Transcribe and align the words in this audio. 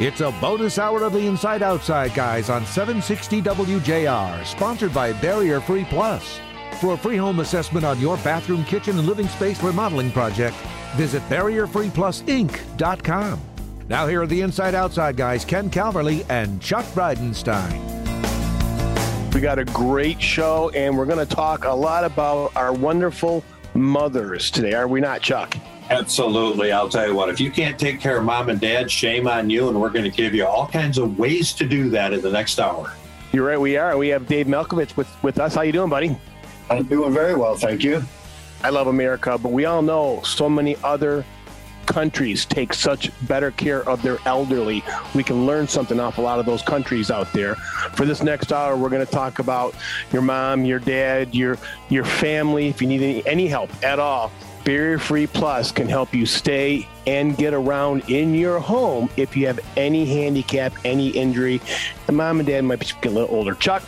It's 0.00 0.20
a 0.20 0.30
bonus 0.40 0.78
hour 0.78 1.02
of 1.02 1.12
the 1.12 1.26
Inside 1.26 1.60
Outside 1.60 2.14
Guys 2.14 2.50
on 2.50 2.64
760 2.64 3.42
WJR, 3.42 4.46
sponsored 4.46 4.94
by 4.94 5.12
Barrier 5.14 5.60
Free 5.60 5.84
Plus. 5.86 6.38
For 6.80 6.94
a 6.94 6.96
free 6.96 7.16
home 7.16 7.40
assessment 7.40 7.84
on 7.84 7.98
your 7.98 8.16
bathroom, 8.18 8.64
kitchen, 8.64 8.96
and 8.96 9.08
living 9.08 9.26
space 9.26 9.60
remodeling 9.60 10.12
project, 10.12 10.54
visit 10.94 11.20
BarrierFreePlusInc.com. 11.28 13.40
Now, 13.88 14.06
here 14.06 14.22
are 14.22 14.28
the 14.28 14.40
Inside 14.40 14.76
Outside 14.76 15.16
Guys, 15.16 15.44
Ken 15.44 15.68
Calverley 15.68 16.24
and 16.28 16.62
Chuck 16.62 16.84
Breidenstein. 16.94 17.82
We 19.34 19.40
got 19.40 19.58
a 19.58 19.64
great 19.64 20.22
show, 20.22 20.70
and 20.76 20.96
we're 20.96 21.06
going 21.06 21.26
to 21.26 21.34
talk 21.34 21.64
a 21.64 21.72
lot 21.72 22.04
about 22.04 22.52
our 22.54 22.72
wonderful 22.72 23.42
mothers 23.74 24.52
today, 24.52 24.74
are 24.74 24.86
we 24.86 25.00
not, 25.00 25.22
Chuck? 25.22 25.56
Absolutely. 25.90 26.72
I'll 26.72 26.88
tell 26.88 27.06
you 27.06 27.14
what, 27.14 27.30
if 27.30 27.40
you 27.40 27.50
can't 27.50 27.78
take 27.78 28.00
care 28.00 28.18
of 28.18 28.24
mom 28.24 28.50
and 28.50 28.60
dad, 28.60 28.90
shame 28.90 29.26
on 29.26 29.48
you. 29.48 29.68
And 29.68 29.80
we're 29.80 29.90
going 29.90 30.04
to 30.04 30.16
give 30.16 30.34
you 30.34 30.46
all 30.46 30.66
kinds 30.68 30.98
of 30.98 31.18
ways 31.18 31.52
to 31.54 31.66
do 31.66 31.88
that 31.90 32.12
in 32.12 32.20
the 32.20 32.30
next 32.30 32.58
hour. 32.60 32.92
You're 33.32 33.46
right. 33.46 33.60
We 33.60 33.76
are. 33.76 33.96
We 33.96 34.08
have 34.08 34.26
Dave 34.26 34.46
Malkovich 34.46 34.96
with, 34.96 35.08
with 35.22 35.38
us. 35.38 35.54
How 35.54 35.62
you 35.62 35.72
doing, 35.72 35.90
buddy? 35.90 36.16
I'm 36.70 36.84
doing 36.84 37.12
very 37.12 37.34
well. 37.34 37.56
Thank 37.56 37.82
you. 37.82 38.02
I 38.62 38.70
love 38.70 38.88
America, 38.88 39.38
but 39.38 39.52
we 39.52 39.64
all 39.64 39.82
know 39.82 40.20
so 40.22 40.48
many 40.48 40.76
other 40.82 41.24
countries 41.86 42.44
take 42.44 42.74
such 42.74 43.10
better 43.26 43.50
care 43.52 43.88
of 43.88 44.02
their 44.02 44.18
elderly. 44.26 44.84
We 45.14 45.22
can 45.22 45.46
learn 45.46 45.66
something 45.66 45.98
off 45.98 46.18
a 46.18 46.20
lot 46.20 46.38
of 46.38 46.44
those 46.44 46.60
countries 46.60 47.10
out 47.10 47.32
there. 47.32 47.54
For 47.94 48.04
this 48.04 48.22
next 48.22 48.52
hour, 48.52 48.76
we're 48.76 48.90
going 48.90 49.04
to 49.04 49.10
talk 49.10 49.38
about 49.38 49.74
your 50.12 50.20
mom, 50.20 50.64
your 50.64 50.80
dad, 50.80 51.34
your 51.34 51.56
your 51.88 52.04
family. 52.04 52.68
If 52.68 52.82
you 52.82 52.88
need 52.88 53.02
any, 53.02 53.26
any 53.26 53.46
help 53.48 53.70
at 53.82 53.98
all, 53.98 54.30
Barrier 54.68 54.98
Free 54.98 55.26
Plus 55.26 55.72
can 55.72 55.88
help 55.88 56.12
you 56.12 56.26
stay 56.26 56.86
and 57.06 57.34
get 57.38 57.54
around 57.54 58.10
in 58.10 58.34
your 58.34 58.60
home 58.60 59.08
if 59.16 59.34
you 59.34 59.46
have 59.46 59.58
any 59.78 60.04
handicap, 60.04 60.74
any 60.84 61.08
injury. 61.08 61.62
The 62.04 62.12
mom 62.12 62.40
and 62.40 62.46
dad 62.46 62.60
might 62.66 62.80
be 62.80 63.08
a 63.08 63.10
little 63.10 63.34
older. 63.34 63.54
Chuck, 63.54 63.82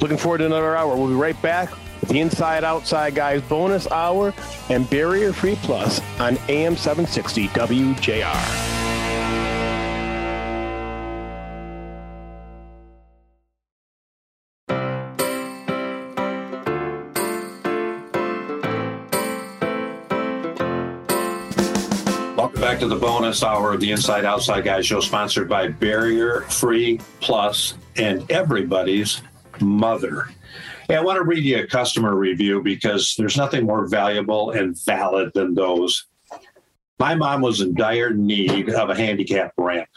looking 0.00 0.16
forward 0.16 0.38
to 0.38 0.46
another 0.46 0.76
hour. 0.76 0.96
We'll 0.96 1.06
be 1.06 1.14
right 1.14 1.40
back 1.42 1.70
with 2.00 2.10
the 2.10 2.18
Inside 2.18 2.64
Outside 2.64 3.14
Guys 3.14 3.40
bonus 3.42 3.88
hour 3.92 4.34
and 4.68 4.90
Barrier 4.90 5.32
Free 5.32 5.54
Plus 5.62 6.00
on 6.18 6.36
AM 6.48 6.76
760 6.76 7.46
WJR. 7.46 8.75
To 22.88 22.94
the 22.94 23.00
bonus 23.00 23.42
hour 23.42 23.72
of 23.72 23.80
the 23.80 23.90
Inside 23.90 24.24
Outside 24.24 24.62
Guys 24.62 24.86
show, 24.86 25.00
sponsored 25.00 25.48
by 25.48 25.66
Barrier 25.66 26.42
Free 26.42 27.00
Plus 27.20 27.74
and 27.96 28.30
everybody's 28.30 29.22
mother. 29.60 30.28
Hey, 30.86 30.94
I 30.94 31.00
want 31.00 31.16
to 31.16 31.24
read 31.24 31.42
you 31.42 31.58
a 31.58 31.66
customer 31.66 32.14
review 32.14 32.62
because 32.62 33.16
there's 33.18 33.36
nothing 33.36 33.66
more 33.66 33.88
valuable 33.88 34.52
and 34.52 34.80
valid 34.84 35.32
than 35.34 35.54
those. 35.54 36.06
My 37.00 37.16
mom 37.16 37.40
was 37.40 37.60
in 37.60 37.74
dire 37.74 38.14
need 38.14 38.70
of 38.70 38.88
a 38.88 38.94
handicap 38.94 39.52
ramp. 39.58 39.88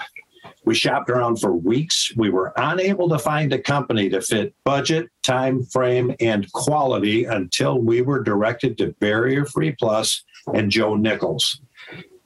We 0.66 0.74
shopped 0.74 1.12
around 1.12 1.40
for 1.40 1.54
weeks. 1.54 2.12
We 2.16 2.32
were 2.32 2.54
unable 2.58 3.08
to 3.10 3.20
find 3.20 3.54
a 3.54 3.60
company 3.60 4.10
to 4.10 4.22
fit 4.22 4.56
budget, 4.64 5.10
time 5.22 5.64
frame, 5.64 6.16
and 6.20 6.52
quality 6.54 7.26
until 7.26 7.78
we 7.78 8.02
were 8.02 8.24
directed 8.24 8.80
to 8.80 8.96
Barrier 9.00 9.46
Free 9.46 9.76
Plus 9.78 10.24
and 10.56 10.72
Joe 10.72 10.96
Nichols. 10.96 11.62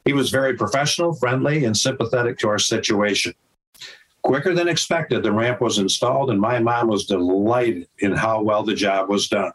He 0.06 0.14
was 0.14 0.30
very 0.30 0.56
professional, 0.56 1.14
friendly, 1.14 1.66
and 1.66 1.76
sympathetic 1.76 2.38
to 2.40 2.50
our 2.50 2.60
situation. 2.60 3.34
Quicker 4.22 4.54
than 4.54 4.68
expected, 4.68 5.24
the 5.24 5.32
ramp 5.32 5.62
was 5.62 5.80
installed, 5.80 6.30
and 6.30 6.40
my 6.40 6.60
mom 6.60 6.88
was 6.88 7.06
delighted 7.06 7.88
in 8.00 8.14
how 8.14 8.42
well 8.42 8.64
the 8.64 8.74
job 8.74 9.10
was 9.10 9.28
done. 9.28 9.52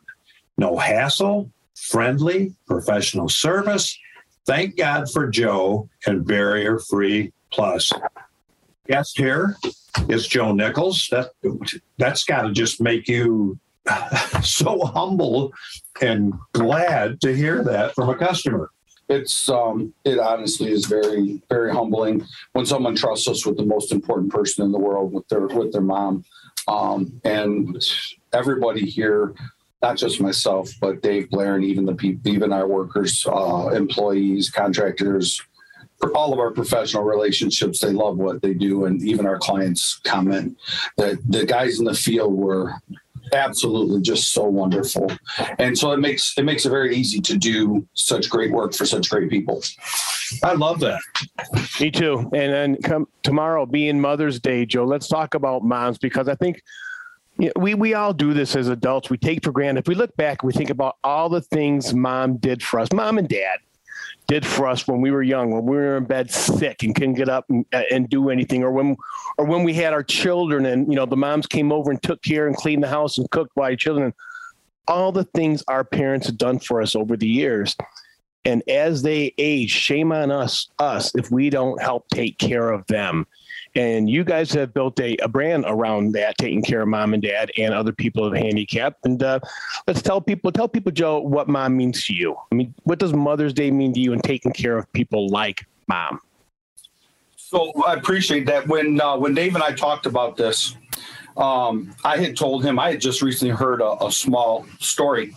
No 0.57 0.77
hassle, 0.77 1.51
friendly, 1.75 2.55
professional 2.67 3.29
service. 3.29 3.99
Thank 4.47 4.77
God 4.77 5.11
for 5.11 5.27
Joe 5.27 5.89
and 6.07 6.27
Barrier 6.27 6.79
Free 6.79 7.33
Plus. 7.51 7.93
Guest 8.87 9.19
here 9.19 9.57
is 10.09 10.27
Joe 10.27 10.53
Nichols. 10.53 11.09
That 11.11 11.31
that's 11.99 12.25
got 12.25 12.43
to 12.43 12.53
just 12.53 12.81
make 12.81 13.09
you 13.09 13.59
so 14.43 14.81
humble 14.87 15.53
and 16.01 16.33
glad 16.53 17.21
to 17.21 17.35
hear 17.35 17.63
that 17.65 17.95
from 17.95 18.09
a 18.09 18.17
customer 18.17 18.71
it's 19.09 19.49
um, 19.49 19.95
it 20.05 20.19
honestly 20.19 20.71
is 20.71 20.87
very 20.87 21.43
very 21.49 21.73
humbling 21.73 22.27
when 22.53 22.67
someone 22.67 22.95
trusts 22.95 23.29
us 23.29 23.47
with 23.47 23.57
the 23.57 23.65
most 23.65 23.93
important 23.93 24.31
person 24.33 24.65
in 24.65 24.73
the 24.73 24.79
world 24.79 25.13
with 25.13 25.27
their 25.29 25.47
with 25.47 25.73
their 25.73 25.81
mom. 25.81 26.25
Um, 26.67 27.21
and 27.25 27.83
everybody 28.33 28.85
here 28.85 29.35
not 29.81 29.97
just 29.97 30.21
myself 30.21 30.71
but 30.81 31.01
dave 31.03 31.31
blair 31.31 31.55
and 31.55 31.65
even 31.65 31.87
the 31.87 31.95
people 31.95 32.31
even 32.31 32.53
our 32.53 32.67
workers 32.67 33.25
uh, 33.27 33.69
employees 33.69 34.51
contractors 34.51 35.41
for 35.99 36.17
all 36.17 36.33
of 36.33 36.39
our 36.39 36.51
professional 36.51 37.03
relationships 37.03 37.81
they 37.81 37.91
love 37.91 38.17
what 38.19 38.41
they 38.41 38.55
do. 38.55 38.85
And 38.85 39.03
even 39.03 39.27
our 39.27 39.39
clients 39.39 40.01
comment 40.05 40.57
that 40.97 41.19
the 41.29 41.45
guys 41.45 41.79
in 41.79 41.85
the 41.85 41.95
field 41.95 42.35
were 42.35 42.75
absolutely 43.33 44.01
just 44.01 44.33
so 44.33 44.45
wonderful. 44.45 45.11
And 45.59 45.77
so 45.77 45.93
it 45.93 45.99
makes 45.99 46.37
it 46.37 46.45
makes 46.45 46.67
it 46.67 46.71
very 46.71 46.97
easy 46.97 47.21
to 47.21 47.37
do 47.37 47.87
such 47.95 48.29
great 48.29 48.53
work 48.53 48.75
for 48.75 48.87
such 48.87 49.11
great 49.11 49.31
people. 49.31 49.63
I 50.43 50.55
love 50.55 50.81
that. 50.81 51.01
Me 51.81 51.91
too. 51.91 52.19
And 52.33 52.53
then 52.53 52.77
come 52.83 53.09
tomorrow 53.23 53.67
being 53.67 54.01
mother's 54.01 54.41
day 54.41 54.65
joe 54.65 54.85
let's 54.85 55.07
talk 55.07 55.35
about 55.35 55.63
moms 55.63 55.99
because 55.99 56.29
i 56.29 56.35
think 56.35 56.63
you 57.39 57.47
know, 57.47 57.53
we 57.57 57.75
we 57.75 57.95
all 57.95 58.13
do 58.13 58.35
this 58.35 58.57
as 58.57 58.69
adults. 58.69 59.11
We 59.11 59.17
take 59.17 59.45
for 59.45 59.53
granted. 59.53 59.81
If 59.81 59.89
we 59.89 59.95
look 59.95 60.17
back 60.17 60.43
we 60.43 60.53
think 60.53 60.71
about 60.71 60.97
all 61.05 61.29
the 61.29 61.41
things 61.41 61.95
mom 61.95 62.39
did 62.39 62.63
for 62.63 62.81
us 62.81 62.89
mom 62.93 63.19
and 63.19 63.29
dad 63.29 63.59
did 64.29 64.47
for 64.47 64.69
us 64.69 64.87
when 64.87 65.01
we 65.01 65.11
were 65.11 65.23
young, 65.23 65.51
when 65.51 65.65
we 65.65 65.77
were 65.77 65.97
in 65.97 66.05
bed 66.05 66.31
sick 66.31 66.83
and 66.83 66.95
couldn't 66.95 67.15
get 67.15 67.29
up 67.29 67.47
and, 67.49 67.65
uh, 67.73 67.83
and 67.91 68.09
do 68.09 68.29
anything, 68.31 68.63
or 68.63 68.71
when 68.71 68.97
or 69.39 69.47
when 69.47 69.65
we 69.65 69.75
had 69.75 69.93
our 69.93 70.03
children 70.03 70.67
and 70.67 70.87
you 70.89 70.95
know 70.95 71.07
the 71.07 71.17
moms 71.17 71.47
came 71.47 71.73
over 71.73 71.91
and 71.91 72.03
took 72.03 72.23
care 72.23 72.47
and 72.47 72.55
cleaned 72.55 72.83
the 72.83 72.89
house 72.89 73.19
and 73.19 73.29
cooked 73.31 73.55
by 73.55 73.75
children. 73.75 74.13
All 74.87 75.13
the 75.13 75.25
things 75.25 75.65
our 75.69 75.85
parents 75.85 76.27
have 76.29 76.39
done 76.39 76.59
for 76.61 76.81
us 76.81 76.95
over 76.95 77.17
the 77.17 77.29
years. 77.29 77.77
And 78.45 78.63
as 78.69 79.03
they 79.03 79.35
age, 79.37 79.71
shame 79.71 80.13
on 80.13 80.31
us, 80.31 80.71
us 80.79 81.15
if 81.15 81.31
we 81.31 81.51
don't 81.51 81.83
help 81.83 82.09
take 82.09 82.39
care 82.39 82.71
of 82.71 82.87
them 82.87 83.27
and 83.75 84.09
you 84.09 84.25
guys 84.25 84.53
have 84.53 84.75
built 84.75 84.99
a, 85.01 85.17
a 85.17 85.29
brand 85.29 85.65
around 85.67 86.13
that, 86.13 86.39
taking 86.39 86.63
care 86.63 86.83
of 86.83 86.89
mom 86.89 87.15
and 87.15 87.23
dad 87.23 87.51
and 87.59 87.75
other 87.75 87.93
people 87.93 88.31
with 88.31 88.39
handicap. 88.39 88.97
And 89.05 89.23
uh, 89.23 89.41
let's 89.87 90.03
tell 90.03 90.21
people, 90.21 90.51
tell 90.53 90.69
people, 90.69 90.93
Joe, 90.93 91.21
what 91.21 91.49
mom 91.49 91.77
means 91.77 92.05
to 92.07 92.15
you. 92.15 92.37
I 92.51 92.55
mean, 92.55 92.75
what 92.85 92.99
does 92.99 93.13
Mother's 93.13 93.53
Day 93.53 93.71
mean 93.71 93.93
to 93.95 94.01
you 94.01 94.13
in 94.13 94.21
taking 94.21 94.53
care 94.53 94.77
of 94.77 94.91
people 94.93 95.29
like 95.29 95.67
mom? 95.87 96.21
So 97.37 97.73
I 97.87 97.95
appreciate 97.95 98.45
that. 98.47 98.69
When 98.69 99.01
uh, 99.01 99.17
when 99.17 99.33
Dave 99.33 99.55
and 99.55 99.65
I 99.65 99.73
talked 99.73 100.05
about 100.05 100.37
this, 100.37 100.77
um, 101.39 101.95
I 102.05 102.19
had 102.19 102.37
told 102.37 102.63
him 102.63 102.79
I 102.79 102.91
had 102.91 103.01
just 103.01 103.23
recently 103.23 103.55
heard 103.55 103.81
a, 103.81 104.05
a 104.05 104.13
small 104.13 104.67
story, 104.81 105.35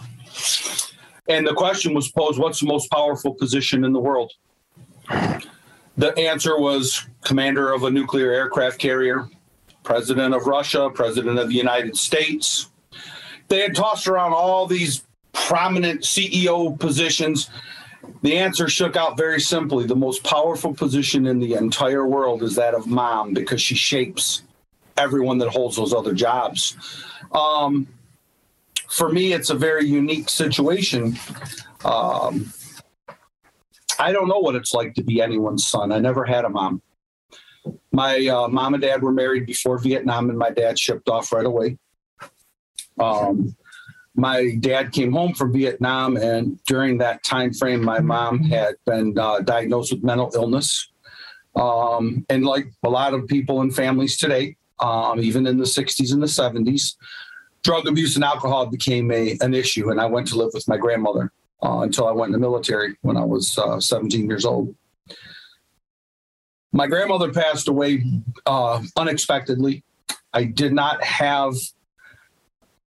and 1.29 1.47
the 1.47 1.53
question 1.53 1.93
was 1.93 2.11
posed: 2.11 2.37
What's 2.37 2.59
the 2.59 2.65
most 2.65 2.91
powerful 2.91 3.33
position 3.33 3.85
in 3.85 3.93
the 3.93 3.99
world? 3.99 4.33
The 6.01 6.17
answer 6.17 6.57
was 6.57 7.05
commander 7.23 7.71
of 7.71 7.83
a 7.83 7.91
nuclear 7.91 8.31
aircraft 8.31 8.79
carrier, 8.79 9.29
president 9.83 10.33
of 10.33 10.47
Russia, 10.47 10.89
president 10.89 11.37
of 11.37 11.49
the 11.49 11.53
United 11.53 11.95
States. 11.95 12.71
They 13.49 13.59
had 13.59 13.75
tossed 13.75 14.07
around 14.07 14.33
all 14.33 14.65
these 14.65 15.03
prominent 15.31 16.01
CEO 16.01 16.79
positions. 16.79 17.51
The 18.23 18.35
answer 18.35 18.67
shook 18.67 18.95
out 18.95 19.15
very 19.15 19.39
simply. 19.39 19.85
The 19.85 19.95
most 19.95 20.23
powerful 20.23 20.73
position 20.73 21.27
in 21.27 21.37
the 21.37 21.53
entire 21.53 22.07
world 22.07 22.41
is 22.41 22.55
that 22.55 22.73
of 22.73 22.87
mom 22.87 23.35
because 23.35 23.61
she 23.61 23.75
shapes 23.75 24.41
everyone 24.97 25.37
that 25.37 25.49
holds 25.49 25.75
those 25.75 25.93
other 25.93 26.15
jobs. 26.15 26.77
Um, 27.31 27.87
for 28.89 29.09
me, 29.09 29.33
it's 29.33 29.51
a 29.51 29.55
very 29.55 29.85
unique 29.85 30.29
situation. 30.29 31.19
Um, 31.85 32.51
I 34.01 34.11
don't 34.11 34.27
know 34.27 34.39
what 34.39 34.55
it's 34.55 34.73
like 34.73 34.95
to 34.95 35.03
be 35.03 35.21
anyone's 35.21 35.67
son. 35.67 35.91
I 35.91 35.99
never 35.99 36.25
had 36.25 36.43
a 36.43 36.49
mom. 36.49 36.81
My 37.91 38.25
uh, 38.25 38.47
mom 38.47 38.73
and 38.73 38.81
dad 38.81 39.03
were 39.03 39.11
married 39.11 39.45
before 39.45 39.77
Vietnam, 39.77 40.29
and 40.29 40.39
my 40.39 40.49
dad 40.49 40.79
shipped 40.79 41.07
off 41.07 41.31
right 41.31 41.45
away. 41.45 41.77
Um, 42.99 43.55
my 44.15 44.55
dad 44.59 44.91
came 44.91 45.11
home 45.11 45.35
from 45.35 45.53
Vietnam, 45.53 46.17
and 46.17 46.59
during 46.65 46.97
that 46.97 47.23
time 47.23 47.53
frame, 47.53 47.83
my 47.83 47.99
mom 47.99 48.43
had 48.43 48.73
been 48.87 49.17
uh, 49.19 49.41
diagnosed 49.41 49.93
with 49.93 50.03
mental 50.03 50.31
illness. 50.33 50.89
Um, 51.55 52.25
and 52.27 52.43
like 52.43 52.71
a 52.83 52.89
lot 52.89 53.13
of 53.13 53.27
people 53.27 53.61
and 53.61 53.73
families 53.73 54.17
today, 54.17 54.55
um, 54.79 55.19
even 55.19 55.45
in 55.45 55.57
the 55.57 55.65
60s 55.65 56.11
and 56.11 56.23
the 56.23 56.27
70s, 56.27 56.95
drug 57.61 57.87
abuse 57.87 58.15
and 58.15 58.25
alcohol 58.25 58.65
became 58.65 59.11
a, 59.11 59.37
an 59.41 59.53
issue. 59.53 59.91
And 59.91 60.01
I 60.01 60.07
went 60.07 60.27
to 60.29 60.37
live 60.37 60.49
with 60.55 60.67
my 60.67 60.77
grandmother 60.77 61.31
uh, 61.63 61.79
until 61.79 62.07
I 62.07 62.11
went 62.11 62.29
in 62.29 62.33
the 62.33 62.39
military 62.39 62.95
when 63.01 63.17
I 63.17 63.25
was 63.25 63.57
uh, 63.57 63.79
17 63.79 64.27
years 64.27 64.45
old. 64.45 64.75
My 66.73 66.87
grandmother 66.87 67.33
passed 67.33 67.67
away 67.67 68.03
uh, 68.45 68.81
unexpectedly. 68.95 69.83
I 70.33 70.45
did 70.45 70.73
not 70.73 71.03
have 71.03 71.55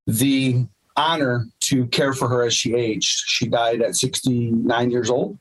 the 0.07 0.67
honor 0.97 1.47
to 1.61 1.87
care 1.87 2.13
for 2.13 2.29
her 2.29 2.45
as 2.45 2.55
she 2.55 2.75
aged. 2.75 3.25
She 3.27 3.47
died 3.47 3.83
at 3.83 3.97
69 3.97 4.91
years 4.91 5.11
old, 5.11 5.39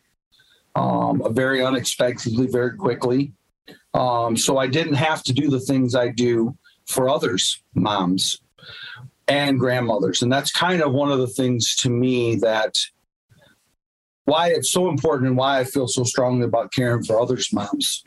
um, 0.76 1.24
very 1.34 1.64
unexpectedly, 1.64 2.48
very 2.48 2.76
quickly. 2.76 3.32
Um, 3.94 4.36
so 4.36 4.58
I 4.58 4.68
didn't 4.68 4.96
have 4.96 5.24
to 5.24 5.34
do 5.34 5.50
the 5.50 5.60
things 5.60 5.96
I 5.96 6.10
do 6.10 6.58
for 6.86 7.10
others, 7.10 7.62
moms 7.76 8.42
and 9.28 9.60
grandmothers. 9.60 10.22
And 10.22 10.32
that's 10.32 10.52
kind 10.52 10.82
of 10.82 10.92
one 10.92 11.12
of 11.12 11.20
the 11.20 11.28
things 11.28 11.76
to 11.78 11.90
me 11.90 12.36
that 12.38 12.76
why 14.34 14.48
it's 14.50 14.72
so 14.72 14.90
important 14.90 15.28
and 15.28 15.38
why 15.38 15.60
I 15.60 15.64
feel 15.64 15.88
so 15.88 16.04
strongly 16.04 16.46
about 16.46 16.74
caring 16.74 17.04
for 17.04 17.20
others' 17.20 17.54
moms. 17.54 18.04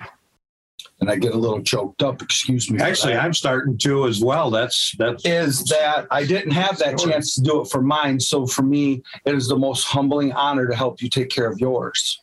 And 1.00 1.08
I 1.08 1.16
get 1.16 1.34
a 1.34 1.38
little 1.38 1.62
choked 1.62 2.02
up. 2.02 2.20
Excuse 2.20 2.70
me. 2.70 2.80
Actually, 2.80 3.14
I'm 3.14 3.34
starting 3.34 3.78
to 3.78 4.06
as 4.06 4.20
well. 4.20 4.50
That's 4.50 4.94
that's 4.98 5.24
is 5.24 5.62
that 5.66 6.06
I 6.10 6.24
didn't 6.24 6.52
have 6.52 6.78
that 6.78 6.98
chance 6.98 7.34
to 7.34 7.42
do 7.42 7.60
it 7.60 7.68
for 7.68 7.82
mine. 7.82 8.18
So 8.18 8.46
for 8.46 8.62
me, 8.62 9.02
it 9.24 9.34
is 9.34 9.46
the 9.46 9.58
most 9.58 9.84
humbling 9.84 10.32
honor 10.32 10.66
to 10.66 10.74
help 10.74 11.00
you 11.02 11.08
take 11.08 11.28
care 11.28 11.48
of 11.50 11.60
yours. 11.60 12.20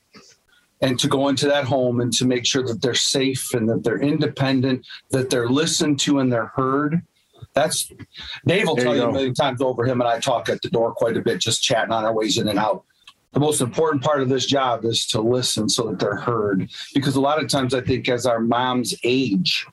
And 0.81 0.99
to 0.99 1.07
go 1.07 1.29
into 1.29 1.47
that 1.47 1.63
home 1.63 2.01
and 2.01 2.11
to 2.13 2.25
make 2.25 2.45
sure 2.45 2.63
that 2.63 2.81
they're 2.81 2.93
safe 2.93 3.53
and 3.53 3.69
that 3.69 3.83
they're 3.83 4.01
independent, 4.01 4.85
that 5.11 5.29
they're 5.29 5.47
listened 5.47 5.97
to 6.01 6.19
and 6.19 6.33
they're 6.33 6.51
heard. 6.55 7.01
That's 7.53 7.89
Dave 8.45 8.67
will 8.67 8.75
There 8.75 8.85
tell 8.85 8.95
you 8.95 9.03
you, 9.03 9.07
a 9.07 9.13
million 9.13 9.33
times 9.33 9.61
over. 9.61 9.85
Him 9.85 10.01
and 10.01 10.09
I 10.09 10.19
talk 10.19 10.49
at 10.49 10.61
the 10.61 10.69
door 10.69 10.93
quite 10.93 11.15
a 11.15 11.21
bit, 11.21 11.39
just 11.39 11.63
chatting 11.63 11.93
on 11.93 12.03
our 12.03 12.13
ways 12.13 12.37
in 12.37 12.49
and 12.49 12.59
out. 12.59 12.83
The 13.33 13.39
most 13.39 13.61
important 13.61 14.03
part 14.03 14.21
of 14.21 14.29
this 14.29 14.45
job 14.45 14.85
is 14.85 15.05
to 15.07 15.21
listen 15.21 15.67
so 15.67 15.89
that 15.89 15.99
they're 15.99 16.15
heard. 16.15 16.69
Because 16.93 17.15
a 17.15 17.21
lot 17.21 17.41
of 17.41 17.49
times 17.49 17.73
I 17.73 17.81
think 17.81 18.07
as 18.07 18.25
our 18.25 18.39
moms 18.39 18.95
age, 19.03 19.65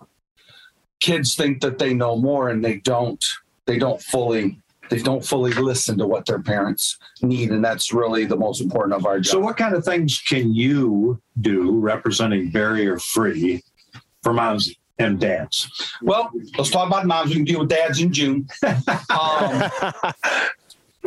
kids 1.01 1.35
think 1.35 1.61
that 1.61 1.79
they 1.79 1.95
know 1.95 2.17
more 2.17 2.49
and 2.49 2.65
they 2.65 2.79
don't. 2.79 3.25
They 3.67 3.79
don't 3.79 4.01
fully 4.03 4.59
they 4.91 4.99
don't 4.99 5.25
fully 5.25 5.53
listen 5.53 5.97
to 5.99 6.07
what 6.07 6.27
their 6.27 6.41
parents 6.41 6.99
need. 7.23 7.51
And 7.51 7.65
that's 7.65 7.93
really 7.93 8.25
the 8.25 8.37
most 8.37 8.61
important 8.61 8.95
of 8.95 9.07
our 9.07 9.21
job. 9.21 9.31
so. 9.31 9.39
What 9.39 9.57
kind 9.57 9.75
of 9.75 9.85
things 9.85 10.19
can 10.19 10.53
you 10.53 11.23
do 11.41 11.79
representing 11.79 12.51
barrier 12.51 12.99
free 12.99 13.63
for 14.23 14.33
moms 14.33 14.75
and 14.99 15.21
dads? 15.21 15.71
Well, 16.03 16.31
let's 16.59 16.71
talk 16.71 16.89
about 16.89 17.07
moms. 17.07 17.31
We 17.31 17.37
can 17.37 17.45
deal 17.45 17.61
with 17.61 17.69
dads 17.69 18.01
in 18.01 18.13
June. 18.13 18.49
Um, 19.11 19.71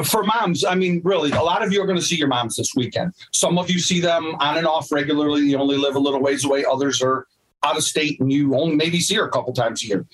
for 0.03 0.23
moms, 0.23 0.65
I 0.65 0.75
mean, 0.75 1.01
really, 1.03 1.31
a 1.31 1.41
lot 1.41 1.63
of 1.63 1.71
you 1.71 1.81
are 1.81 1.85
going 1.85 1.99
to 1.99 2.05
see 2.05 2.15
your 2.15 2.27
moms 2.27 2.55
this 2.55 2.73
weekend. 2.75 3.13
Some 3.31 3.57
of 3.57 3.69
you 3.69 3.79
see 3.79 3.99
them 3.99 4.35
on 4.39 4.57
and 4.57 4.65
off 4.65 4.91
regularly. 4.91 5.41
You 5.41 5.57
only 5.57 5.77
live 5.77 5.95
a 5.95 5.99
little 5.99 6.21
ways 6.21 6.45
away. 6.45 6.65
Others 6.65 7.01
are 7.01 7.27
out 7.63 7.77
of 7.77 7.83
state 7.83 8.19
and 8.19 8.31
you 8.31 8.55
only 8.55 8.75
maybe 8.75 8.99
see 8.99 9.15
her 9.15 9.25
a 9.25 9.31
couple 9.31 9.53
times 9.53 9.83
a 9.83 9.87
year. 9.87 10.05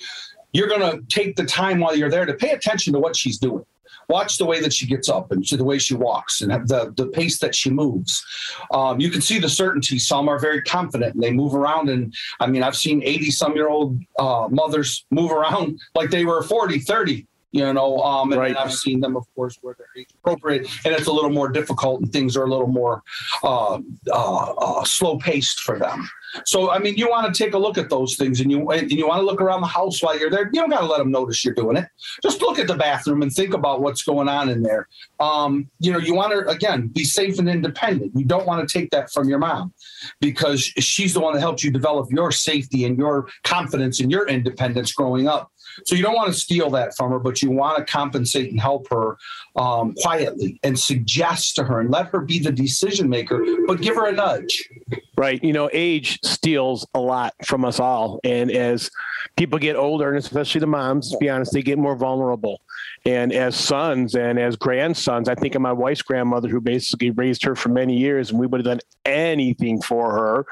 You're 0.51 0.67
going 0.67 0.81
to 0.81 1.01
take 1.07 1.35
the 1.35 1.45
time 1.45 1.79
while 1.79 1.95
you're 1.95 2.09
there 2.09 2.25
to 2.25 2.33
pay 2.33 2.51
attention 2.51 2.93
to 2.93 2.99
what 2.99 3.15
she's 3.15 3.37
doing. 3.37 3.65
Watch 4.09 4.39
the 4.39 4.45
way 4.45 4.59
that 4.59 4.73
she 4.73 4.87
gets 4.87 5.07
up 5.07 5.31
and 5.31 5.45
the 5.45 5.63
way 5.63 5.77
she 5.77 5.93
walks 5.93 6.41
and 6.41 6.51
the, 6.67 6.91
the 6.97 7.05
pace 7.07 7.37
that 7.39 7.53
she 7.53 7.69
moves. 7.69 8.25
Um, 8.71 8.99
you 8.99 9.11
can 9.11 9.21
see 9.21 9.37
the 9.37 9.47
certainty. 9.47 9.99
Some 9.99 10.27
are 10.27 10.39
very 10.39 10.63
confident 10.63 11.13
and 11.13 11.23
they 11.23 11.31
move 11.31 11.53
around. 11.53 11.89
And 11.89 12.13
I 12.39 12.47
mean, 12.47 12.63
I've 12.63 12.75
seen 12.75 13.03
80 13.03 13.29
some 13.29 13.55
year 13.55 13.69
old 13.69 13.99
uh, 14.17 14.47
mothers 14.49 15.05
move 15.11 15.31
around 15.31 15.79
like 15.95 16.09
they 16.09 16.25
were 16.25 16.41
40, 16.41 16.79
30, 16.79 17.27
you 17.51 17.73
know. 17.73 17.99
Um, 17.99 18.31
and 18.31 18.39
Right. 18.39 18.57
I've 18.57 18.73
seen 18.73 18.99
them, 18.99 19.15
of 19.15 19.25
course, 19.35 19.57
where 19.61 19.75
they're 19.77 20.05
appropriate 20.23 20.67
and 20.85 20.93
it's 20.93 21.07
a 21.07 21.11
little 21.11 21.29
more 21.29 21.49
difficult 21.49 22.01
and 22.01 22.11
things 22.11 22.37
are 22.37 22.43
a 22.43 22.49
little 22.49 22.67
more 22.67 23.03
uh, 23.43 23.79
uh, 24.11 24.53
uh, 24.53 24.83
slow 24.83 25.17
paced 25.17 25.61
for 25.61 25.77
them. 25.77 26.07
So, 26.45 26.69
I 26.69 26.77
mean, 26.77 26.95
you 26.95 27.09
want 27.09 27.33
to 27.33 27.43
take 27.43 27.53
a 27.55 27.57
look 27.57 27.77
at 27.77 27.89
those 27.89 28.15
things 28.15 28.39
and 28.39 28.51
you 28.51 28.69
and 28.69 28.91
you 28.91 29.07
want 29.07 29.19
to 29.19 29.25
look 29.25 29.41
around 29.41 29.61
the 29.61 29.67
house 29.67 30.01
while 30.03 30.17
you're 30.17 30.29
there. 30.29 30.45
You 30.53 30.61
don't 30.61 30.69
got 30.69 30.81
to 30.81 30.85
let 30.85 30.99
them 30.99 31.11
notice 31.11 31.43
you're 31.43 31.55
doing 31.55 31.75
it. 31.75 31.87
Just 32.21 32.41
look 32.41 32.59
at 32.59 32.67
the 32.67 32.75
bathroom 32.75 33.23
and 33.23 33.33
think 33.33 33.53
about 33.53 33.81
what's 33.81 34.03
going 34.03 34.29
on 34.29 34.49
in 34.49 34.61
there. 34.61 34.87
Um, 35.19 35.67
you 35.79 35.91
know, 35.91 35.97
you 35.97 36.13
want 36.13 36.33
to, 36.33 36.47
again, 36.47 36.87
be 36.87 37.03
safe 37.03 37.39
and 37.39 37.49
independent. 37.49 38.11
You 38.15 38.25
don't 38.25 38.45
want 38.45 38.67
to 38.67 38.71
take 38.71 38.91
that 38.91 39.11
from 39.11 39.27
your 39.27 39.39
mom 39.39 39.73
because 40.21 40.61
she's 40.61 41.13
the 41.15 41.19
one 41.19 41.33
that 41.33 41.39
helped 41.39 41.63
you 41.63 41.71
develop 41.71 42.11
your 42.11 42.31
safety 42.31 42.85
and 42.85 42.97
your 42.97 43.27
confidence 43.43 43.99
and 43.99 44.11
your 44.11 44.27
independence 44.27 44.93
growing 44.93 45.27
up. 45.27 45.51
So 45.85 45.95
you 45.95 46.03
don't 46.03 46.15
want 46.15 46.33
to 46.33 46.39
steal 46.39 46.69
that 46.71 46.95
from 46.95 47.11
her, 47.11 47.19
but 47.19 47.41
you 47.41 47.51
want 47.51 47.77
to 47.77 47.91
compensate 47.91 48.51
and 48.51 48.59
help 48.59 48.87
her 48.89 49.17
um, 49.55 49.93
quietly 50.01 50.59
and 50.63 50.79
suggest 50.79 51.55
to 51.55 51.63
her 51.63 51.79
and 51.79 51.89
let 51.89 52.07
her 52.07 52.21
be 52.21 52.39
the 52.39 52.51
decision 52.51 53.09
maker, 53.09 53.43
but 53.67 53.81
give 53.81 53.95
her 53.95 54.07
a 54.07 54.11
nudge. 54.11 54.69
Right. 55.17 55.43
You 55.43 55.53
know, 55.53 55.69
age 55.73 56.19
steals 56.23 56.87
a 56.93 56.99
lot 56.99 57.33
from 57.45 57.65
us 57.65 57.79
all. 57.79 58.19
And 58.23 58.51
as 58.51 58.89
people 59.35 59.59
get 59.59 59.75
older, 59.75 60.09
and 60.09 60.17
especially 60.17 60.59
the 60.59 60.67
moms, 60.67 61.11
to 61.11 61.17
be 61.17 61.29
honest, 61.29 61.53
they 61.53 61.61
get 61.61 61.77
more 61.77 61.95
vulnerable. 61.95 62.61
And 63.05 63.31
as 63.31 63.55
sons 63.55 64.15
and 64.15 64.39
as 64.39 64.55
grandsons, 64.55 65.29
I 65.29 65.35
think 65.35 65.55
of 65.55 65.61
my 65.61 65.71
wife's 65.71 66.01
grandmother 66.01 66.47
who 66.47 66.61
basically 66.61 67.11
raised 67.11 67.43
her 67.43 67.55
for 67.55 67.69
many 67.69 67.97
years, 67.97 68.29
and 68.29 68.39
we 68.39 68.47
would 68.47 68.59
have 68.59 68.65
done 68.65 68.81
anything 69.05 69.81
for 69.81 70.11
her. 70.11 70.45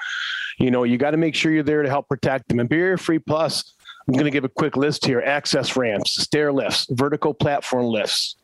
You 0.58 0.72
know, 0.72 0.84
you 0.84 0.98
got 0.98 1.12
to 1.12 1.18
make 1.18 1.36
sure 1.36 1.52
you're 1.52 1.64
there 1.64 1.84
to 1.84 1.90
help 1.90 2.08
protect 2.08 2.48
them. 2.48 2.60
And 2.60 2.70
Barrier 2.70 2.98
Free 2.98 3.20
Plus, 3.20 3.74
I'm 4.07 4.13
going 4.13 4.25
to 4.25 4.31
give 4.31 4.45
a 4.45 4.50
quick 4.50 4.77
list 4.77 5.06
here 5.06 5.21
access 5.21 5.75
ramps, 5.75 6.13
stair 6.13 6.54
lifts, 6.54 6.88
vertical 6.92 7.33
platform 7.33 7.88
lifts, 7.88 8.36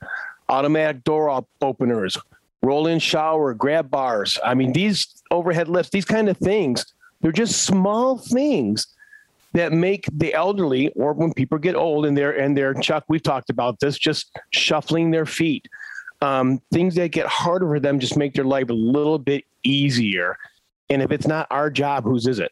automatic 0.49 1.03
door 1.05 1.29
op- 1.29 1.47
openers, 1.61 2.17
roll 2.61 2.87
in 2.87 2.99
shower, 2.99 3.53
grab 3.53 3.89
bars. 3.89 4.37
I 4.43 4.55
mean, 4.55 4.73
these 4.73 5.23
overhead 5.31 5.69
lifts, 5.69 5.91
these 5.91 6.05
kind 6.05 6.27
of 6.27 6.37
things, 6.37 6.85
they're 7.21 7.31
just 7.31 7.63
small 7.63 8.17
things 8.17 8.87
that 9.53 9.71
make 9.71 10.07
the 10.11 10.33
elderly 10.33 10.89
or 10.89 11.13
when 11.13 11.33
people 11.33 11.57
get 11.57 11.75
old 11.75 12.05
and 12.05 12.17
they're 12.17 12.37
and 12.37 12.57
they're 12.57 12.73
Chuck, 12.73 13.05
we've 13.07 13.23
talked 13.23 13.49
about 13.49 13.79
this, 13.79 13.97
just 13.97 14.37
shuffling 14.49 15.11
their 15.11 15.25
feet. 15.25 15.67
Um, 16.21 16.61
things 16.71 16.95
that 16.95 17.11
get 17.11 17.27
harder 17.27 17.67
for 17.67 17.79
them 17.79 17.99
just 17.99 18.17
make 18.17 18.33
their 18.33 18.45
life 18.45 18.69
a 18.69 18.73
little 18.73 19.19
bit 19.19 19.45
easier. 19.63 20.37
And 20.89 21.01
if 21.01 21.11
it's 21.11 21.27
not 21.27 21.47
our 21.51 21.69
job, 21.69 22.03
whose 22.03 22.27
is 22.27 22.39
it? 22.39 22.51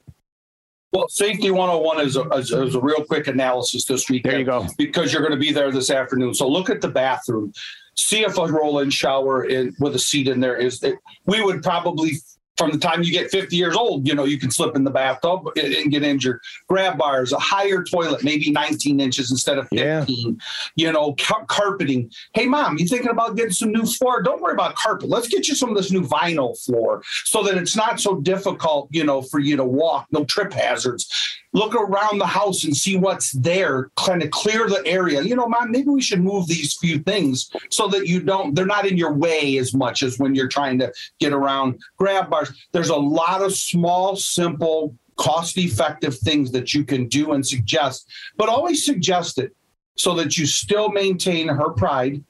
Well, 0.93 1.07
Safety 1.07 1.51
101 1.51 2.01
is 2.01 2.17
a, 2.17 2.23
is, 2.31 2.51
is 2.51 2.75
a 2.75 2.81
real 2.81 3.03
quick 3.05 3.27
analysis 3.27 3.85
this 3.85 4.09
week. 4.09 4.23
There 4.23 4.38
you 4.38 4.43
go. 4.43 4.67
Because 4.77 5.13
you're 5.13 5.21
going 5.21 5.33
to 5.33 5.39
be 5.39 5.53
there 5.53 5.71
this 5.71 5.89
afternoon. 5.89 6.33
So 6.33 6.47
look 6.47 6.69
at 6.69 6.81
the 6.81 6.89
bathroom. 6.89 7.53
See 7.95 8.21
if 8.21 8.38
a 8.38 8.45
roll-in 8.45 8.89
shower 8.89 9.45
in, 9.45 9.73
with 9.79 9.95
a 9.95 9.99
seat 9.99 10.27
in 10.27 10.41
there 10.41 10.57
is. 10.57 10.83
It, 10.83 10.95
we 11.25 11.41
would 11.41 11.63
probably, 11.63 12.13
from 12.57 12.71
the 12.71 12.78
time 12.78 13.04
you 13.04 13.11
get 13.11 13.31
50 13.31 13.56
years 13.56 13.75
old, 13.75 14.07
you 14.07 14.14
know, 14.14 14.25
you 14.25 14.37
can 14.37 14.52
slip 14.52 14.75
in 14.75 14.83
the 14.83 14.92
bathtub 14.92 15.47
and, 15.56 15.92
get 15.92 16.04
injured. 16.04 16.40
Grab 16.68 16.97
bars, 16.97 17.31
a 17.31 17.40
higher 17.40 17.83
toilet, 17.83 18.23
maybe 18.23 18.52
19 18.52 18.99
inches 18.99 19.31
instead 19.31 19.57
of 19.57 19.68
15. 19.69 20.40
You 20.75 20.92
know, 20.92 21.16
car- 21.19 21.45
carpeting. 21.47 22.11
Hey, 22.33 22.45
mom, 22.45 22.78
you 22.78 22.87
thinking 22.87 23.09
about 23.09 23.35
getting 23.35 23.52
some 23.52 23.71
new 23.71 23.85
floor? 23.85 24.21
Don't 24.21 24.42
worry 24.42 24.54
about 24.54 24.75
carpet. 24.75 25.09
Let's 25.09 25.28
get 25.28 25.47
you 25.47 25.56
some 25.56 25.69
of 25.69 25.75
this 25.75 25.92
new 25.92 26.04
vinyl 26.04 26.57
floor 26.64 27.02
so 27.25 27.44
that 27.44 27.57
it's 27.57 27.75
not 27.75 27.99
so 27.99 28.21
difficult, 28.21 28.90
you 28.92 29.04
know, 29.04 29.21
for 29.21 29.40
you 29.40 29.56
to 29.57 29.66
walk. 29.66 30.07
No 30.11 30.23
trip 30.25 30.54
hazards 30.54 31.11
look 31.53 31.75
around 31.75 32.17
the 32.17 32.25
house 32.25 32.63
and 32.63 32.75
see 32.75 32.97
what's 32.97 33.31
there, 33.33 33.89
kind 33.97 34.23
of 34.23 34.31
clear 34.31 34.67
the 34.67 34.81
area. 34.85 35.21
You 35.21 35.35
know, 35.35 35.47
mom, 35.47 35.71
maybe 35.71 35.89
we 35.89 36.01
should 36.01 36.21
move 36.21 36.47
these 36.47 36.75
few 36.75 36.99
things 36.99 37.51
so 37.69 37.87
that 37.89 38.07
you 38.07 38.21
don't, 38.21 38.55
they're 38.55 38.65
not 38.65 38.85
in 38.85 38.97
your 38.97 39.13
way 39.13 39.57
as 39.57 39.73
much 39.73 40.03
as 40.03 40.17
when 40.17 40.35
you're 40.35 40.47
trying 40.47 40.79
to 40.79 40.93
get 41.19 41.33
around 41.33 41.79
grab 41.97 42.29
bars. 42.29 42.51
There's 42.71 42.89
a 42.89 42.95
lot 42.95 43.41
of 43.41 43.53
small, 43.53 44.15
simple, 44.15 44.95
cost 45.17 45.57
effective 45.57 46.17
things 46.17 46.51
that 46.51 46.73
you 46.73 46.83
can 46.83 47.07
do 47.07 47.33
and 47.33 47.45
suggest, 47.45 48.09
but 48.37 48.49
always 48.49 48.85
suggest 48.85 49.37
it 49.37 49.55
so 49.95 50.15
that 50.15 50.37
you 50.37 50.45
still 50.45 50.89
maintain 50.89 51.47
her 51.47 51.69
pride 51.71 52.23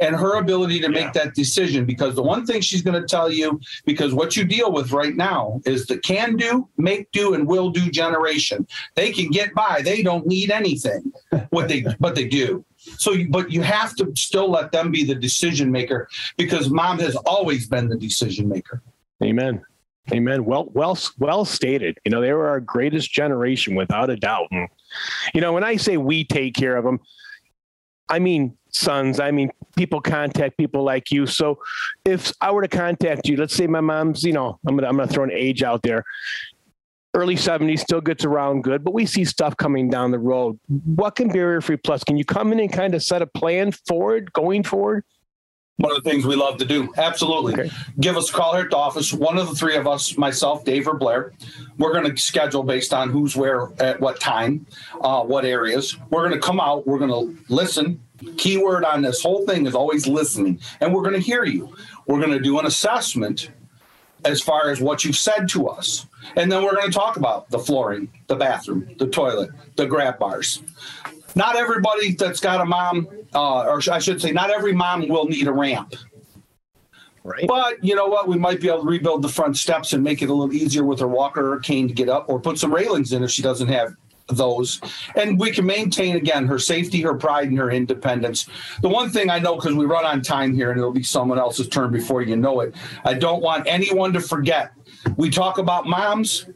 and 0.00 0.14
her 0.16 0.38
ability 0.38 0.80
to 0.80 0.88
make 0.88 1.12
that 1.12 1.34
decision 1.34 1.84
because 1.84 2.14
the 2.14 2.22
one 2.22 2.44
thing 2.46 2.60
she's 2.60 2.82
going 2.82 3.00
to 3.00 3.06
tell 3.06 3.30
you 3.30 3.60
because 3.84 4.14
what 4.14 4.36
you 4.36 4.44
deal 4.44 4.72
with 4.72 4.92
right 4.92 5.16
now 5.16 5.60
is 5.64 5.86
the 5.86 5.98
can 5.98 6.36
do 6.36 6.68
make 6.76 7.10
do 7.12 7.34
and 7.34 7.46
will 7.46 7.70
do 7.70 7.90
generation 7.90 8.66
they 8.94 9.12
can 9.12 9.30
get 9.30 9.54
by 9.54 9.80
they 9.82 10.02
don't 10.02 10.26
need 10.26 10.50
anything 10.50 11.12
what 11.50 11.68
they 11.68 11.84
but 12.00 12.14
they 12.14 12.26
do 12.26 12.64
so 12.98 13.14
but 13.30 13.50
you 13.50 13.62
have 13.62 13.94
to 13.96 14.12
still 14.16 14.50
let 14.50 14.72
them 14.72 14.90
be 14.90 15.04
the 15.04 15.14
decision 15.14 15.70
maker 15.70 16.08
because 16.36 16.70
mom 16.70 16.98
has 16.98 17.16
always 17.16 17.66
been 17.66 17.88
the 17.88 17.96
decision 17.96 18.48
maker 18.48 18.82
Amen. 19.22 19.62
Amen. 20.12 20.44
Well, 20.44 20.68
well, 20.72 20.98
well 21.18 21.44
stated. 21.44 21.98
You 22.04 22.10
know, 22.10 22.20
they 22.20 22.32
were 22.32 22.48
our 22.48 22.60
greatest 22.60 23.10
generation 23.10 23.74
without 23.74 24.08
a 24.08 24.16
doubt. 24.16 24.48
And, 24.52 24.68
you 25.34 25.40
know, 25.40 25.52
when 25.52 25.64
I 25.64 25.76
say 25.76 25.96
we 25.96 26.24
take 26.24 26.54
care 26.54 26.76
of 26.76 26.84
them, 26.84 27.00
I 28.08 28.20
mean 28.20 28.56
sons. 28.76 29.20
I 29.20 29.30
mean 29.30 29.50
people 29.76 30.00
contact 30.00 30.56
people 30.56 30.82
like 30.84 31.10
you. 31.10 31.26
So 31.26 31.58
if 32.04 32.32
I 32.40 32.50
were 32.50 32.62
to 32.62 32.68
contact 32.68 33.28
you, 33.28 33.36
let's 33.36 33.54
say 33.54 33.66
my 33.66 33.80
mom's, 33.80 34.22
you 34.22 34.32
know, 34.32 34.58
I'm 34.66 34.76
gonna 34.76 34.88
I'm 34.88 34.96
gonna 34.96 35.08
throw 35.10 35.24
an 35.24 35.32
age 35.32 35.62
out 35.62 35.82
there. 35.82 36.04
Early 37.14 37.36
70s 37.36 37.78
still 37.80 38.02
gets 38.02 38.26
around 38.26 38.62
good, 38.62 38.84
but 38.84 38.92
we 38.92 39.06
see 39.06 39.24
stuff 39.24 39.56
coming 39.56 39.88
down 39.88 40.10
the 40.10 40.18
road. 40.18 40.58
What 40.84 41.14
can 41.16 41.28
Barrier 41.28 41.62
Free 41.62 41.78
Plus? 41.78 42.04
Can 42.04 42.18
you 42.18 42.26
come 42.26 42.52
in 42.52 42.60
and 42.60 42.70
kind 42.70 42.94
of 42.94 43.02
set 43.02 43.22
a 43.22 43.26
plan 43.26 43.72
forward, 43.72 44.32
going 44.34 44.62
forward? 44.62 45.02
one 45.78 45.94
of 45.94 46.02
the 46.02 46.08
things 46.10 46.24
we 46.24 46.34
love 46.34 46.56
to 46.56 46.64
do 46.64 46.90
absolutely 46.96 47.52
Okay. 47.52 47.70
give 48.00 48.16
us 48.16 48.30
a 48.30 48.32
call 48.32 48.54
here 48.54 48.64
at 48.64 48.70
the 48.70 48.76
office 48.78 49.12
one 49.12 49.36
of 49.36 49.46
the 49.46 49.54
three 49.54 49.76
of 49.76 49.86
us 49.86 50.16
myself 50.16 50.64
dave 50.64 50.88
or 50.88 50.96
blair 50.96 51.34
We're 51.76 51.92
going 51.92 52.10
to 52.10 52.16
schedule 52.18 52.62
based 52.62 52.94
on 52.94 53.10
who's 53.10 53.36
where 53.36 53.68
at 53.78 54.00
what 54.00 54.18
time, 54.18 54.64
uh, 55.02 55.22
what 55.22 55.44
areas. 55.44 55.94
We're 56.08 56.26
going 56.26 56.40
to 56.40 56.46
come 56.46 56.58
out. 56.60 56.86
We're 56.86 56.98
going 56.98 57.10
to 57.10 57.52
listen. 57.52 58.00
Keyword 58.36 58.84
on 58.84 59.02
this 59.02 59.22
whole 59.22 59.46
thing 59.46 59.66
is 59.66 59.74
always 59.74 60.06
listening, 60.06 60.60
and 60.80 60.94
we're 60.94 61.02
going 61.02 61.14
to 61.14 61.20
hear 61.20 61.44
you. 61.44 61.74
We're 62.06 62.20
going 62.20 62.32
to 62.32 62.40
do 62.40 62.58
an 62.58 62.66
assessment 62.66 63.50
as 64.24 64.40
far 64.40 64.70
as 64.70 64.80
what 64.80 65.04
you've 65.04 65.16
said 65.16 65.48
to 65.50 65.68
us. 65.68 66.06
And 66.36 66.50
then 66.50 66.62
we're 66.64 66.74
going 66.74 66.90
to 66.90 66.92
talk 66.92 67.16
about 67.16 67.48
the 67.50 67.58
flooring, 67.58 68.10
the 68.26 68.36
bathroom, 68.36 68.88
the 68.98 69.06
toilet, 69.06 69.50
the 69.76 69.86
grab 69.86 70.18
bars. 70.18 70.62
Not 71.34 71.56
everybody 71.56 72.12
that's 72.12 72.40
got 72.40 72.60
a 72.60 72.64
mom, 72.64 73.08
uh, 73.34 73.64
or 73.64 73.80
I 73.92 73.98
should 73.98 74.20
say, 74.20 74.32
not 74.32 74.50
every 74.50 74.72
mom 74.72 75.06
will 75.08 75.26
need 75.26 75.46
a 75.46 75.52
ramp. 75.52 75.94
Right. 77.22 77.46
But 77.46 77.84
you 77.84 77.94
know 77.94 78.06
what? 78.06 78.28
We 78.28 78.38
might 78.38 78.60
be 78.60 78.68
able 78.68 78.82
to 78.82 78.86
rebuild 78.86 79.22
the 79.22 79.28
front 79.28 79.56
steps 79.56 79.92
and 79.92 80.02
make 80.02 80.22
it 80.22 80.30
a 80.30 80.34
little 80.34 80.54
easier 80.54 80.84
with 80.84 81.00
her 81.00 81.08
walker 81.08 81.52
or 81.52 81.58
cane 81.58 81.88
to 81.88 81.94
get 81.94 82.08
up, 82.08 82.28
or 82.28 82.40
put 82.40 82.58
some 82.58 82.72
railings 82.72 83.12
in 83.12 83.22
if 83.22 83.30
she 83.30 83.42
doesn't 83.42 83.68
have 83.68 83.96
those. 84.28 84.80
And 85.14 85.38
we 85.38 85.50
can 85.50 85.66
maintain 85.66 86.16
again 86.16 86.46
her 86.46 86.58
safety, 86.58 87.00
her 87.02 87.14
pride, 87.14 87.48
and 87.48 87.58
her 87.58 87.70
independence. 87.70 88.48
The 88.82 88.88
one 88.88 89.10
thing 89.10 89.30
I 89.30 89.38
know 89.38 89.56
because 89.56 89.74
we 89.74 89.86
run 89.86 90.04
on 90.04 90.22
time 90.22 90.54
here 90.54 90.70
and 90.70 90.78
it'll 90.78 90.92
be 90.92 91.02
someone 91.02 91.38
else's 91.38 91.68
turn 91.68 91.92
before 91.92 92.22
you 92.22 92.36
know 92.36 92.60
it. 92.60 92.74
I 93.04 93.14
don't 93.14 93.42
want 93.42 93.66
anyone 93.66 94.12
to 94.14 94.20
forget. 94.20 94.72
We 95.16 95.30
talk 95.30 95.58
about 95.58 95.86
moms. 95.86 96.46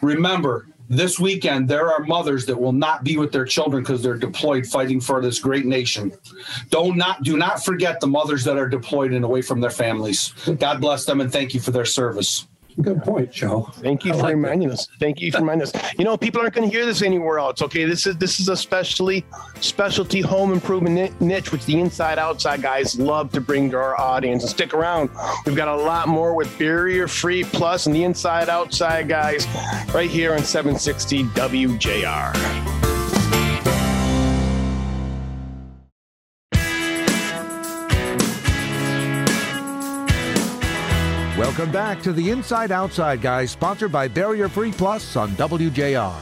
Remember, 0.00 0.66
this 0.88 1.18
weekend 1.18 1.68
there 1.68 1.92
are 1.92 2.00
mothers 2.04 2.46
that 2.46 2.58
will 2.58 2.72
not 2.72 3.04
be 3.04 3.18
with 3.18 3.30
their 3.30 3.44
children 3.44 3.82
because 3.82 4.02
they're 4.02 4.16
deployed 4.16 4.66
fighting 4.66 5.00
for 5.00 5.20
this 5.20 5.38
great 5.38 5.66
nation 5.66 6.10
do 6.70 6.94
not 6.94 6.96
not 6.96 7.22
do 7.22 7.36
not 7.36 7.62
forget 7.62 8.00
the 8.00 8.06
mothers 8.06 8.42
that 8.42 8.56
are 8.56 8.68
deployed 8.68 9.12
and 9.12 9.24
away 9.24 9.42
from 9.42 9.60
their 9.60 9.70
families 9.70 10.32
god 10.58 10.80
bless 10.80 11.04
them 11.04 11.20
and 11.20 11.30
thank 11.30 11.52
you 11.52 11.60
for 11.60 11.72
their 11.72 11.84
service 11.84 12.46
Good 12.80 13.02
point, 13.02 13.32
Joe. 13.32 13.68
Thank 13.74 14.04
you 14.04 14.12
for 14.12 14.18
like 14.20 14.34
reminding 14.36 14.68
that. 14.68 14.74
us. 14.74 14.88
Thank 15.00 15.20
you 15.20 15.32
for 15.32 15.38
reminding 15.38 15.68
us. 15.68 15.72
You 15.98 16.04
know, 16.04 16.16
people 16.16 16.40
aren't 16.40 16.54
going 16.54 16.68
to 16.70 16.74
hear 16.74 16.86
this 16.86 17.02
anywhere 17.02 17.40
else. 17.40 17.60
Okay, 17.60 17.84
this 17.84 18.06
is 18.06 18.16
this 18.18 18.38
is 18.38 18.48
a 18.48 18.56
specialty 18.56 19.24
specialty 19.60 20.20
home 20.20 20.52
improvement 20.52 21.20
niche, 21.20 21.50
which 21.50 21.64
the 21.64 21.80
inside 21.80 22.18
outside 22.18 22.62
guys 22.62 22.98
love 22.98 23.32
to 23.32 23.40
bring 23.40 23.70
to 23.70 23.76
our 23.76 24.00
audience. 24.00 24.44
And 24.44 24.50
stick 24.50 24.74
around. 24.74 25.10
We've 25.44 25.56
got 25.56 25.68
a 25.68 25.76
lot 25.76 26.06
more 26.08 26.34
with 26.34 26.56
barrier 26.58 27.08
free 27.08 27.42
plus 27.42 27.86
and 27.86 27.94
the 27.94 28.04
inside 28.04 28.48
outside 28.48 29.08
guys 29.08 29.46
right 29.92 30.10
here 30.10 30.34
on 30.34 30.44
760 30.44 31.24
WJR. 31.24 32.77
Welcome 41.38 41.70
back 41.70 42.02
to 42.02 42.12
the 42.12 42.30
Inside 42.30 42.72
Outside 42.72 43.22
Guys, 43.22 43.52
sponsored 43.52 43.92
by 43.92 44.08
Barrier 44.08 44.48
Free 44.48 44.72
Plus 44.72 45.14
on 45.14 45.30
WJR. 45.36 46.18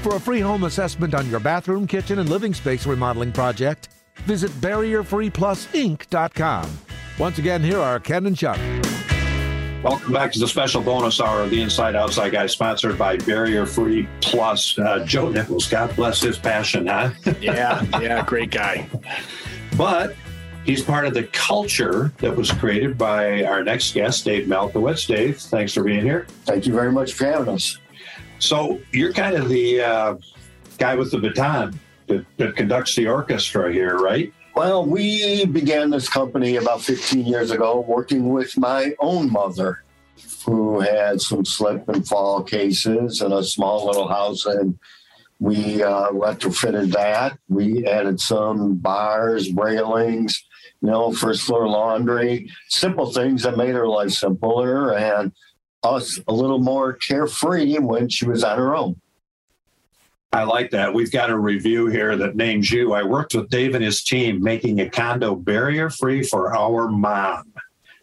For 0.00 0.16
a 0.16 0.20
free 0.20 0.40
home 0.40 0.64
assessment 0.64 1.12
on 1.12 1.28
your 1.28 1.40
bathroom, 1.40 1.86
kitchen, 1.86 2.20
and 2.20 2.30
living 2.30 2.54
space 2.54 2.86
remodeling 2.86 3.32
project, 3.32 3.90
visit 4.20 4.50
BarrierFreePlusInc.com. 4.52 6.78
Once 7.18 7.38
again, 7.38 7.62
here 7.62 7.78
are 7.78 8.00
Ken 8.00 8.24
and 8.24 8.34
Chuck. 8.34 8.56
Welcome 9.82 10.14
back 10.14 10.32
to 10.32 10.38
the 10.38 10.48
special 10.48 10.80
bonus 10.80 11.20
hour 11.20 11.42
of 11.42 11.50
the 11.50 11.60
Inside 11.60 11.94
Outside 11.94 12.32
Guys, 12.32 12.52
sponsored 12.52 12.96
by 12.96 13.18
Barrier 13.18 13.66
Free 13.66 14.08
Plus. 14.22 14.78
Uh, 14.78 15.04
Joe 15.04 15.28
Nichols, 15.28 15.68
God 15.68 15.94
bless 15.96 16.22
his 16.22 16.38
passion, 16.38 16.86
huh? 16.86 17.10
yeah, 17.42 17.84
yeah, 18.00 18.24
great 18.24 18.52
guy. 18.52 18.88
But 19.76 20.16
He's 20.66 20.82
part 20.82 21.06
of 21.06 21.14
the 21.14 21.22
culture 21.22 22.12
that 22.18 22.34
was 22.34 22.50
created 22.50 22.98
by 22.98 23.44
our 23.44 23.62
next 23.62 23.94
guest, 23.94 24.24
Dave 24.24 24.48
Malkowitz. 24.48 25.06
Dave, 25.06 25.38
thanks 25.38 25.72
for 25.72 25.84
being 25.84 26.02
here. 26.02 26.26
Thank 26.44 26.66
you 26.66 26.74
very 26.74 26.90
much 26.90 27.12
for 27.12 27.26
having 27.26 27.54
us. 27.54 27.78
So 28.40 28.80
you're 28.90 29.12
kind 29.12 29.36
of 29.36 29.48
the 29.48 29.80
uh, 29.80 30.16
guy 30.78 30.96
with 30.96 31.12
the 31.12 31.18
baton 31.18 31.78
that, 32.08 32.26
that 32.38 32.56
conducts 32.56 32.96
the 32.96 33.06
orchestra 33.06 33.72
here, 33.72 33.96
right? 33.98 34.34
Well, 34.56 34.84
we 34.84 35.46
began 35.46 35.90
this 35.90 36.08
company 36.08 36.56
about 36.56 36.80
15 36.80 37.24
years 37.24 37.52
ago 37.52 37.84
working 37.86 38.30
with 38.30 38.58
my 38.58 38.92
own 38.98 39.30
mother, 39.30 39.84
who 40.44 40.80
had 40.80 41.20
some 41.20 41.44
slip 41.44 41.88
and 41.88 42.06
fall 42.08 42.42
cases 42.42 43.22
in 43.22 43.32
a 43.32 43.44
small 43.44 43.86
little 43.86 44.08
house. 44.08 44.46
And 44.46 44.76
we 45.38 45.80
uh, 45.84 46.08
retrofitted 46.10 46.90
that. 46.92 47.38
We 47.48 47.86
added 47.86 48.18
some 48.18 48.74
bars, 48.74 49.52
railings, 49.52 50.42
you 50.86 50.92
know, 50.92 51.12
first 51.12 51.42
floor 51.42 51.68
laundry, 51.68 52.48
simple 52.68 53.12
things 53.12 53.42
that 53.42 53.56
made 53.56 53.74
her 53.74 53.88
life 53.88 54.12
simpler 54.12 54.94
and 54.94 55.32
us 55.82 56.20
a 56.28 56.32
little 56.32 56.60
more 56.60 56.92
carefree 56.92 57.76
when 57.78 58.08
she 58.08 58.24
was 58.24 58.44
on 58.44 58.56
her 58.56 58.76
own. 58.76 58.94
I 60.32 60.44
like 60.44 60.70
that. 60.70 60.94
We've 60.94 61.10
got 61.10 61.30
a 61.30 61.36
review 61.36 61.88
here 61.88 62.16
that 62.16 62.36
names 62.36 62.70
you. 62.70 62.92
I 62.92 63.02
worked 63.02 63.34
with 63.34 63.50
Dave 63.50 63.74
and 63.74 63.82
his 63.82 64.04
team 64.04 64.40
making 64.40 64.80
a 64.80 64.88
condo 64.88 65.34
barrier 65.34 65.90
free 65.90 66.22
for 66.22 66.56
our 66.56 66.88
mom. 66.88 67.52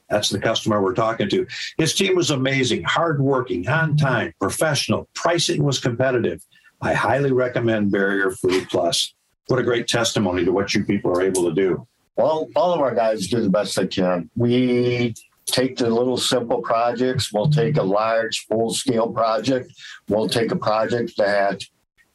That's 0.10 0.30
the 0.30 0.40
customer 0.40 0.82
we're 0.82 0.94
talking 0.94 1.30
to. 1.30 1.48
His 1.78 1.96
team 1.96 2.18
was 2.18 2.32
amazing, 2.32 2.84
hardworking, 2.84 3.66
on 3.70 3.96
time, 3.96 4.34
professional. 4.42 5.08
Pricing 5.14 5.64
was 5.64 5.80
competitive. 5.80 6.44
I 6.82 6.94
highly 6.94 7.32
recommend 7.32 7.94
Barrier 7.94 8.32
Free 8.32 8.66
Plus. 8.66 9.14
What 9.48 9.60
a 9.60 9.64
great 9.64 9.88
testimony 9.88 10.44
to 10.44 10.52
what 10.52 10.74
you 10.74 10.84
people 10.84 11.18
are 11.18 11.22
able 11.22 11.46
to 11.46 11.54
do. 11.54 11.88
Well, 12.16 12.48
all 12.56 12.74
of 12.74 12.80
our 12.80 12.94
guys 12.94 13.28
do 13.28 13.42
the 13.42 13.50
best 13.50 13.76
they 13.76 13.88
can. 13.88 14.30
We 14.36 15.16
take 15.46 15.78
the 15.78 15.90
little 15.90 16.18
simple 16.18 16.62
projects. 16.62 17.34
We'll 17.34 17.50
take 17.50 17.78
a 17.78 17.84
large 17.84 18.46
full 18.48 18.74
scale 18.74 19.12
project. 19.12 19.74
We'll 20.08 20.30
take 20.30 20.52
a 20.52 20.56
project 20.56 21.18
that 21.18 21.64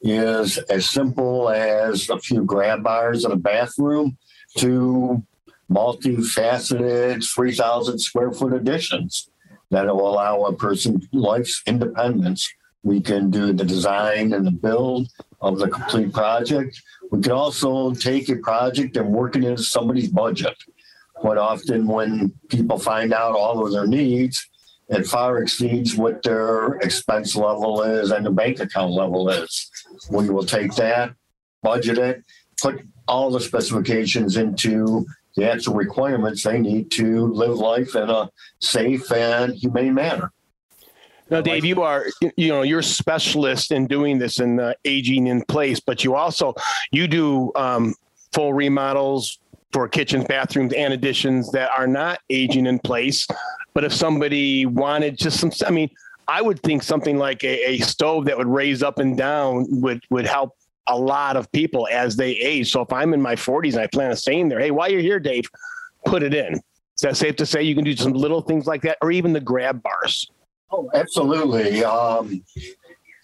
is 0.00 0.58
as 0.58 0.88
simple 0.88 1.50
as 1.50 2.08
a 2.08 2.18
few 2.18 2.44
grab 2.44 2.84
bars 2.84 3.24
in 3.24 3.32
a 3.32 3.36
bathroom 3.36 4.16
to 4.58 5.22
multifaceted 5.70 7.28
3,000 7.34 7.98
square 7.98 8.32
foot 8.32 8.52
additions 8.52 9.30
that 9.70 9.86
will 9.86 10.08
allow 10.08 10.44
a 10.44 10.52
person 10.52 11.06
life's 11.12 11.62
independence. 11.66 12.48
We 12.88 13.02
can 13.02 13.30
do 13.30 13.52
the 13.52 13.66
design 13.66 14.32
and 14.32 14.46
the 14.46 14.50
build 14.50 15.08
of 15.42 15.58
the 15.58 15.68
complete 15.68 16.10
project. 16.10 16.80
We 17.10 17.20
can 17.20 17.32
also 17.32 17.92
take 17.92 18.30
a 18.30 18.36
project 18.36 18.96
and 18.96 19.12
work 19.12 19.36
it 19.36 19.44
into 19.44 19.62
somebody's 19.62 20.08
budget. 20.08 20.56
Quite 21.12 21.36
often, 21.36 21.86
when 21.86 22.32
people 22.48 22.78
find 22.78 23.12
out 23.12 23.36
all 23.36 23.62
of 23.62 23.72
their 23.72 23.86
needs, 23.86 24.48
it 24.88 25.06
far 25.06 25.42
exceeds 25.42 25.96
what 25.96 26.22
their 26.22 26.76
expense 26.76 27.36
level 27.36 27.82
is 27.82 28.10
and 28.10 28.24
the 28.24 28.30
bank 28.30 28.58
account 28.58 28.92
level 28.92 29.28
is. 29.28 29.70
We 30.10 30.30
will 30.30 30.46
take 30.46 30.74
that, 30.76 31.12
budget 31.62 31.98
it, 31.98 32.24
put 32.58 32.80
all 33.06 33.30
the 33.30 33.40
specifications 33.40 34.38
into 34.38 35.04
the 35.36 35.50
actual 35.52 35.74
requirements 35.74 36.42
they 36.42 36.58
need 36.58 36.90
to 36.92 37.26
live 37.34 37.58
life 37.58 37.94
in 37.94 38.08
a 38.08 38.30
safe 38.60 39.12
and 39.12 39.54
humane 39.54 39.92
manner. 39.92 40.32
Now, 41.30 41.40
Dave, 41.40 41.64
you 41.64 41.82
are 41.82 42.06
you 42.36 42.48
know 42.48 42.62
you're 42.62 42.78
a 42.80 42.84
specialist 42.84 43.72
in 43.72 43.86
doing 43.86 44.18
this 44.18 44.38
and 44.38 44.60
uh, 44.60 44.74
aging 44.84 45.26
in 45.26 45.42
place, 45.42 45.80
but 45.80 46.04
you 46.04 46.14
also 46.14 46.54
you 46.90 47.06
do 47.06 47.52
um, 47.54 47.94
full 48.32 48.52
remodels 48.52 49.38
for 49.72 49.86
kitchens, 49.88 50.24
bathrooms, 50.24 50.72
and 50.72 50.92
additions 50.92 51.52
that 51.52 51.70
are 51.76 51.86
not 51.86 52.20
aging 52.30 52.66
in 52.66 52.78
place. 52.78 53.26
But 53.74 53.84
if 53.84 53.92
somebody 53.92 54.64
wanted 54.64 55.18
just 55.18 55.38
some, 55.38 55.52
I 55.66 55.70
mean, 55.70 55.90
I 56.26 56.40
would 56.40 56.62
think 56.62 56.82
something 56.82 57.18
like 57.18 57.44
a, 57.44 57.72
a 57.72 57.78
stove 57.78 58.24
that 58.26 58.38
would 58.38 58.46
raise 58.46 58.82
up 58.82 58.98
and 58.98 59.16
down 59.16 59.66
would 59.68 60.02
would 60.10 60.26
help 60.26 60.56
a 60.86 60.98
lot 60.98 61.36
of 61.36 61.52
people 61.52 61.86
as 61.90 62.16
they 62.16 62.32
age. 62.32 62.72
So 62.72 62.80
if 62.80 62.92
I'm 62.92 63.12
in 63.12 63.20
my 63.20 63.34
40s 63.34 63.74
and 63.74 63.82
I 63.82 63.86
plan 63.86 64.10
on 64.10 64.16
staying 64.16 64.48
there, 64.48 64.58
hey, 64.58 64.70
while 64.70 64.90
you're 64.90 65.02
here, 65.02 65.20
Dave, 65.20 65.44
put 66.06 66.22
it 66.22 66.32
in. 66.32 66.54
Is 66.54 67.02
that 67.02 67.16
safe 67.16 67.36
to 67.36 67.46
say 67.46 67.62
you 67.62 67.74
can 67.74 67.84
do 67.84 67.94
some 67.94 68.12
little 68.12 68.40
things 68.40 68.66
like 68.66 68.82
that, 68.82 68.96
or 69.02 69.12
even 69.12 69.34
the 69.34 69.40
grab 69.40 69.82
bars? 69.82 70.30
Oh, 70.70 70.90
absolutely. 70.94 71.82
Um, 71.84 72.42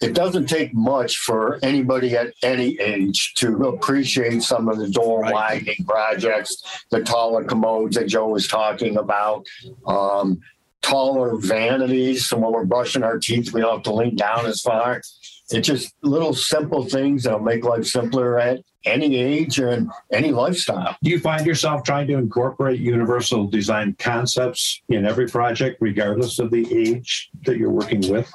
it 0.01 0.13
doesn't 0.13 0.47
take 0.47 0.73
much 0.73 1.17
for 1.17 1.59
anybody 1.63 2.15
at 2.17 2.33
any 2.43 2.79
age 2.79 3.33
to 3.35 3.67
appreciate 3.67 4.43
some 4.43 4.67
of 4.67 4.77
the 4.77 4.89
door 4.89 5.21
widening 5.21 5.85
projects, 5.87 6.85
the 6.89 7.01
taller 7.01 7.43
commodes 7.43 7.95
that 7.95 8.07
Joe 8.07 8.27
was 8.27 8.47
talking 8.47 8.97
about, 8.97 9.45
um, 9.87 10.41
taller 10.81 11.37
vanities. 11.37 12.27
So 12.27 12.37
when 12.37 12.51
we're 12.51 12.65
brushing 12.65 13.03
our 13.03 13.17
teeth, 13.17 13.53
we 13.53 13.61
don't 13.61 13.75
have 13.75 13.83
to 13.83 13.93
lean 13.93 14.15
down 14.15 14.45
as 14.45 14.61
far. 14.61 15.01
It's 15.49 15.67
just 15.67 15.93
little 16.01 16.33
simple 16.33 16.83
things 16.83 17.23
that'll 17.23 17.39
make 17.39 17.63
life 17.63 17.85
simpler 17.85 18.39
at 18.39 18.61
any 18.85 19.17
age 19.17 19.59
and 19.59 19.89
any 20.11 20.31
lifestyle. 20.31 20.95
Do 21.03 21.09
you 21.09 21.19
find 21.19 21.45
yourself 21.45 21.83
trying 21.83 22.07
to 22.07 22.13
incorporate 22.13 22.79
universal 22.79 23.47
design 23.47 23.95
concepts 23.99 24.81
in 24.89 25.05
every 25.05 25.27
project, 25.27 25.77
regardless 25.81 26.39
of 26.39 26.51
the 26.51 26.67
age 26.73 27.29
that 27.45 27.57
you're 27.57 27.71
working 27.71 28.09
with? 28.11 28.31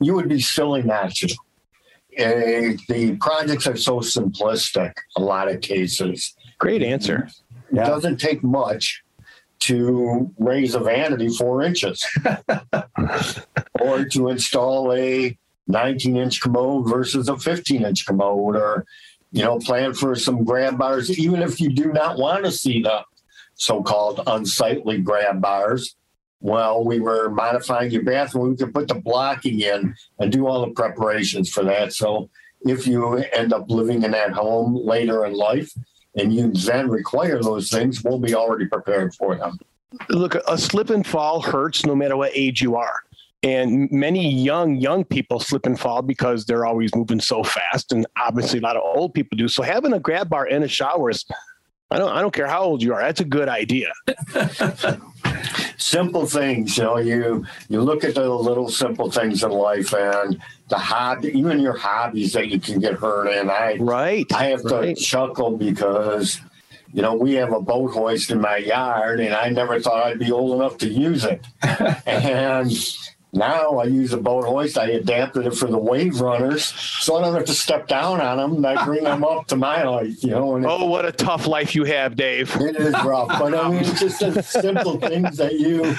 You 0.00 0.14
would 0.14 0.28
be 0.28 0.40
silly 0.40 0.82
not 0.82 1.14
to. 1.16 1.34
Uh, 2.18 2.76
the 2.88 3.16
projects 3.20 3.66
are 3.66 3.76
so 3.76 4.00
simplistic, 4.00 4.92
a 5.16 5.20
lot 5.20 5.50
of 5.50 5.60
cases. 5.60 6.34
Great 6.58 6.82
answer. 6.82 7.28
It 7.70 7.76
yeah. 7.76 7.86
doesn't 7.86 8.18
take 8.18 8.42
much 8.42 9.02
to 9.60 10.30
raise 10.38 10.74
a 10.74 10.80
vanity 10.80 11.28
four 11.28 11.62
inches 11.62 12.04
or 13.80 14.04
to 14.04 14.28
install 14.28 14.92
a 14.92 15.36
19 15.68 16.16
inch 16.16 16.40
commode 16.40 16.88
versus 16.88 17.28
a 17.28 17.36
15 17.36 17.84
inch 17.84 18.06
commode, 18.06 18.56
or 18.56 18.86
you 19.32 19.42
know, 19.42 19.58
plan 19.58 19.92
for 19.92 20.14
some 20.14 20.44
grab 20.44 20.78
bars, 20.78 21.18
even 21.18 21.42
if 21.42 21.60
you 21.60 21.70
do 21.70 21.92
not 21.92 22.18
want 22.18 22.44
to 22.44 22.52
see 22.52 22.82
the 22.82 23.04
so-called 23.54 24.20
unsightly 24.26 24.98
grab 24.98 25.40
bars. 25.40 25.96
Well, 26.40 26.84
we 26.84 27.00
were 27.00 27.30
modifying 27.30 27.90
your 27.90 28.04
bathroom. 28.04 28.50
We 28.50 28.56
could 28.56 28.74
put 28.74 28.88
the 28.88 28.94
blocking 28.94 29.60
in 29.60 29.94
and 30.18 30.30
do 30.30 30.46
all 30.46 30.64
the 30.64 30.72
preparations 30.72 31.50
for 31.50 31.64
that. 31.64 31.92
So 31.92 32.30
if 32.62 32.86
you 32.86 33.16
end 33.16 33.52
up 33.52 33.70
living 33.70 34.02
in 34.02 34.10
that 34.12 34.32
home 34.32 34.76
later 34.76 35.24
in 35.24 35.32
life 35.32 35.72
and 36.14 36.32
you 36.32 36.52
then 36.52 36.88
require 36.88 37.42
those 37.42 37.70
things, 37.70 38.04
we'll 38.04 38.18
be 38.18 38.34
already 38.34 38.66
prepared 38.66 39.14
for 39.14 39.36
them. 39.36 39.58
Look, 40.10 40.34
a 40.34 40.58
slip 40.58 40.90
and 40.90 41.06
fall 41.06 41.40
hurts 41.40 41.86
no 41.86 41.94
matter 41.94 42.16
what 42.16 42.32
age 42.34 42.60
you 42.60 42.76
are. 42.76 43.02
And 43.46 43.88
many 43.92 44.28
young, 44.28 44.74
young 44.74 45.04
people 45.04 45.38
slip 45.38 45.66
and 45.66 45.78
fall 45.78 46.02
because 46.02 46.46
they're 46.46 46.66
always 46.66 46.92
moving 46.96 47.20
so 47.20 47.44
fast. 47.44 47.92
And 47.92 48.04
obviously, 48.16 48.58
a 48.58 48.62
lot 48.62 48.76
of 48.76 48.82
old 48.82 49.14
people 49.14 49.36
do. 49.36 49.46
So 49.46 49.62
having 49.62 49.92
a 49.92 50.00
grab 50.00 50.28
bar 50.28 50.48
in 50.48 50.64
a 50.64 50.68
shower 50.68 51.10
is, 51.10 51.24
I 51.92 51.98
don't, 51.98 52.10
I 52.10 52.20
don't 52.20 52.34
care 52.34 52.48
how 52.48 52.64
old 52.64 52.82
you 52.82 52.92
are. 52.92 53.00
That's 53.00 53.20
a 53.20 53.24
good 53.24 53.48
idea. 53.48 53.92
simple 55.76 56.26
things, 56.26 56.76
you 56.76 56.82
know, 56.82 56.98
you 56.98 57.46
you 57.68 57.80
look 57.80 58.02
at 58.02 58.16
the 58.16 58.28
little 58.28 58.68
simple 58.68 59.10
things 59.12 59.44
in 59.44 59.50
life 59.50 59.94
and 59.94 60.42
the 60.68 60.78
hobby, 60.78 61.28
even 61.38 61.60
your 61.60 61.76
hobbies 61.76 62.32
that 62.32 62.48
you 62.48 62.58
can 62.58 62.80
get 62.80 62.94
hurt 62.94 63.28
in. 63.28 63.48
I 63.48 63.76
right. 63.76 64.26
I 64.34 64.46
have 64.46 64.64
right. 64.64 64.96
to 64.96 65.00
chuckle 65.00 65.56
because 65.56 66.40
you 66.92 67.02
know, 67.02 67.14
we 67.14 67.34
have 67.34 67.52
a 67.52 67.60
boat 67.60 67.92
hoist 67.92 68.30
in 68.30 68.40
my 68.40 68.56
yard, 68.56 69.20
and 69.20 69.34
I 69.34 69.50
never 69.50 69.78
thought 69.78 70.06
I'd 70.06 70.18
be 70.18 70.32
old 70.32 70.54
enough 70.54 70.78
to 70.78 70.88
use 70.88 71.24
it. 71.24 71.44
and 72.06 72.72
now 73.32 73.78
I 73.78 73.84
use 73.84 74.12
a 74.12 74.16
boat 74.16 74.44
hoist. 74.44 74.78
I 74.78 74.90
adapted 74.90 75.46
it 75.46 75.54
for 75.54 75.66
the 75.66 75.78
wave 75.78 76.20
runners, 76.20 76.64
so 76.64 77.16
I 77.16 77.22
don't 77.22 77.34
have 77.34 77.44
to 77.46 77.54
step 77.54 77.86
down 77.86 78.20
on 78.20 78.38
them. 78.38 78.64
I 78.64 78.84
bring 78.84 79.04
them 79.04 79.24
up 79.24 79.46
to 79.48 79.56
my 79.56 79.80
height, 79.80 80.22
you 80.22 80.30
know. 80.30 80.56
And 80.56 80.64
oh, 80.64 80.86
what 80.86 81.04
a 81.04 81.12
tough 81.12 81.46
life 81.46 81.74
you 81.74 81.84
have, 81.84 82.16
Dave. 82.16 82.54
It 82.56 82.76
is 82.76 82.92
rough, 83.04 83.28
but 83.28 83.54
I 83.54 83.68
mean, 83.68 83.80
it's 83.80 84.00
just 84.00 84.20
the 84.20 84.42
simple 84.42 84.98
things 84.98 85.36
that 85.36 85.54
you 85.54 85.96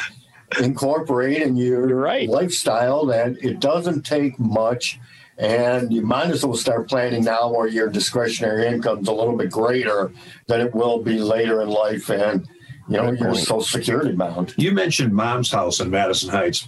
incorporate 0.59 1.41
in 1.41 1.55
your 1.55 1.87
right. 1.95 2.29
lifestyle 2.29 3.05
that 3.07 3.37
it 3.43 3.59
doesn't 3.59 4.03
take 4.03 4.39
much. 4.39 4.99
And 5.37 5.93
you 5.93 6.01
might 6.01 6.31
as 6.31 6.43
well 6.43 6.55
start 6.55 6.89
planning 6.89 7.23
now 7.23 7.51
where 7.51 7.67
your 7.67 7.89
discretionary 7.89 8.65
income's 8.65 9.07
a 9.07 9.13
little 9.13 9.37
bit 9.37 9.51
greater 9.51 10.11
than 10.47 10.61
it 10.61 10.73
will 10.73 11.03
be 11.03 11.19
later 11.19 11.61
in 11.61 11.69
life. 11.69 12.09
And, 12.09 12.47
you 12.89 12.97
know, 12.97 13.11
you're 13.11 13.35
social 13.35 13.61
security 13.61 14.13
bound. 14.13 14.55
You 14.57 14.71
mentioned 14.71 15.13
mom's 15.13 15.51
house 15.51 15.79
in 15.79 15.91
Madison 15.91 16.29
Heights 16.29 16.67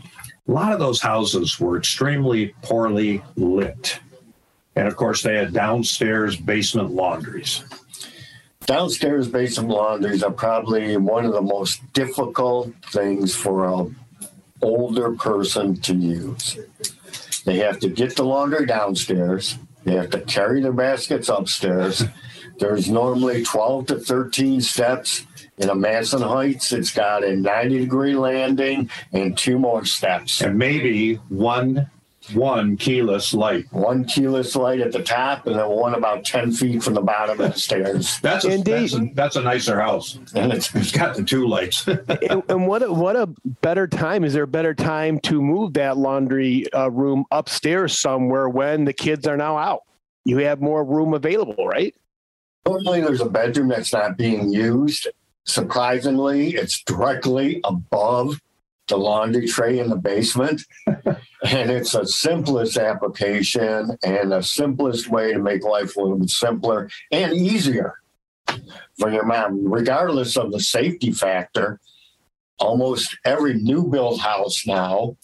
a 0.49 0.51
lot 0.51 0.73
of 0.73 0.79
those 0.79 0.99
houses 0.99 1.59
were 1.59 1.77
extremely 1.77 2.55
poorly 2.63 3.21
lit. 3.35 3.99
And 4.75 4.87
of 4.87 4.95
course, 4.95 5.21
they 5.21 5.35
had 5.35 5.53
downstairs 5.53 6.35
basement 6.35 6.89
laundries. 6.89 7.63
Downstairs 8.65 9.27
basement 9.27 9.69
laundries 9.69 10.23
are 10.23 10.31
probably 10.31 10.97
one 10.97 11.25
of 11.25 11.33
the 11.33 11.41
most 11.41 11.81
difficult 11.93 12.73
things 12.91 13.35
for 13.35 13.67
an 13.67 13.95
older 14.63 15.11
person 15.11 15.79
to 15.81 15.93
use. 15.93 16.57
They 17.45 17.57
have 17.57 17.79
to 17.81 17.89
get 17.89 18.15
the 18.15 18.25
laundry 18.25 18.65
downstairs. 18.65 19.55
They 19.83 19.93
have 19.93 20.09
to 20.11 20.21
carry 20.21 20.61
their 20.61 20.73
baskets 20.73 21.29
upstairs. 21.29 22.03
There's 22.57 22.89
normally 22.89 23.43
12 23.43 23.85
to 23.87 23.99
13 23.99 24.61
steps 24.61 25.27
in 25.59 25.69
a 25.69 25.75
Madison 25.75 26.21
Heights, 26.21 26.71
it's 26.71 26.91
got 26.91 27.23
a 27.23 27.35
90 27.35 27.79
degree 27.79 28.15
landing 28.15 28.89
and 29.13 29.37
two 29.37 29.59
more 29.59 29.85
steps. 29.85 30.41
And 30.41 30.57
maybe 30.57 31.15
one 31.29 31.89
one 32.33 32.77
keyless 32.77 33.33
light. 33.33 33.65
One 33.71 34.05
keyless 34.05 34.55
light 34.55 34.81
at 34.81 34.91
the 34.91 35.03
top, 35.03 35.47
and 35.47 35.57
then 35.57 35.67
one 35.67 35.95
about 35.95 36.25
ten 36.25 36.51
feet 36.51 36.83
from 36.83 36.93
the 36.93 37.01
bottom 37.01 37.39
of 37.39 37.53
the 37.53 37.59
stairs. 37.59 38.19
That's 38.21 38.45
a, 38.45 38.57
that's 38.57 38.93
a, 38.93 39.09
that's 39.13 39.35
a 39.35 39.41
nicer 39.41 39.79
house, 39.79 40.19
and 40.35 40.53
it's, 40.53 40.73
it's 40.75 40.91
got 40.91 41.15
the 41.15 41.23
two 41.23 41.47
lights. 41.47 41.87
and, 41.87 42.43
and, 42.47 42.67
what 42.67 42.83
a, 42.83 42.91
what 42.91 43.15
a 43.15 43.27
better 43.61 43.87
time! 43.87 44.23
Is 44.23 44.33
there 44.33 44.43
a 44.43 44.47
better 44.47 44.73
time 44.73 45.19
to 45.21 45.41
move 45.41 45.73
that 45.73 45.97
laundry 45.97 46.71
uh, 46.73 46.89
room 46.89 47.25
upstairs 47.31 47.99
somewhere 47.99 48.47
when 48.49 48.85
the 48.85 48.93
kids 48.93 49.27
are 49.27 49.37
now 49.37 49.57
out? 49.57 49.81
You 50.25 50.37
have 50.39 50.61
more 50.61 50.83
room 50.83 51.13
available, 51.13 51.67
right? 51.67 51.95
Normally, 52.65 53.01
there's 53.01 53.21
a 53.21 53.29
bedroom 53.29 53.69
that's 53.69 53.93
not 53.93 54.17
being 54.17 54.51
used, 54.51 55.07
Surprisingly, 55.45 56.55
it's 56.55 56.83
directly 56.83 57.59
above 57.63 58.39
the 58.89 58.97
laundry 58.97 59.47
tray 59.47 59.79
in 59.79 59.89
the 59.89 59.95
basement. 59.95 60.61
and 60.87 61.71
it's 61.71 61.93
the 61.93 62.05
simplest 62.05 62.77
application 62.77 63.97
and 64.03 64.31
the 64.31 64.41
simplest 64.41 65.09
way 65.09 65.31
to 65.31 65.39
make 65.39 65.63
life 65.63 65.95
a 65.95 66.01
little 66.01 66.17
bit 66.17 66.29
simpler 66.29 66.89
and 67.11 67.33
easier 67.33 67.95
for 68.97 69.11
your 69.11 69.25
mom, 69.25 69.71
regardless 69.71 70.35
of 70.35 70.51
the 70.51 70.59
safety 70.59 71.11
factor. 71.11 71.79
Almost 72.59 73.17
every 73.23 73.53
new 73.53 73.87
build 73.87 74.19
house 74.19 74.67
now, 74.67 75.15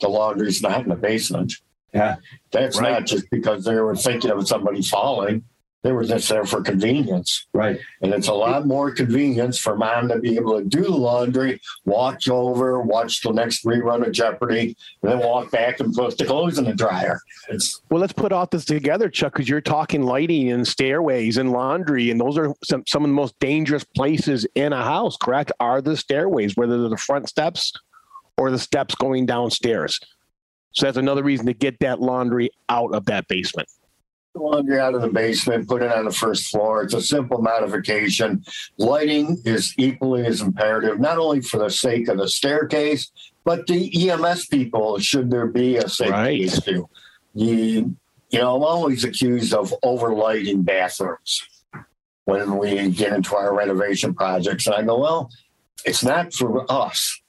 the 0.00 0.08
laundry's 0.08 0.60
not 0.60 0.82
in 0.82 0.88
the 0.88 0.96
basement. 0.96 1.52
Yeah. 1.94 2.16
That's 2.50 2.80
right. 2.80 2.92
not 2.92 3.06
just 3.06 3.30
because 3.30 3.64
they 3.64 3.76
were 3.76 3.94
thinking 3.94 4.30
of 4.30 4.48
somebody 4.48 4.82
falling. 4.82 5.44
They 5.82 5.92
were 5.92 6.04
just 6.04 6.28
there 6.28 6.44
for 6.44 6.60
convenience. 6.60 7.46
Right. 7.54 7.80
And 8.02 8.12
it's 8.12 8.28
a 8.28 8.34
lot 8.34 8.66
more 8.66 8.90
convenience 8.90 9.58
for 9.58 9.76
mom 9.76 10.08
to 10.08 10.18
be 10.18 10.36
able 10.36 10.58
to 10.58 10.64
do 10.64 10.82
the 10.82 10.90
laundry, 10.90 11.60
watch 11.86 12.28
over, 12.28 12.82
watch 12.82 13.22
the 13.22 13.32
next 13.32 13.64
rerun 13.64 14.06
of 14.06 14.12
Jeopardy, 14.12 14.76
and 15.02 15.10
then 15.10 15.18
walk 15.20 15.50
back 15.50 15.80
and 15.80 15.94
put 15.94 16.18
the 16.18 16.26
clothes 16.26 16.58
in 16.58 16.64
the 16.64 16.74
dryer. 16.74 17.20
It's 17.48 17.80
well, 17.90 18.00
let's 18.00 18.12
put 18.12 18.30
all 18.30 18.46
this 18.46 18.66
together, 18.66 19.08
Chuck, 19.08 19.32
because 19.32 19.48
you're 19.48 19.62
talking 19.62 20.02
lighting 20.02 20.52
and 20.52 20.68
stairways 20.68 21.38
and 21.38 21.50
laundry, 21.50 22.10
and 22.10 22.20
those 22.20 22.36
are 22.36 22.54
some, 22.62 22.84
some 22.86 23.02
of 23.02 23.08
the 23.08 23.14
most 23.14 23.38
dangerous 23.38 23.84
places 23.84 24.46
in 24.54 24.74
a 24.74 24.84
house, 24.84 25.16
correct? 25.16 25.50
Are 25.60 25.80
the 25.80 25.96
stairways, 25.96 26.56
whether 26.56 26.78
they're 26.78 26.90
the 26.90 26.98
front 26.98 27.28
steps 27.28 27.72
or 28.36 28.50
the 28.50 28.58
steps 28.58 28.94
going 28.94 29.24
downstairs. 29.24 29.98
So 30.72 30.86
that's 30.86 30.98
another 30.98 31.22
reason 31.22 31.46
to 31.46 31.54
get 31.54 31.80
that 31.80 32.00
laundry 32.00 32.50
out 32.68 32.94
of 32.94 33.06
that 33.06 33.26
basement 33.28 33.68
laundry 34.34 34.78
out 34.78 34.94
of 34.94 35.02
the 35.02 35.08
basement, 35.08 35.68
put 35.68 35.82
it 35.82 35.92
on 35.92 36.04
the 36.04 36.12
first 36.12 36.50
floor. 36.50 36.82
It's 36.82 36.94
a 36.94 37.02
simple 37.02 37.42
modification. 37.42 38.44
Lighting 38.78 39.40
is 39.44 39.74
equally 39.76 40.26
as 40.26 40.40
imperative, 40.40 41.00
not 41.00 41.18
only 41.18 41.40
for 41.40 41.58
the 41.58 41.70
sake 41.70 42.08
of 42.08 42.18
the 42.18 42.28
staircase, 42.28 43.10
but 43.44 43.66
the 43.66 44.10
EMS 44.10 44.46
people, 44.46 44.98
should 44.98 45.30
there 45.30 45.46
be 45.46 45.76
a 45.76 45.88
safety 45.88 46.12
right. 46.12 46.40
issue. 46.40 46.86
You, 47.34 47.96
you 48.30 48.38
know, 48.38 48.56
I'm 48.56 48.62
always 48.62 49.04
accused 49.04 49.54
of 49.54 49.74
overlighting 49.84 50.64
bathrooms 50.64 51.42
when 52.24 52.58
we 52.58 52.90
get 52.90 53.12
into 53.12 53.34
our 53.34 53.54
renovation 53.54 54.14
projects. 54.14 54.66
And 54.66 54.76
I 54.76 54.82
go, 54.82 54.98
well, 54.98 55.30
it's 55.84 56.04
not 56.04 56.32
for 56.32 56.70
us. 56.70 57.20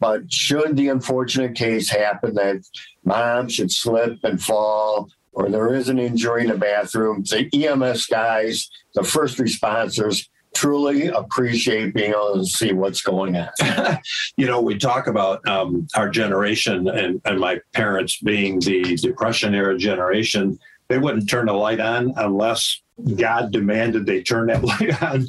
But 0.00 0.32
should 0.32 0.76
the 0.76 0.88
unfortunate 0.88 1.56
case 1.56 1.90
happen 1.90 2.34
that 2.34 2.62
mom 3.04 3.48
should 3.48 3.72
slip 3.72 4.18
and 4.22 4.40
fall 4.40 5.08
or 5.32 5.48
there 5.48 5.74
is 5.74 5.88
an 5.88 5.98
injury 5.98 6.42
in 6.42 6.48
the 6.48 6.56
bathroom, 6.56 7.22
the 7.22 7.48
EMS 7.52 8.06
guys, 8.06 8.68
the 8.94 9.02
first 9.02 9.38
responders, 9.38 10.28
truly 10.54 11.06
appreciate 11.06 11.94
being 11.94 12.10
able 12.10 12.34
to 12.34 12.44
see 12.44 12.72
what's 12.72 13.00
going 13.00 13.36
on. 13.36 13.48
you 14.36 14.46
know, 14.46 14.60
we 14.60 14.76
talk 14.76 15.06
about 15.06 15.46
um, 15.46 15.86
our 15.94 16.08
generation 16.08 16.88
and, 16.88 17.20
and 17.24 17.38
my 17.38 17.60
parents 17.74 18.20
being 18.20 18.58
the 18.60 18.96
Depression 18.96 19.54
era 19.54 19.78
generation. 19.78 20.58
They 20.88 20.98
wouldn't 20.98 21.28
turn 21.28 21.46
the 21.46 21.52
light 21.52 21.80
on 21.80 22.12
unless 22.16 22.80
God 23.16 23.52
demanded 23.52 24.06
they 24.06 24.22
turn 24.22 24.48
that 24.48 24.64
light 24.80 25.00
on. 25.02 25.26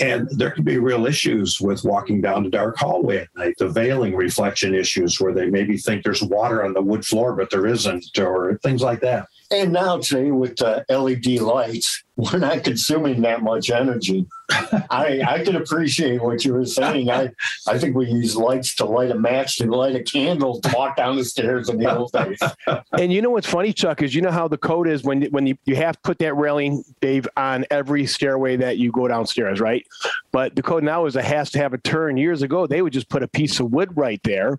And 0.00 0.28
there 0.30 0.50
can 0.50 0.64
be 0.64 0.78
real 0.78 1.06
issues 1.06 1.60
with 1.60 1.84
walking 1.84 2.22
down 2.22 2.44
the 2.44 2.50
dark 2.50 2.78
hallway 2.78 3.18
at 3.18 3.28
night, 3.36 3.56
the 3.58 3.68
veiling 3.68 4.16
reflection 4.16 4.74
issues 4.74 5.20
where 5.20 5.34
they 5.34 5.50
maybe 5.50 5.76
think 5.76 6.02
there's 6.02 6.22
water 6.22 6.64
on 6.64 6.72
the 6.72 6.80
wood 6.80 7.04
floor, 7.04 7.34
but 7.34 7.50
there 7.50 7.66
isn't, 7.66 8.18
or 8.18 8.58
things 8.62 8.80
like 8.80 9.00
that. 9.00 9.28
And 9.52 9.72
now 9.72 9.98
today 9.98 10.30
with 10.30 10.56
the 10.56 10.84
LED 10.88 11.42
lights, 11.42 12.04
we're 12.16 12.38
not 12.38 12.64
consuming 12.64 13.22
that 13.22 13.42
much 13.42 13.70
energy. 13.70 14.26
I 14.50 15.22
I 15.26 15.44
can 15.44 15.56
appreciate 15.56 16.22
what 16.22 16.44
you 16.44 16.54
were 16.54 16.66
saying. 16.66 17.10
I 17.10 17.30
I 17.66 17.78
think 17.78 17.96
we 17.96 18.06
use 18.06 18.36
lights 18.36 18.74
to 18.76 18.84
light 18.84 19.10
a 19.10 19.14
match 19.14 19.56
to 19.58 19.66
light 19.66 19.96
a 19.96 20.02
candle 20.02 20.60
to 20.60 20.72
walk 20.74 20.96
down 20.96 21.16
the 21.16 21.24
stairs 21.24 21.68
in 21.68 21.78
the 21.78 21.94
old 21.94 22.12
days. 22.12 22.38
And 22.98 23.12
you 23.12 23.22
know 23.22 23.30
what's 23.30 23.46
funny, 23.46 23.72
Chuck, 23.72 24.02
is 24.02 24.14
you 24.14 24.20
know 24.22 24.30
how 24.30 24.46
the 24.48 24.58
code 24.58 24.86
is 24.88 25.02
when 25.02 25.22
when 25.24 25.46
you, 25.46 25.56
you 25.64 25.76
have 25.76 25.96
to 25.96 26.00
put 26.02 26.18
that 26.18 26.34
railing, 26.34 26.84
Dave, 27.00 27.26
on 27.36 27.64
every 27.70 28.06
stairway 28.06 28.56
that 28.56 28.78
you 28.78 28.92
go 28.92 29.08
downstairs, 29.08 29.60
right? 29.60 29.84
But 30.30 30.54
the 30.54 30.62
code 30.62 30.84
now 30.84 31.06
is 31.06 31.16
it 31.16 31.24
has 31.24 31.50
to 31.52 31.58
have 31.58 31.72
a 31.72 31.78
turn. 31.78 32.16
Years 32.16 32.42
ago, 32.42 32.66
they 32.66 32.82
would 32.82 32.92
just 32.92 33.08
put 33.08 33.22
a 33.22 33.28
piece 33.28 33.58
of 33.60 33.72
wood 33.72 33.96
right 33.96 34.20
there 34.22 34.58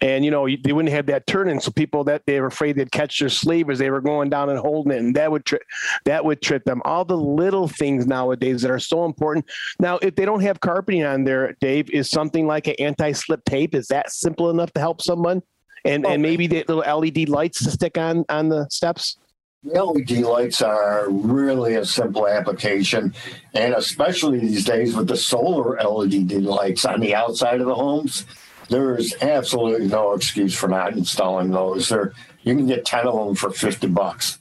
and 0.00 0.24
you 0.24 0.30
know 0.30 0.46
they 0.46 0.72
wouldn't 0.72 0.92
have 0.92 1.06
that 1.06 1.26
turning 1.26 1.58
so 1.60 1.70
people 1.70 2.04
that 2.04 2.22
they 2.26 2.40
were 2.40 2.48
afraid 2.48 2.76
they'd 2.76 2.92
catch 2.92 3.20
their 3.20 3.28
sleeve 3.28 3.70
as 3.70 3.78
they 3.78 3.90
were 3.90 4.00
going 4.00 4.28
down 4.28 4.50
and 4.50 4.58
holding 4.58 4.92
it 4.92 4.98
and 4.98 5.16
that 5.16 5.30
would 5.30 5.44
trip 5.44 5.62
that 6.04 6.24
would 6.24 6.42
trip 6.42 6.64
them. 6.64 6.82
All 6.84 7.04
the 7.04 7.16
little 7.16 7.68
things 7.68 8.06
nowadays 8.06 8.62
that 8.62 8.70
are 8.70 8.78
so 8.78 9.04
important. 9.04 9.46
Now 9.78 9.98
if 9.98 10.14
they 10.14 10.24
don't 10.24 10.40
have 10.40 10.60
carpeting 10.60 11.04
on 11.04 11.24
there 11.24 11.56
dave 11.60 11.90
is 11.90 12.10
something 12.10 12.46
like 12.46 12.66
an 12.66 12.74
anti-slip 12.78 13.44
tape 13.44 13.74
is 13.74 13.88
that 13.88 14.12
simple 14.12 14.50
enough 14.50 14.72
to 14.72 14.80
help 14.80 15.00
someone? 15.02 15.42
And 15.84 16.06
and 16.06 16.24
oh, 16.24 16.28
maybe 16.28 16.46
the 16.46 16.64
little 16.68 17.00
LED 17.00 17.28
lights 17.28 17.64
to 17.64 17.70
stick 17.70 17.98
on 17.98 18.24
on 18.28 18.48
the 18.48 18.68
steps. 18.68 19.16
LED 19.64 20.10
lights 20.10 20.60
are 20.60 21.08
really 21.08 21.76
a 21.76 21.84
simple 21.84 22.26
application, 22.26 23.14
and 23.54 23.74
especially 23.74 24.40
these 24.40 24.64
days 24.64 24.96
with 24.96 25.06
the 25.06 25.16
solar 25.16 25.76
LED 25.76 26.32
lights 26.32 26.84
on 26.84 26.98
the 26.98 27.14
outside 27.14 27.60
of 27.60 27.68
the 27.68 27.74
homes, 27.74 28.26
there 28.72 28.96
is 28.96 29.14
absolutely 29.20 29.86
no 29.88 30.14
excuse 30.14 30.54
for 30.54 30.68
not 30.68 30.94
installing 30.94 31.50
those. 31.50 31.88
There, 31.88 32.12
you 32.42 32.56
can 32.56 32.66
get 32.66 32.84
ten 32.84 33.06
of 33.06 33.14
them 33.14 33.34
for 33.34 33.50
fifty 33.50 33.86
bucks, 33.86 34.38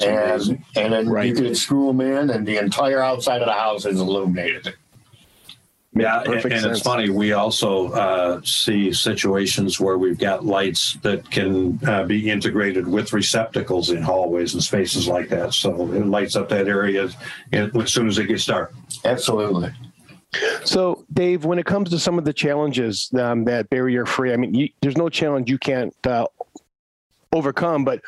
and 0.00 0.62
and 0.76 0.92
then 0.92 1.08
Right. 1.08 1.26
you 1.28 1.34
can 1.34 1.54
screw 1.54 1.86
them 1.86 2.00
in, 2.00 2.30
and 2.30 2.46
the 2.46 2.58
entire 2.58 3.00
outside 3.00 3.40
of 3.42 3.46
the 3.46 3.52
house 3.54 3.86
is 3.86 4.00
illuminated. 4.00 4.74
Yeah, 5.92 6.18
and, 6.18 6.26
perfect 6.26 6.54
and 6.54 6.62
sense. 6.62 6.78
it's 6.78 6.86
funny. 6.86 7.10
We 7.10 7.32
also 7.32 7.90
uh, 7.92 8.40
see 8.44 8.92
situations 8.92 9.80
where 9.80 9.98
we've 9.98 10.18
got 10.18 10.44
lights 10.46 10.96
that 11.02 11.28
can 11.30 11.80
uh, 11.84 12.04
be 12.04 12.30
integrated 12.30 12.86
with 12.86 13.12
receptacles 13.12 13.90
in 13.90 14.00
hallways 14.00 14.54
and 14.54 14.62
spaces 14.62 15.08
like 15.08 15.28
that. 15.30 15.52
So 15.52 15.92
it 15.92 16.06
lights 16.06 16.36
up 16.36 16.48
that 16.50 16.68
area 16.68 17.08
as 17.52 17.92
soon 17.92 18.06
as 18.06 18.18
it 18.18 18.26
gets 18.26 18.46
dark. 18.46 18.72
Absolutely. 19.04 19.72
So, 20.64 21.04
Dave, 21.12 21.44
when 21.44 21.58
it 21.58 21.66
comes 21.66 21.90
to 21.90 21.98
some 21.98 22.18
of 22.18 22.24
the 22.24 22.32
challenges 22.32 23.10
um, 23.18 23.44
that 23.44 23.68
barrier 23.68 24.06
free, 24.06 24.32
I 24.32 24.36
mean, 24.36 24.54
you, 24.54 24.68
there's 24.80 24.96
no 24.96 25.08
challenge 25.08 25.50
you 25.50 25.58
can't 25.58 25.94
uh, 26.06 26.26
overcome, 27.32 27.84
but 27.84 28.00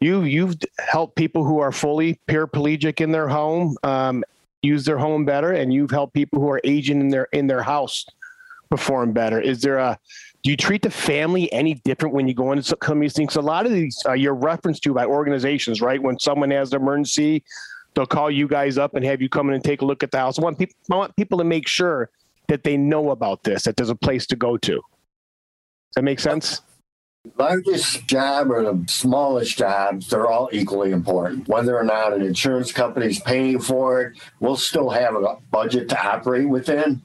you 0.00 0.22
you've 0.22 0.56
helped 0.78 1.16
people 1.16 1.44
who 1.44 1.58
are 1.58 1.72
fully 1.72 2.20
paraplegic 2.28 3.00
in 3.00 3.12
their 3.12 3.28
home 3.28 3.76
um, 3.82 4.24
use 4.62 4.84
their 4.84 4.98
home 4.98 5.24
better, 5.24 5.52
and 5.52 5.72
you've 5.72 5.90
helped 5.90 6.14
people 6.14 6.40
who 6.40 6.50
are 6.50 6.60
aging 6.64 7.00
in 7.00 7.08
their 7.08 7.28
in 7.32 7.46
their 7.46 7.62
house 7.62 8.04
perform 8.70 9.12
better. 9.12 9.40
Is 9.40 9.62
there 9.62 9.78
a 9.78 9.98
do 10.42 10.50
you 10.50 10.56
treat 10.56 10.82
the 10.82 10.90
family 10.90 11.52
any 11.52 11.74
different 11.74 12.14
when 12.14 12.28
you 12.28 12.34
go 12.34 12.52
into 12.52 12.62
some 12.62 12.78
of 12.98 13.00
these 13.00 13.14
things? 13.14 13.36
A 13.36 13.40
lot 13.40 13.66
of 13.66 13.72
these 13.72 14.00
uh, 14.06 14.12
you're 14.12 14.34
referenced 14.34 14.82
to 14.84 14.94
by 14.94 15.06
organizations, 15.06 15.80
right? 15.80 16.00
When 16.00 16.18
someone 16.18 16.50
has 16.50 16.72
an 16.72 16.82
emergency, 16.82 17.42
they'll 17.96 18.06
call 18.06 18.30
you 18.30 18.46
guys 18.46 18.78
up 18.78 18.94
and 18.94 19.04
have 19.04 19.20
you 19.20 19.28
come 19.28 19.48
in 19.48 19.54
and 19.54 19.64
take 19.64 19.82
a 19.82 19.84
look 19.84 20.04
at 20.04 20.12
the 20.12 20.18
house. 20.18 20.38
I 20.38 20.42
want 20.42 20.58
people, 20.58 20.76
I 20.92 20.94
want 20.94 21.16
people 21.16 21.38
to 21.38 21.44
make 21.44 21.66
sure 21.66 22.10
that 22.48 22.62
they 22.62 22.76
know 22.76 23.10
about 23.10 23.42
this, 23.42 23.64
that 23.64 23.76
there's 23.76 23.90
a 23.90 23.96
place 23.96 24.26
to 24.28 24.36
go 24.36 24.56
to. 24.58 24.74
Does 24.74 24.82
that 25.96 26.04
make 26.04 26.20
sense? 26.20 26.60
largest 27.38 28.06
job 28.06 28.50
or 28.50 28.62
the 28.62 28.84
smallest 28.88 29.58
jobs, 29.58 30.08
they're 30.08 30.26
all 30.26 30.48
equally 30.52 30.92
important. 30.92 31.48
Whether 31.48 31.76
or 31.76 31.82
not 31.82 32.12
an 32.12 32.22
insurance 32.22 32.72
company 32.72 33.06
is 33.06 33.20
paying 33.20 33.58
for 33.60 34.02
it, 34.02 34.18
we'll 34.40 34.56
still 34.56 34.90
have 34.90 35.14
a 35.14 35.36
budget 35.50 35.88
to 35.88 36.00
operate 36.00 36.48
within. 36.48 37.02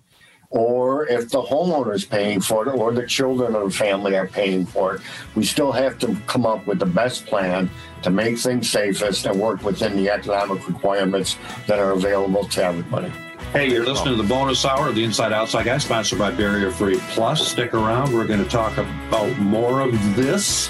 Or 0.51 1.07
if 1.07 1.29
the 1.29 1.41
homeowner 1.41 1.95
is 1.95 2.03
paying 2.03 2.41
for 2.41 2.67
it 2.67 2.75
or 2.75 2.91
the 2.91 3.07
children 3.07 3.55
of 3.55 3.71
the 3.71 3.77
family 3.77 4.17
are 4.17 4.27
paying 4.27 4.65
for 4.65 4.95
it, 4.95 5.01
we 5.33 5.45
still 5.45 5.71
have 5.71 5.97
to 5.99 6.15
come 6.27 6.45
up 6.45 6.67
with 6.67 6.79
the 6.79 6.85
best 6.85 7.25
plan 7.25 7.69
to 8.03 8.09
make 8.09 8.37
things 8.37 8.69
safest 8.69 9.25
and 9.25 9.39
work 9.39 9.63
within 9.63 9.95
the 9.95 10.09
economic 10.09 10.67
requirements 10.67 11.37
that 11.67 11.79
are 11.79 11.91
available 11.91 12.43
to 12.49 12.63
everybody. 12.63 13.11
Hey, 13.53 13.69
you're 13.69 13.85
listening 13.85 14.15
to 14.17 14.21
the 14.21 14.27
bonus 14.27 14.65
hour 14.65 14.89
of 14.89 14.95
the 14.95 15.03
Inside 15.03 15.33
Outside 15.33 15.65
Guy, 15.65 15.77
sponsored 15.77 16.19
by 16.19 16.31
Barrier 16.31 16.71
Free 16.71 16.99
Plus. 17.09 17.47
Stick 17.47 17.73
around. 17.73 18.13
We're 18.13 18.27
going 18.27 18.43
to 18.43 18.49
talk 18.49 18.77
about 18.77 19.37
more 19.39 19.81
of 19.81 19.91
this 20.15 20.69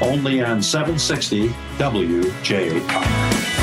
only 0.00 0.42
on 0.42 0.62
760 0.62 1.48
WJR. 1.78 3.53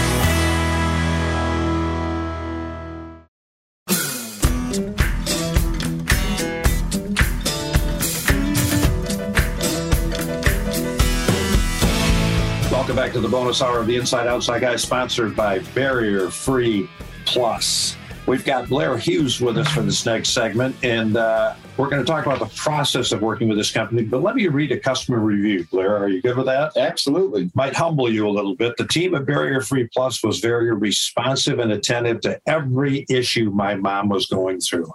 The 13.21 13.29
bonus 13.29 13.61
hour 13.61 13.79
of 13.79 13.87
the 13.87 13.95
Inside 13.95 14.27
Outside 14.27 14.61
Guy, 14.61 14.75
sponsored 14.75 15.35
by 15.35 15.59
Barrier 15.75 16.29
Free 16.29 16.89
Plus. 17.25 17.95
We've 18.25 18.43
got 18.43 18.67
Blair 18.67 18.97
Hughes 18.97 19.39
with 19.41 19.57
us 19.57 19.67
for 19.71 19.81
this 19.81 20.05
next 20.05 20.29
segment, 20.29 20.75
and 20.83 21.17
uh, 21.17 21.55
we're 21.77 21.89
going 21.89 22.03
to 22.03 22.09
talk 22.09 22.25
about 22.25 22.39
the 22.39 22.55
process 22.55 23.11
of 23.11 23.21
working 23.21 23.47
with 23.47 23.57
this 23.57 23.71
company. 23.71 24.03
But 24.03 24.23
let 24.23 24.35
me 24.35 24.47
read 24.47 24.71
a 24.71 24.79
customer 24.79 25.19
review. 25.19 25.65
Blair, 25.71 25.97
are 25.97 26.07
you 26.07 26.21
good 26.21 26.37
with 26.37 26.47
that? 26.47 26.75
Absolutely. 26.77 27.51
Might 27.53 27.75
humble 27.75 28.11
you 28.11 28.27
a 28.27 28.31
little 28.31 28.55
bit. 28.55 28.77
The 28.77 28.87
team 28.87 29.13
at 29.15 29.25
Barrier 29.25 29.61
Free 29.61 29.87
Plus 29.93 30.23
was 30.23 30.39
very 30.39 30.73
responsive 30.73 31.59
and 31.59 31.71
attentive 31.71 32.21
to 32.21 32.39
every 32.47 33.05
issue 33.09 33.51
my 33.51 33.75
mom 33.75 34.09
was 34.09 34.25
going 34.25 34.61
through. 34.61 34.91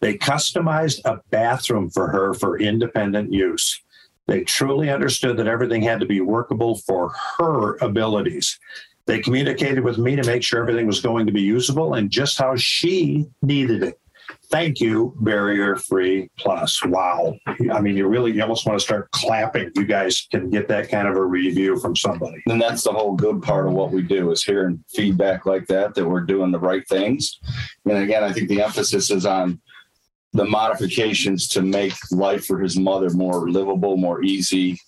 They 0.00 0.16
customized 0.16 1.00
a 1.04 1.20
bathroom 1.30 1.90
for 1.90 2.08
her 2.08 2.32
for 2.32 2.58
independent 2.58 3.32
use. 3.32 3.82
They 4.28 4.44
truly 4.44 4.90
understood 4.90 5.38
that 5.38 5.48
everything 5.48 5.82
had 5.82 6.00
to 6.00 6.06
be 6.06 6.20
workable 6.20 6.76
for 6.76 7.12
her 7.38 7.76
abilities. 7.78 8.60
They 9.06 9.20
communicated 9.20 9.80
with 9.80 9.96
me 9.96 10.16
to 10.16 10.24
make 10.24 10.42
sure 10.42 10.60
everything 10.60 10.86
was 10.86 11.00
going 11.00 11.24
to 11.26 11.32
be 11.32 11.40
usable 11.40 11.94
and 11.94 12.10
just 12.10 12.38
how 12.38 12.54
she 12.56 13.26
needed 13.40 13.82
it. 13.82 13.98
Thank 14.50 14.80
you, 14.80 15.14
Barrier 15.20 15.76
Free 15.76 16.30
Plus. 16.38 16.84
Wow. 16.84 17.34
I 17.46 17.80
mean, 17.80 17.96
you 17.96 18.06
really 18.06 18.32
you 18.32 18.42
almost 18.42 18.66
want 18.66 18.78
to 18.78 18.84
start 18.84 19.10
clapping. 19.12 19.70
You 19.74 19.86
guys 19.86 20.26
can 20.30 20.50
get 20.50 20.68
that 20.68 20.90
kind 20.90 21.08
of 21.08 21.16
a 21.16 21.24
review 21.24 21.78
from 21.78 21.96
somebody. 21.96 22.42
And 22.46 22.60
that's 22.60 22.82
the 22.82 22.92
whole 22.92 23.14
good 23.14 23.42
part 23.42 23.66
of 23.66 23.72
what 23.72 23.92
we 23.92 24.02
do 24.02 24.30
is 24.30 24.44
hearing 24.44 24.84
feedback 24.94 25.46
like 25.46 25.66
that, 25.68 25.94
that 25.94 26.06
we're 26.06 26.20
doing 26.20 26.50
the 26.50 26.58
right 26.58 26.86
things. 26.88 27.40
And 27.86 27.96
again, 27.96 28.22
I 28.22 28.32
think 28.32 28.48
the 28.48 28.62
emphasis 28.62 29.10
is 29.10 29.24
on 29.24 29.60
the 30.32 30.44
modifications 30.44 31.48
to 31.48 31.62
make 31.62 31.94
life 32.10 32.44
for 32.46 32.58
his 32.58 32.78
mother 32.78 33.10
more 33.10 33.50
livable, 33.50 33.96
more 33.96 34.22
easy, 34.22 34.78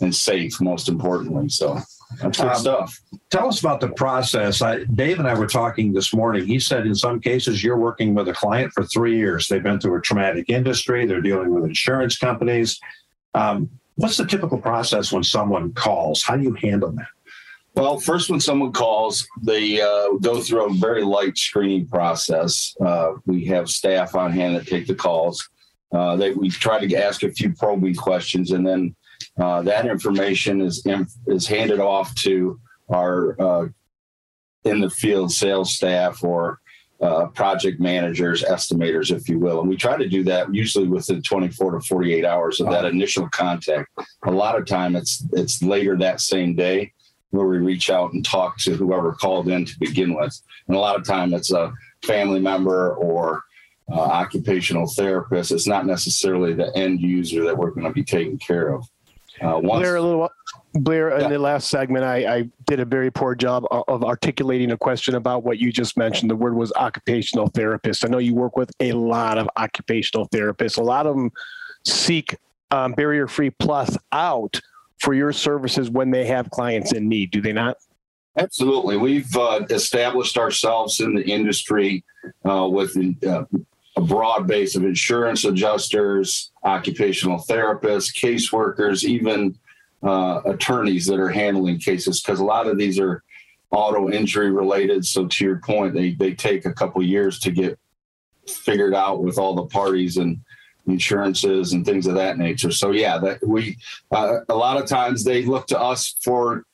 and 0.00 0.14
safe, 0.14 0.60
most 0.60 0.88
importantly. 0.88 1.48
So 1.48 1.78
that's 2.20 2.38
good 2.38 2.48
Um, 2.48 2.56
stuff. 2.56 3.00
Tell 3.30 3.48
us 3.48 3.60
about 3.60 3.80
the 3.80 3.88
process. 3.88 4.62
I, 4.62 4.84
Dave 4.84 5.18
and 5.18 5.26
I 5.28 5.34
were 5.34 5.48
talking 5.48 5.92
this 5.92 6.14
morning. 6.14 6.46
He 6.46 6.60
said 6.60 6.86
in 6.86 6.94
some 6.94 7.20
cases 7.20 7.64
you're 7.64 7.78
working 7.78 8.14
with 8.14 8.28
a 8.28 8.32
client 8.32 8.72
for 8.72 8.84
three 8.84 9.16
years. 9.16 9.48
They've 9.48 9.62
been 9.62 9.80
through 9.80 9.98
a 9.98 10.00
traumatic 10.00 10.48
industry. 10.48 11.04
They're 11.04 11.20
dealing 11.20 11.52
with 11.52 11.64
insurance 11.64 12.16
companies. 12.16 12.78
Um, 13.34 13.68
what's 13.96 14.16
the 14.16 14.26
typical 14.26 14.58
process 14.58 15.12
when 15.12 15.24
someone 15.24 15.72
calls? 15.72 16.22
How 16.22 16.36
do 16.36 16.44
you 16.44 16.54
handle 16.54 16.92
that? 16.92 17.08
Well, 17.76 18.00
first, 18.00 18.30
when 18.30 18.40
someone 18.40 18.72
calls, 18.72 19.28
they 19.42 19.82
uh, 19.82 20.12
go 20.22 20.40
through 20.40 20.64
a 20.64 20.74
very 20.74 21.04
light 21.04 21.36
screening 21.36 21.86
process. 21.86 22.74
Uh, 22.80 23.12
we 23.26 23.44
have 23.46 23.68
staff 23.68 24.14
on 24.14 24.32
hand 24.32 24.56
that 24.56 24.66
take 24.66 24.86
the 24.86 24.94
calls. 24.94 25.46
Uh, 25.92 26.16
they, 26.16 26.32
we 26.32 26.48
try 26.48 26.84
to 26.84 26.96
ask 26.96 27.22
a 27.22 27.30
few 27.30 27.52
probing 27.52 27.94
questions, 27.94 28.52
and 28.52 28.66
then 28.66 28.96
uh, 29.38 29.60
that 29.62 29.86
information 29.86 30.62
is 30.62 30.86
is 31.26 31.46
handed 31.46 31.78
off 31.78 32.14
to 32.14 32.58
our 32.92 33.40
uh, 33.40 33.68
in 34.64 34.80
the 34.80 34.90
field 34.90 35.30
sales 35.30 35.74
staff 35.74 36.24
or 36.24 36.60
uh, 37.02 37.26
project 37.26 37.78
managers, 37.78 38.42
estimators, 38.42 39.14
if 39.14 39.28
you 39.28 39.38
will. 39.38 39.60
And 39.60 39.68
we 39.68 39.76
try 39.76 39.98
to 39.98 40.08
do 40.08 40.24
that 40.24 40.52
usually 40.52 40.88
within 40.88 41.20
24 41.20 41.72
to 41.72 41.80
48 41.80 42.24
hours 42.24 42.58
of 42.58 42.70
that 42.70 42.86
initial 42.86 43.28
contact. 43.28 43.90
A 44.24 44.30
lot 44.30 44.58
of 44.58 44.64
time, 44.64 44.96
it's 44.96 45.22
it's 45.32 45.62
later 45.62 45.94
that 45.98 46.22
same 46.22 46.54
day 46.54 46.94
where 47.30 47.46
we 47.46 47.58
reach 47.58 47.90
out 47.90 48.12
and 48.12 48.24
talk 48.24 48.58
to 48.58 48.74
whoever 48.74 49.12
called 49.12 49.48
in 49.48 49.64
to 49.64 49.78
begin 49.78 50.14
with. 50.14 50.40
And 50.68 50.76
a 50.76 50.80
lot 50.80 50.96
of 50.96 51.04
time 51.04 51.34
it's 51.34 51.52
a 51.52 51.72
family 52.04 52.40
member 52.40 52.94
or 52.94 53.42
uh, 53.90 54.00
occupational 54.00 54.86
therapist. 54.88 55.52
It's 55.52 55.66
not 55.66 55.86
necessarily 55.86 56.54
the 56.54 56.74
end 56.76 57.00
user 57.00 57.44
that 57.44 57.56
we're 57.56 57.70
going 57.70 57.86
to 57.86 57.92
be 57.92 58.04
taking 58.04 58.38
care 58.38 58.68
of. 58.74 58.84
Uh, 59.42 59.58
once, 59.62 59.82
Blair, 59.82 59.96
a 59.96 60.00
little 60.02 60.30
Blair, 60.74 61.18
Yeah. 61.18 61.26
in 61.26 61.30
the 61.30 61.38
last 61.38 61.68
segment, 61.68 62.04
I, 62.04 62.36
I 62.36 62.50
did 62.66 62.80
a 62.80 62.86
very 62.86 63.10
poor 63.10 63.34
job 63.34 63.66
of, 63.70 63.84
of 63.86 64.02
articulating 64.02 64.70
a 64.70 64.78
question 64.78 65.14
about 65.14 65.42
what 65.44 65.58
you 65.58 65.70
just 65.70 65.96
mentioned. 65.98 66.30
The 66.30 66.36
word 66.36 66.56
was 66.56 66.72
occupational 66.74 67.48
therapist. 67.48 68.04
I 68.04 68.08
know 68.08 68.18
you 68.18 68.34
work 68.34 68.56
with 68.56 68.70
a 68.80 68.92
lot 68.92 69.36
of 69.36 69.48
occupational 69.58 70.26
therapists. 70.28 70.78
A 70.78 70.82
lot 70.82 71.06
of 71.06 71.16
them 71.16 71.30
seek 71.84 72.36
um, 72.70 72.92
barrier 72.92 73.26
free 73.26 73.50
plus 73.50 73.96
out 74.10 74.58
for 74.98 75.14
your 75.14 75.32
services 75.32 75.90
when 75.90 76.10
they 76.10 76.24
have 76.26 76.50
clients 76.50 76.92
in 76.92 77.08
need. 77.08 77.30
Do 77.30 77.40
they 77.40 77.52
not? 77.52 77.76
Absolutely. 78.38 78.96
We've 78.96 79.34
uh, 79.36 79.64
established 79.70 80.36
ourselves 80.36 81.00
in 81.00 81.14
the 81.14 81.24
industry 81.24 82.04
uh, 82.44 82.68
with 82.70 82.96
uh, 83.26 83.44
a 83.96 84.00
broad 84.00 84.46
base 84.46 84.76
of 84.76 84.84
insurance 84.84 85.44
adjusters, 85.44 86.52
occupational 86.62 87.38
therapists, 87.38 88.14
caseworkers, 88.14 89.04
even 89.04 89.58
uh, 90.02 90.42
attorneys 90.44 91.06
that 91.06 91.18
are 91.18 91.30
handling 91.30 91.78
cases, 91.78 92.20
because 92.20 92.40
a 92.40 92.44
lot 92.44 92.66
of 92.66 92.76
these 92.76 93.00
are 93.00 93.22
auto 93.70 94.10
injury 94.10 94.50
related. 94.50 95.06
So, 95.06 95.26
to 95.26 95.44
your 95.44 95.60
point, 95.60 95.94
they, 95.94 96.12
they 96.12 96.34
take 96.34 96.66
a 96.66 96.72
couple 96.74 97.02
years 97.02 97.38
to 97.40 97.50
get 97.50 97.78
figured 98.46 98.94
out 98.94 99.22
with 99.22 99.38
all 99.38 99.54
the 99.54 99.66
parties 99.66 100.18
and 100.18 100.38
insurances 100.86 101.72
and 101.72 101.84
things 101.84 102.06
of 102.06 102.14
that 102.14 102.38
nature. 102.38 102.70
So, 102.70 102.90
yeah, 102.90 103.18
that 103.18 103.46
we 103.46 103.76
uh, 104.10 104.38
a 104.48 104.54
lot 104.54 104.80
of 104.80 104.86
times 104.88 105.24
they 105.24 105.44
look 105.44 105.66
to 105.68 105.80
us 105.80 106.16
for 106.22 106.64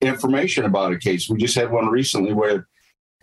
information 0.00 0.64
about 0.64 0.92
a 0.92 0.98
case. 0.98 1.28
We 1.28 1.38
just 1.38 1.54
had 1.54 1.70
one 1.70 1.88
recently 1.88 2.32
where 2.32 2.66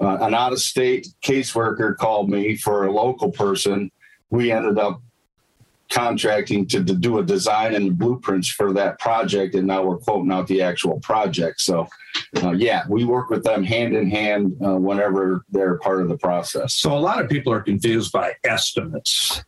uh, 0.02 0.18
an 0.22 0.34
out 0.34 0.54
of 0.54 0.60
state 0.60 1.08
caseworker 1.22 1.96
called 1.98 2.30
me 2.30 2.56
for 2.56 2.86
a 2.86 2.92
local 2.92 3.32
person. 3.32 3.92
We 4.30 4.52
ended 4.52 4.78
up 4.78 5.02
contracting 5.90 6.68
to, 6.68 6.84
to 6.84 6.94
do 6.94 7.18
a 7.18 7.24
design 7.24 7.74
and 7.74 7.98
blueprints 7.98 8.48
for 8.48 8.72
that 8.74 9.00
project, 9.00 9.56
and 9.56 9.68
now 9.68 9.84
we're 9.84 9.98
quoting 9.98 10.32
out 10.32 10.48
the 10.48 10.62
actual 10.62 11.00
project. 11.00 11.62
So, 11.62 11.88
uh, 12.44 12.52
yeah, 12.52 12.84
we 12.88 13.06
work 13.06 13.30
with 13.30 13.44
them 13.44 13.64
hand 13.64 13.96
in 13.96 14.10
hand 14.10 14.56
uh, 14.64 14.76
whenever 14.76 15.44
they're 15.50 15.80
part 15.80 16.02
of 16.02 16.08
the 16.08 16.18
process. 16.18 16.76
So 16.76 16.96
a 16.96 17.00
lot 17.00 17.22
of 17.24 17.30
people 17.30 17.52
are 17.52 17.62
confused 17.62 18.12
by 18.12 18.34
estimates. 18.44 19.44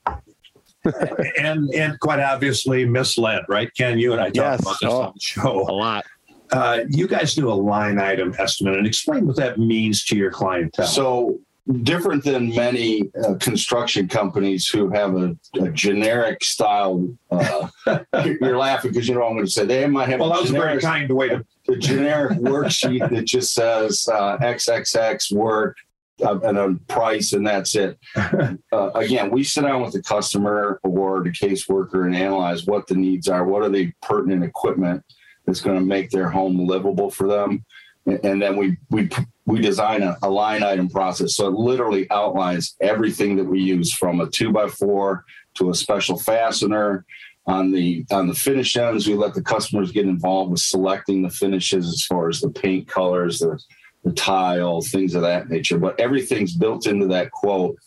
and 1.39 1.69
and 1.73 1.99
quite 1.99 2.19
obviously 2.19 2.85
misled, 2.85 3.43
right? 3.47 3.69
Ken, 3.77 3.99
you 3.99 4.13
and 4.13 4.21
I 4.21 4.25
talked 4.29 4.35
Yes. 4.37 4.61
about 4.61 4.77
this 4.81 4.89
Oh. 4.91 5.01
on 5.01 5.11
the 5.13 5.19
show. 5.21 5.61
A 5.69 5.73
lot. 5.73 6.05
Uh, 6.51 6.81
you 6.89 7.07
guys 7.07 7.33
do 7.33 7.49
a 7.49 7.53
line 7.53 7.97
item 7.97 8.35
estimate 8.37 8.75
and 8.77 8.85
explain 8.85 9.25
what 9.25 9.37
that 9.37 9.57
means 9.57 10.03
to 10.05 10.17
your 10.17 10.31
clientele. 10.31 10.85
So 10.85 11.39
different 11.83 12.23
than 12.25 12.49
many 12.53 13.09
uh, 13.23 13.35
construction 13.35 14.07
companies 14.07 14.67
who 14.67 14.89
have 14.89 15.15
a, 15.15 15.37
a 15.61 15.69
generic 15.69 16.43
style. 16.43 17.07
Uh, 17.29 17.67
you're 18.41 18.57
laughing 18.57 18.91
because 18.91 19.07
you 19.07 19.13
know 19.13 19.21
what 19.21 19.27
I'm 19.27 19.33
going 19.35 19.45
to 19.45 19.51
say. 19.51 19.65
They 19.65 19.87
might 19.87 20.09
have 20.09 20.19
well, 20.19 20.31
a 20.31 20.33
that 20.33 20.41
was 20.41 20.49
a 20.49 20.53
very 20.53 20.79
generic, 20.79 20.81
kind 20.83 21.11
way 21.11 21.29
to 21.29 21.45
a 21.69 21.77
generic 21.77 22.39
worksheet 22.39 23.09
that 23.09 23.25
just 23.25 23.53
says 23.53 24.09
uh, 24.11 24.37
XXX 24.39 25.31
work 25.31 25.77
and 26.21 26.57
a 26.57 26.75
price, 26.87 27.33
and 27.33 27.45
that's 27.45 27.75
it. 27.75 27.97
Uh, 28.73 28.89
again, 28.95 29.29
we 29.29 29.43
sit 29.43 29.63
down 29.63 29.81
with 29.81 29.91
the 29.91 30.01
customer 30.01 30.79
or 30.83 31.21
the 31.23 31.29
caseworker 31.29 32.05
and 32.05 32.15
analyze 32.15 32.65
what 32.65 32.87
the 32.87 32.95
needs 32.95 33.27
are. 33.27 33.43
What 33.43 33.63
are 33.63 33.69
the 33.69 33.91
pertinent 34.01 34.43
equipment 34.43 35.03
that's 35.45 35.59
going 35.59 35.77
to 35.77 35.83
make 35.83 36.09
their 36.09 36.29
home 36.29 36.65
livable 36.65 37.11
for 37.11 37.27
them? 37.27 37.65
And, 38.05 38.23
and 38.23 38.41
then 38.41 38.55
we 38.55 38.77
we 38.89 39.09
we 39.45 39.59
design 39.59 40.03
a, 40.03 40.17
a 40.23 40.29
line 40.29 40.63
item 40.63 40.89
process. 40.89 41.35
So 41.35 41.47
it 41.47 41.53
literally 41.53 42.09
outlines 42.11 42.75
everything 42.81 43.35
that 43.37 43.43
we 43.43 43.59
use 43.59 43.93
from 43.93 44.21
a 44.21 44.27
two 44.27 44.51
by 44.51 44.67
four 44.67 45.25
to 45.55 45.69
a 45.69 45.75
special 45.75 46.17
fastener. 46.17 47.05
On 47.47 47.71
the 47.71 48.05
on 48.11 48.27
the 48.27 48.35
finish 48.35 48.77
ends, 48.77 49.07
we 49.07 49.15
let 49.15 49.33
the 49.33 49.41
customers 49.41 49.91
get 49.91 50.05
involved 50.05 50.51
with 50.51 50.61
selecting 50.61 51.23
the 51.23 51.29
finishes 51.29 51.87
as 51.87 52.05
far 52.05 52.29
as 52.29 52.39
the 52.39 52.49
paint 52.49 52.87
colors, 52.87 53.39
the 53.39 53.59
the 54.03 54.13
tile, 54.13 54.81
things 54.81 55.15
of 55.15 55.21
that 55.21 55.49
nature. 55.49 55.77
But 55.77 55.99
everything's 55.99 56.55
built 56.55 56.87
into 56.87 57.07
that 57.07 57.31
quote, 57.31 57.77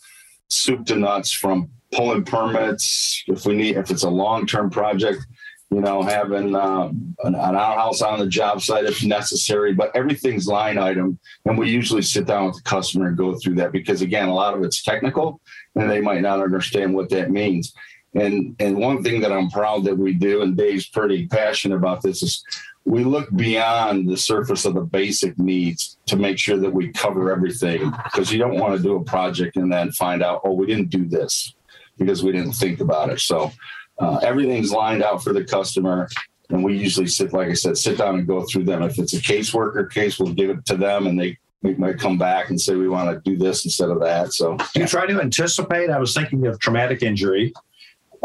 soup 0.47 0.85
to 0.87 0.95
nuts 0.95 1.31
from 1.31 1.69
pulling 1.91 2.23
permits. 2.23 3.23
If 3.27 3.45
we 3.45 3.55
need, 3.55 3.77
if 3.77 3.91
it's 3.91 4.03
a 4.03 4.09
long 4.09 4.45
term 4.45 4.69
project, 4.69 5.25
you 5.71 5.81
know, 5.81 6.03
having 6.03 6.55
um, 6.55 7.15
an, 7.23 7.35
an 7.35 7.55
outhouse 7.55 8.01
on 8.01 8.19
the 8.19 8.27
job 8.27 8.61
site 8.61 8.85
if 8.85 9.03
necessary. 9.03 9.73
But 9.73 9.95
everything's 9.95 10.47
line 10.47 10.77
item, 10.77 11.19
and 11.45 11.57
we 11.57 11.69
usually 11.69 12.03
sit 12.03 12.25
down 12.25 12.47
with 12.47 12.55
the 12.57 12.61
customer 12.61 13.07
and 13.07 13.17
go 13.17 13.35
through 13.35 13.55
that 13.55 13.71
because 13.71 14.01
again, 14.01 14.29
a 14.29 14.33
lot 14.33 14.53
of 14.53 14.63
it's 14.63 14.83
technical, 14.83 15.41
and 15.75 15.89
they 15.89 16.01
might 16.01 16.21
not 16.21 16.39
understand 16.39 16.93
what 16.93 17.09
that 17.09 17.31
means. 17.31 17.73
And 18.13 18.55
and 18.59 18.77
one 18.77 19.03
thing 19.03 19.19
that 19.21 19.31
I'm 19.31 19.49
proud 19.49 19.83
that 19.85 19.97
we 19.97 20.13
do, 20.13 20.43
and 20.43 20.55
Dave's 20.55 20.87
pretty 20.87 21.27
passionate 21.27 21.75
about 21.75 22.01
this, 22.01 22.23
is 22.23 22.43
we 22.85 23.03
look 23.03 23.35
beyond 23.35 24.07
the 24.07 24.15
surface 24.15 24.63
of 24.63 24.75
the 24.75 24.81
basic 24.81 25.37
needs 25.39 25.97
to 26.05 26.15
make 26.15 26.37
sure 26.37 26.57
that 26.57 26.71
we 26.71 26.91
cover 26.91 27.31
everything 27.31 27.91
because 28.03 28.31
you 28.31 28.37
don't 28.37 28.59
want 28.59 28.77
to 28.77 28.81
do 28.81 28.95
a 28.95 29.03
project 29.03 29.57
and 29.57 29.73
then 29.73 29.91
find 29.91 30.21
out, 30.21 30.41
oh, 30.43 30.53
we 30.53 30.67
didn't 30.67 30.91
do 30.91 31.03
this 31.05 31.55
because 31.97 32.23
we 32.23 32.31
didn't 32.31 32.53
think 32.53 32.79
about 32.79 33.09
it. 33.09 33.19
So 33.19 33.51
uh, 33.99 34.17
everything's 34.17 34.71
lined 34.71 35.01
out 35.01 35.23
for 35.23 35.33
the 35.33 35.43
customer. 35.43 36.07
And 36.51 36.63
we 36.63 36.77
usually 36.77 37.07
sit, 37.07 37.33
like 37.33 37.47
I 37.47 37.53
said, 37.53 37.75
sit 37.75 37.97
down 37.97 38.15
and 38.15 38.27
go 38.27 38.45
through 38.45 38.65
them. 38.65 38.83
If 38.83 38.99
it's 38.99 39.13
a 39.13 39.19
caseworker 39.19 39.89
case, 39.89 40.19
we'll 40.19 40.33
give 40.33 40.51
it 40.51 40.63
to 40.67 40.77
them 40.77 41.07
and 41.07 41.19
they, 41.19 41.39
they 41.63 41.73
might 41.73 41.97
come 41.97 42.19
back 42.19 42.51
and 42.51 42.61
say, 42.61 42.75
we 42.75 42.87
want 42.87 43.09
to 43.09 43.29
do 43.29 43.35
this 43.35 43.65
instead 43.65 43.89
of 43.89 43.99
that. 44.01 44.33
So 44.33 44.57
you 44.75 44.85
try 44.85 45.07
to 45.07 45.19
anticipate? 45.19 45.89
I 45.89 45.97
was 45.97 46.13
thinking 46.13 46.45
of 46.45 46.59
traumatic 46.59 47.01
injury. 47.01 47.51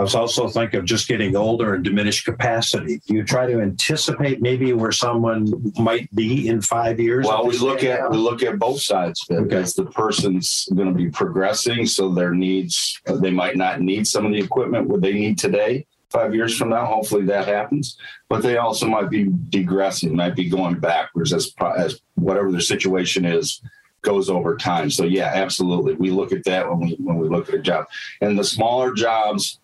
I 0.01 0.03
was 0.03 0.15
also 0.15 0.49
thinking 0.49 0.81
of 0.81 0.87
just 0.87 1.09
getting 1.09 1.37
older 1.37 1.75
and 1.75 1.85
diminished 1.85 2.25
capacity. 2.25 3.03
Do 3.07 3.17
you 3.17 3.23
try 3.23 3.45
to 3.45 3.61
anticipate 3.61 4.41
maybe 4.41 4.73
where 4.73 4.93
someone 4.93 5.53
might 5.79 6.11
be 6.15 6.49
in 6.49 6.63
five 6.63 6.99
years? 6.99 7.27
Well, 7.27 7.47
we 7.47 7.59
look 7.59 7.85
at 7.85 8.01
out? 8.01 8.11
we 8.11 8.17
look 8.17 8.43
at 8.43 8.59
both 8.59 8.81
sides 8.81 9.23
of 9.29 9.37
it. 9.37 9.41
Okay. 9.43 9.57
As 9.57 9.75
the 9.75 9.85
person's 9.85 10.67
going 10.75 10.89
to 10.89 10.95
be 10.95 11.11
progressing, 11.11 11.85
so 11.85 12.09
their 12.09 12.33
needs 12.33 12.99
they 13.05 13.31
might 13.31 13.59
not 13.59 13.83
need 13.83 14.07
some 14.07 14.25
of 14.25 14.33
the 14.33 14.39
equipment 14.39 14.89
what 14.89 15.03
they 15.03 15.13
need 15.13 15.37
today. 15.37 15.85
Five 16.09 16.35
years 16.35 16.57
from 16.57 16.71
now, 16.71 16.87
hopefully 16.87 17.27
that 17.27 17.47
happens. 17.47 17.99
But 18.31 18.43
they 18.43 18.57
also 18.57 18.87
might 18.87 19.11
be 19.11 19.27
degressing, 19.51 20.15
might 20.17 20.35
be 20.35 20.49
going 20.49 20.81
backwards 20.81 21.35
as 21.35 21.53
as 21.77 22.01
whatever 22.15 22.51
their 22.51 22.63
situation 22.63 23.27
is 23.27 23.61
goes 24.01 24.31
over 24.31 24.57
time. 24.57 24.91
So 24.91 25.05
yeah, 25.05 25.31
absolutely, 25.35 25.93
we 25.93 26.11
look 26.11 26.33
at 26.33 26.45
that 26.45 26.71
when 26.71 26.81
we 26.81 26.97
when 27.01 27.19
we 27.19 27.29
look 27.29 27.51
at 27.51 27.55
a 27.55 27.59
job. 27.59 27.85
And 28.23 28.39
the 28.39 28.45
smaller 28.45 28.95
jobs, 28.95 29.61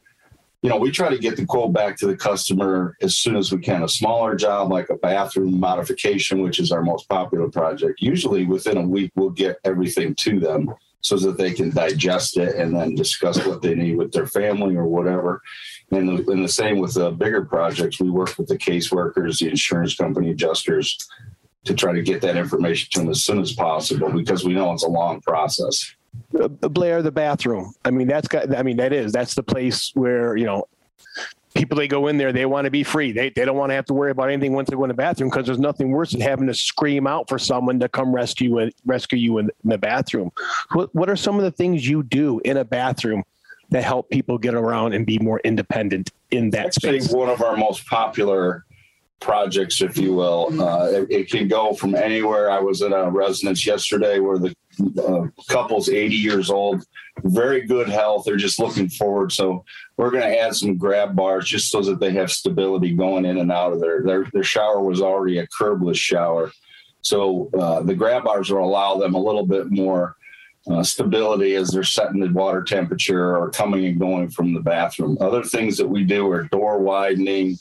you 0.62 0.70
know, 0.70 0.76
we 0.78 0.90
try 0.90 1.08
to 1.08 1.18
get 1.18 1.36
the 1.36 1.46
quote 1.46 1.72
back 1.72 1.96
to 1.98 2.06
the 2.06 2.16
customer 2.16 2.96
as 3.02 3.16
soon 3.16 3.36
as 3.36 3.52
we 3.52 3.58
can. 3.58 3.82
A 3.82 3.88
smaller 3.88 4.34
job 4.34 4.70
like 4.70 4.88
a 4.90 4.96
bathroom 4.96 5.60
modification, 5.60 6.42
which 6.42 6.58
is 6.58 6.72
our 6.72 6.82
most 6.82 7.08
popular 7.08 7.48
project, 7.48 8.00
usually 8.00 8.46
within 8.46 8.76
a 8.76 8.82
week 8.82 9.12
we'll 9.14 9.30
get 9.30 9.58
everything 9.64 10.14
to 10.16 10.40
them 10.40 10.74
so 11.00 11.16
that 11.18 11.38
they 11.38 11.52
can 11.52 11.70
digest 11.70 12.36
it 12.36 12.56
and 12.56 12.74
then 12.74 12.94
discuss 12.96 13.44
what 13.46 13.62
they 13.62 13.76
need 13.76 13.96
with 13.96 14.10
their 14.10 14.26
family 14.26 14.74
or 14.74 14.86
whatever. 14.86 15.40
And 15.92 16.08
the, 16.08 16.32
and 16.32 16.42
the 16.42 16.48
same 16.48 16.78
with 16.78 16.94
the 16.94 17.12
bigger 17.12 17.44
projects, 17.44 18.00
we 18.00 18.10
work 18.10 18.36
with 18.36 18.48
the 18.48 18.58
caseworkers, 18.58 19.38
the 19.38 19.48
insurance 19.48 19.94
company 19.94 20.30
adjusters 20.30 20.98
to 21.64 21.74
try 21.74 21.92
to 21.92 22.02
get 22.02 22.22
that 22.22 22.36
information 22.36 22.88
to 22.92 23.00
them 23.00 23.10
as 23.10 23.24
soon 23.24 23.40
as 23.40 23.52
possible 23.52 24.10
because 24.10 24.44
we 24.44 24.54
know 24.54 24.72
it's 24.72 24.84
a 24.84 24.88
long 24.88 25.20
process. 25.20 25.94
Blair, 26.32 27.02
the 27.02 27.12
bathroom. 27.12 27.72
I 27.84 27.90
mean, 27.90 28.06
that's 28.08 28.28
got. 28.28 28.56
I 28.56 28.62
mean, 28.62 28.76
that 28.78 28.92
is 28.92 29.12
that's 29.12 29.34
the 29.34 29.42
place 29.42 29.90
where 29.94 30.36
you 30.36 30.44
know 30.44 30.66
people 31.56 31.76
they 31.76 31.88
go 31.88 32.06
in 32.08 32.16
there. 32.16 32.32
They 32.32 32.46
want 32.46 32.66
to 32.66 32.70
be 32.70 32.82
free. 32.82 33.12
They 33.12 33.30
they 33.30 33.44
don't 33.44 33.56
want 33.56 33.70
to 33.70 33.74
have 33.74 33.86
to 33.86 33.94
worry 33.94 34.10
about 34.10 34.30
anything 34.30 34.52
once 34.52 34.68
they 34.68 34.76
go 34.76 34.84
in 34.84 34.88
the 34.88 34.94
bathroom 34.94 35.30
because 35.30 35.46
there's 35.46 35.58
nothing 35.58 35.90
worse 35.90 36.12
than 36.12 36.20
having 36.20 36.46
to 36.46 36.54
scream 36.54 37.06
out 37.06 37.28
for 37.28 37.38
someone 37.38 37.80
to 37.80 37.88
come 37.88 38.14
rescue 38.14 38.60
you 38.60 38.70
rescue 38.84 39.18
you 39.18 39.38
in, 39.38 39.46
in 39.64 39.70
the 39.70 39.78
bathroom. 39.78 40.30
What 40.72 40.94
what 40.94 41.10
are 41.10 41.16
some 41.16 41.36
of 41.36 41.42
the 41.42 41.50
things 41.50 41.88
you 41.88 42.02
do 42.02 42.40
in 42.44 42.56
a 42.56 42.64
bathroom 42.64 43.24
that 43.70 43.82
help 43.82 44.10
people 44.10 44.38
get 44.38 44.54
around 44.54 44.92
and 44.94 45.04
be 45.04 45.18
more 45.18 45.40
independent 45.40 46.12
in 46.30 46.50
that 46.50 46.66
I'd 46.66 46.74
space? 46.74 47.10
one 47.10 47.28
of 47.28 47.42
our 47.42 47.56
most 47.56 47.86
popular 47.86 48.64
projects, 49.20 49.80
if 49.80 49.96
you 49.96 50.14
will. 50.14 50.60
Uh, 50.60 50.86
it, 50.86 51.10
it 51.10 51.30
can 51.30 51.48
go 51.48 51.74
from 51.74 51.94
anywhere. 51.94 52.50
I 52.50 52.60
was 52.60 52.82
at 52.82 52.92
a 52.92 53.10
residence 53.10 53.66
yesterday 53.66 54.18
where 54.18 54.38
the 54.38 54.54
uh, 55.02 55.26
couple's 55.48 55.88
80 55.88 56.14
years 56.14 56.50
old, 56.50 56.84
very 57.22 57.66
good 57.66 57.88
health. 57.88 58.24
They're 58.24 58.36
just 58.36 58.58
looking 58.58 58.88
forward. 58.88 59.32
So 59.32 59.64
we're 59.96 60.10
going 60.10 60.22
to 60.22 60.38
add 60.38 60.54
some 60.54 60.76
grab 60.76 61.16
bars 61.16 61.46
just 61.46 61.70
so 61.70 61.80
that 61.82 62.00
they 62.00 62.12
have 62.12 62.30
stability 62.30 62.94
going 62.94 63.24
in 63.24 63.38
and 63.38 63.50
out 63.50 63.72
of 63.72 63.80
there. 63.80 64.02
Their, 64.02 64.26
their 64.32 64.44
shower 64.44 64.82
was 64.82 65.00
already 65.00 65.38
a 65.38 65.46
curbless 65.48 65.96
shower. 65.96 66.52
So 67.00 67.50
uh, 67.58 67.82
the 67.82 67.94
grab 67.94 68.24
bars 68.24 68.50
will 68.50 68.64
allow 68.64 68.96
them 68.96 69.14
a 69.14 69.22
little 69.22 69.46
bit 69.46 69.70
more 69.70 70.16
uh, 70.70 70.82
stability 70.82 71.54
as 71.54 71.70
they're 71.70 71.84
setting 71.84 72.20
the 72.20 72.28
water 72.28 72.62
temperature 72.62 73.36
or 73.36 73.50
coming 73.50 73.86
and 73.86 74.00
going 74.00 74.28
from 74.28 74.52
the 74.52 74.60
bathroom. 74.60 75.16
Other 75.20 75.42
things 75.42 75.76
that 75.78 75.88
we 75.88 76.02
do 76.02 76.28
are 76.30 76.44
door 76.44 76.78
widening, 76.80 77.56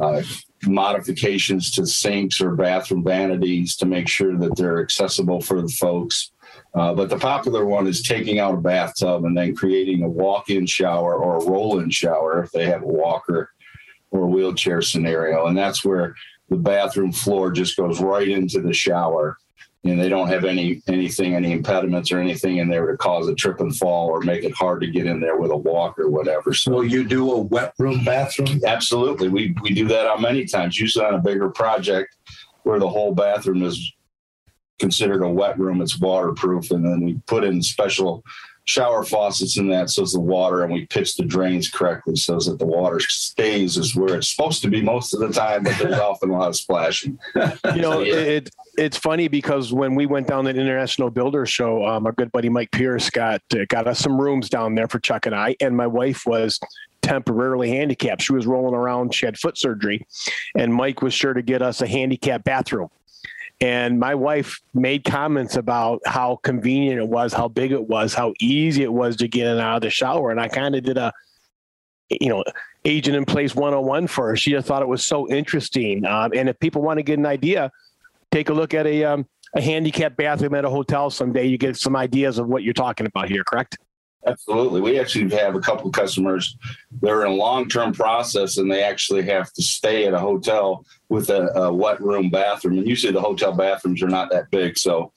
uh, 0.00 0.22
modifications 0.66 1.70
to 1.72 1.86
sinks 1.86 2.40
or 2.40 2.54
bathroom 2.54 3.04
vanities 3.04 3.76
to 3.76 3.86
make 3.86 4.08
sure 4.08 4.36
that 4.36 4.56
they're 4.56 4.82
accessible 4.82 5.40
for 5.40 5.62
the 5.62 5.68
folks. 5.68 6.32
Uh, 6.74 6.92
but 6.94 7.08
the 7.08 7.18
popular 7.18 7.64
one 7.64 7.86
is 7.86 8.02
taking 8.02 8.38
out 8.38 8.54
a 8.54 8.58
bathtub 8.58 9.24
and 9.24 9.36
then 9.36 9.54
creating 9.54 10.02
a 10.02 10.08
walk-in 10.08 10.66
shower 10.66 11.16
or 11.16 11.36
a 11.36 11.50
roll-in 11.50 11.90
shower 11.90 12.42
if 12.42 12.50
they 12.52 12.66
have 12.66 12.82
a 12.82 12.86
walker 12.86 13.50
or 14.10 14.22
a 14.22 14.28
wheelchair 14.28 14.82
scenario. 14.82 15.46
And 15.46 15.56
that's 15.56 15.84
where 15.84 16.14
the 16.48 16.56
bathroom 16.56 17.12
floor 17.12 17.50
just 17.50 17.76
goes 17.76 18.00
right 18.00 18.28
into 18.28 18.60
the 18.60 18.72
shower 18.72 19.38
and 19.84 20.00
they 20.00 20.08
don't 20.08 20.28
have 20.28 20.44
any 20.44 20.82
anything, 20.88 21.34
any 21.34 21.52
impediments 21.52 22.10
or 22.10 22.18
anything 22.18 22.56
in 22.56 22.68
there 22.68 22.90
to 22.90 22.96
cause 22.96 23.28
a 23.28 23.34
trip 23.34 23.60
and 23.60 23.76
fall 23.76 24.08
or 24.08 24.20
make 24.20 24.42
it 24.42 24.54
hard 24.54 24.80
to 24.80 24.86
get 24.86 25.06
in 25.06 25.20
there 25.20 25.36
with 25.36 25.50
a 25.50 25.56
walk 25.56 25.98
or 25.98 26.08
whatever. 26.08 26.54
So 26.54 26.72
Will 26.72 26.84
you 26.84 27.04
do 27.04 27.30
a 27.32 27.38
wet 27.38 27.74
room 27.78 28.04
bathroom? 28.04 28.60
absolutely, 28.66 29.28
we 29.28 29.54
we 29.62 29.74
do 29.74 29.86
that 29.88 30.06
on 30.06 30.22
many 30.22 30.46
times. 30.46 30.78
Usually 30.78 31.04
on 31.04 31.14
a 31.14 31.20
bigger 31.20 31.50
project 31.50 32.16
where 32.62 32.78
the 32.78 32.88
whole 32.88 33.14
bathroom 33.14 33.62
is 33.62 33.92
considered 34.78 35.22
a 35.22 35.28
wet 35.28 35.58
room, 35.58 35.82
it's 35.82 36.00
waterproof, 36.00 36.70
and 36.70 36.84
then 36.84 37.04
we 37.04 37.14
put 37.26 37.44
in 37.44 37.62
special 37.62 38.24
shower 38.66 39.04
faucets 39.04 39.58
in 39.58 39.68
that 39.68 39.90
so 39.90 40.02
it's 40.02 40.14
the 40.14 40.20
water 40.20 40.62
and 40.62 40.72
we 40.72 40.86
pitch 40.86 41.16
the 41.16 41.22
drains 41.24 41.68
correctly 41.68 42.16
so 42.16 42.38
that 42.38 42.58
the 42.58 42.64
water 42.66 42.98
stays 42.98 43.76
is 43.76 43.94
where 43.94 44.16
it's 44.16 44.28
supposed 44.28 44.62
to 44.62 44.68
be 44.68 44.80
most 44.80 45.12
of 45.12 45.20
the 45.20 45.28
time 45.30 45.62
but 45.62 45.76
there's 45.78 45.98
often 45.98 46.30
a 46.30 46.32
lot 46.32 46.48
of 46.48 46.56
splashing 46.56 47.18
you 47.74 47.82
know, 47.82 48.00
Yeah. 48.00 48.14
it 48.14 48.50
it's 48.76 48.96
funny 48.96 49.28
because 49.28 49.72
when 49.72 49.94
we 49.94 50.06
went 50.06 50.26
down 50.26 50.44
to 50.46 50.52
the 50.52 50.58
International 50.60 51.08
Builder 51.08 51.46
Show, 51.46 51.86
um, 51.86 52.06
our 52.06 52.12
good 52.12 52.32
buddy 52.32 52.48
Mike 52.48 52.72
Pierce 52.72 53.08
got 53.08 53.40
uh, 53.52 53.58
got 53.68 53.86
us 53.86 54.00
some 54.00 54.20
rooms 54.20 54.48
down 54.48 54.74
there 54.74 54.88
for 54.88 54.98
Chuck 54.98 55.26
and 55.26 55.34
I, 55.34 55.54
and 55.60 55.76
my 55.76 55.86
wife 55.86 56.26
was 56.26 56.58
temporarily 57.02 57.68
handicapped. 57.70 58.22
She 58.22 58.32
was 58.32 58.46
rolling 58.46 58.74
around. 58.74 59.14
She 59.14 59.26
had 59.26 59.38
foot 59.38 59.56
surgery, 59.58 60.04
and 60.56 60.74
Mike 60.74 61.02
was 61.02 61.14
sure 61.14 61.34
to 61.34 61.42
get 61.42 61.62
us 61.62 61.82
a 61.82 61.86
handicap 61.86 62.42
bathroom. 62.42 62.88
And 63.64 63.98
my 63.98 64.14
wife 64.14 64.60
made 64.74 65.04
comments 65.04 65.56
about 65.56 66.02
how 66.04 66.36
convenient 66.42 67.00
it 67.00 67.08
was, 67.08 67.32
how 67.32 67.48
big 67.48 67.72
it 67.72 67.88
was, 67.88 68.12
how 68.12 68.34
easy 68.38 68.82
it 68.82 68.92
was 68.92 69.16
to 69.16 69.26
get 69.26 69.46
in 69.46 69.52
and 69.52 69.60
out 69.60 69.76
of 69.76 69.82
the 69.82 69.90
shower. 69.90 70.30
And 70.30 70.38
I 70.38 70.48
kind 70.48 70.74
of 70.74 70.84
did 70.84 70.98
a 70.98 71.14
you 72.20 72.28
know, 72.28 72.44
aging 72.84 73.14
in 73.14 73.24
place 73.24 73.54
101 73.54 74.06
for 74.08 74.28
her. 74.28 74.36
She 74.36 74.50
just 74.50 74.66
thought 74.66 74.82
it 74.82 74.88
was 74.88 75.06
so 75.06 75.26
interesting. 75.30 76.04
Um, 76.04 76.32
and 76.34 76.50
if 76.50 76.58
people 76.58 76.82
want 76.82 76.98
to 76.98 77.02
get 77.02 77.18
an 77.18 77.24
idea, 77.24 77.70
take 78.30 78.50
a 78.50 78.52
look 78.52 78.74
at 78.74 78.86
a, 78.86 79.02
um, 79.04 79.26
a 79.56 79.62
handicap 79.62 80.14
bathroom 80.14 80.54
at 80.54 80.66
a 80.66 80.70
hotel 80.70 81.08
someday. 81.08 81.46
You 81.46 81.56
get 81.56 81.78
some 81.78 81.96
ideas 81.96 82.38
of 82.38 82.46
what 82.48 82.64
you're 82.64 82.74
talking 82.74 83.06
about 83.06 83.30
here, 83.30 83.44
correct? 83.44 83.78
Absolutely. 84.26 84.80
We 84.80 84.98
actually 84.98 85.34
have 85.36 85.54
a 85.54 85.60
couple 85.60 85.88
of 85.88 85.92
customers 85.92 86.56
that 87.02 87.10
are 87.10 87.26
in 87.26 87.32
a 87.32 87.34
long 87.34 87.68
term 87.68 87.92
process 87.92 88.56
and 88.56 88.70
they 88.70 88.82
actually 88.82 89.22
have 89.24 89.52
to 89.52 89.62
stay 89.62 90.06
at 90.06 90.14
a 90.14 90.18
hotel 90.18 90.84
with 91.10 91.28
a, 91.30 91.48
a, 91.58 91.72
wet 91.72 92.00
room 92.00 92.30
bathroom. 92.30 92.78
And 92.78 92.88
usually 92.88 93.12
the 93.12 93.20
hotel 93.20 93.52
bathrooms 93.52 94.02
are 94.02 94.08
not 94.08 94.30
that 94.30 94.50
big. 94.50 94.78
So 94.78 95.12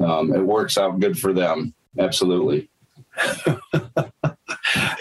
um, 0.00 0.32
it 0.32 0.42
works 0.42 0.78
out 0.78 1.00
good 1.00 1.18
for 1.18 1.32
them. 1.32 1.74
Absolutely. 1.98 2.70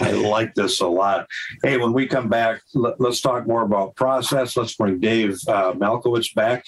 I 0.01 0.11
like 0.11 0.53
this 0.55 0.81
a 0.81 0.87
lot. 0.87 1.27
Hey, 1.63 1.77
when 1.77 1.93
we 1.93 2.07
come 2.07 2.27
back, 2.27 2.61
let, 2.73 2.99
us 2.99 3.21
talk 3.21 3.47
more 3.47 3.61
about 3.61 3.95
process. 3.95 4.57
Let's 4.57 4.75
bring 4.75 4.99
Dave 4.99 5.39
uh, 5.47 5.73
Malkowitz 5.73 6.33
back 6.33 6.65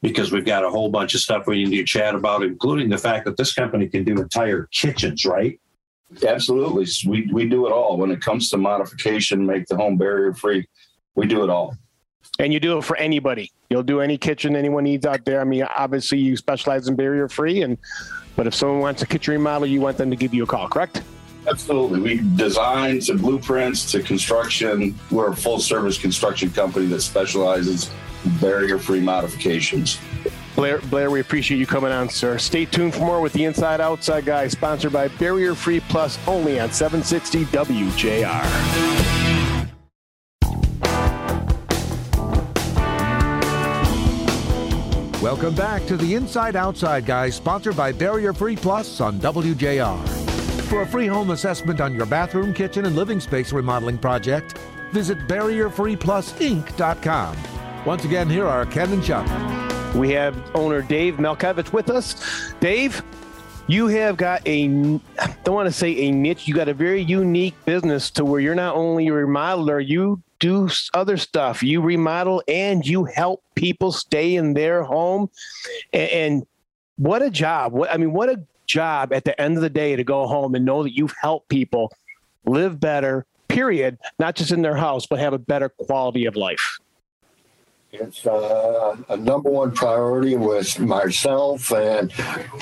because 0.00 0.32
we've 0.32 0.44
got 0.44 0.64
a 0.64 0.70
whole 0.70 0.88
bunch 0.88 1.14
of 1.14 1.20
stuff 1.20 1.46
we 1.46 1.64
need 1.64 1.76
to 1.76 1.84
chat 1.84 2.14
about, 2.14 2.42
including 2.42 2.88
the 2.88 2.98
fact 2.98 3.26
that 3.26 3.36
this 3.36 3.52
company 3.52 3.88
can 3.88 4.04
do 4.04 4.16
entire 4.16 4.68
kitchens, 4.72 5.26
right? 5.26 5.60
Absolutely. 6.26 6.86
We, 7.06 7.28
we 7.32 7.48
do 7.48 7.66
it 7.66 7.72
all. 7.72 7.96
When 7.96 8.10
it 8.10 8.20
comes 8.20 8.50
to 8.50 8.56
modification, 8.56 9.44
make 9.44 9.66
the 9.66 9.76
home 9.76 9.96
barrier 9.96 10.32
free, 10.32 10.66
we 11.14 11.26
do 11.26 11.42
it 11.42 11.50
all. 11.50 11.76
And 12.38 12.52
you 12.52 12.60
do 12.60 12.78
it 12.78 12.84
for 12.84 12.96
anybody. 12.96 13.50
You'll 13.70 13.82
do 13.82 14.00
any 14.00 14.18
kitchen 14.18 14.56
anyone 14.56 14.84
needs 14.84 15.06
out 15.06 15.24
there. 15.24 15.40
I 15.40 15.44
mean, 15.44 15.64
obviously 15.64 16.18
you 16.18 16.36
specialize 16.36 16.86
in 16.86 16.94
barrier 16.94 17.28
free, 17.28 17.62
and 17.62 17.78
but 18.36 18.46
if 18.46 18.54
someone 18.54 18.80
wants 18.80 19.02
a 19.02 19.06
kitchen 19.06 19.32
remodel, 19.32 19.66
you 19.66 19.80
want 19.80 19.96
them 19.96 20.10
to 20.10 20.16
give 20.16 20.34
you 20.34 20.44
a 20.44 20.46
call, 20.46 20.68
correct? 20.68 21.02
Absolutely. 21.48 22.00
We 22.00 22.36
design 22.36 23.00
to 23.00 23.14
blueprints 23.14 23.90
to 23.92 24.02
construction. 24.02 24.98
We're 25.10 25.30
a 25.30 25.36
full 25.36 25.60
service 25.60 25.96
construction 25.96 26.50
company 26.50 26.86
that 26.86 27.00
specializes 27.00 27.90
in 28.24 28.36
barrier 28.38 28.78
free 28.78 29.00
modifications. 29.00 29.98
Blair, 30.56 30.78
Blair, 30.78 31.10
we 31.10 31.20
appreciate 31.20 31.58
you 31.58 31.66
coming 31.66 31.92
on, 31.92 32.08
sir. 32.08 32.38
Stay 32.38 32.64
tuned 32.64 32.94
for 32.94 33.00
more 33.00 33.20
with 33.20 33.34
the 33.34 33.44
Inside 33.44 33.78
Outside 33.78 34.24
Guy, 34.24 34.48
sponsored 34.48 34.94
by 34.94 35.08
Barrier 35.08 35.54
Free 35.54 35.80
Plus, 35.80 36.18
only 36.26 36.58
on 36.58 36.72
760 36.72 37.44
WJR. 37.44 38.42
Welcome 45.20 45.54
back 45.54 45.84
to 45.86 45.98
the 45.98 46.14
Inside 46.14 46.56
Outside 46.56 47.04
Guy, 47.04 47.28
sponsored 47.28 47.76
by 47.76 47.92
Barrier 47.92 48.32
Free 48.32 48.56
Plus 48.56 49.02
on 49.02 49.20
WJR. 49.20 50.08
For 50.68 50.80
a 50.80 50.86
free 50.86 51.06
home 51.06 51.32
assessment 51.32 51.82
on 51.82 51.94
your 51.94 52.06
bathroom, 52.06 52.54
kitchen, 52.54 52.86
and 52.86 52.96
living 52.96 53.20
space 53.20 53.52
remodeling 53.52 53.98
project, 53.98 54.56
visit 54.92 55.18
barrierfreeplusinc.com. 55.28 57.36
Once 57.84 58.06
again, 58.06 58.30
here 58.30 58.46
are 58.46 58.64
Ken 58.64 58.90
and 58.92 59.04
Chuck. 59.04 59.55
We 59.96 60.10
have 60.10 60.36
owner 60.54 60.82
Dave 60.82 61.16
Malkowitz 61.16 61.72
with 61.72 61.88
us. 61.88 62.52
Dave, 62.60 63.02
you 63.66 63.86
have 63.86 64.18
got 64.18 64.46
a, 64.46 64.66
I 65.18 65.36
don't 65.42 65.54
want 65.54 65.68
to 65.68 65.72
say 65.72 65.96
a 66.02 66.10
niche, 66.10 66.46
you 66.46 66.54
got 66.54 66.68
a 66.68 66.74
very 66.74 67.00
unique 67.00 67.54
business 67.64 68.10
to 68.12 68.24
where 68.24 68.38
you're 68.38 68.54
not 68.54 68.76
only 68.76 69.08
a 69.08 69.12
remodeler, 69.12 69.84
you 69.84 70.22
do 70.38 70.68
other 70.92 71.16
stuff. 71.16 71.62
You 71.62 71.80
remodel 71.80 72.42
and 72.46 72.86
you 72.86 73.04
help 73.04 73.42
people 73.54 73.90
stay 73.90 74.36
in 74.36 74.52
their 74.52 74.82
home. 74.82 75.30
And, 75.94 76.10
and 76.10 76.46
what 76.96 77.22
a 77.22 77.30
job. 77.30 77.72
What 77.72 77.90
I 77.90 77.96
mean, 77.96 78.12
what 78.12 78.28
a 78.28 78.42
job 78.66 79.14
at 79.14 79.24
the 79.24 79.40
end 79.40 79.56
of 79.56 79.62
the 79.62 79.70
day 79.70 79.96
to 79.96 80.04
go 80.04 80.26
home 80.26 80.54
and 80.54 80.66
know 80.66 80.82
that 80.82 80.94
you've 80.94 81.14
helped 81.20 81.48
people 81.48 81.90
live 82.44 82.78
better, 82.78 83.24
period, 83.48 83.96
not 84.18 84.36
just 84.36 84.52
in 84.52 84.60
their 84.60 84.76
house, 84.76 85.06
but 85.06 85.18
have 85.20 85.32
a 85.32 85.38
better 85.38 85.70
quality 85.70 86.26
of 86.26 86.36
life. 86.36 86.78
It's 88.00 88.26
uh, 88.26 88.96
a 89.08 89.16
number 89.16 89.50
one 89.50 89.72
priority 89.72 90.36
with 90.36 90.78
myself 90.78 91.72
and 91.72 92.12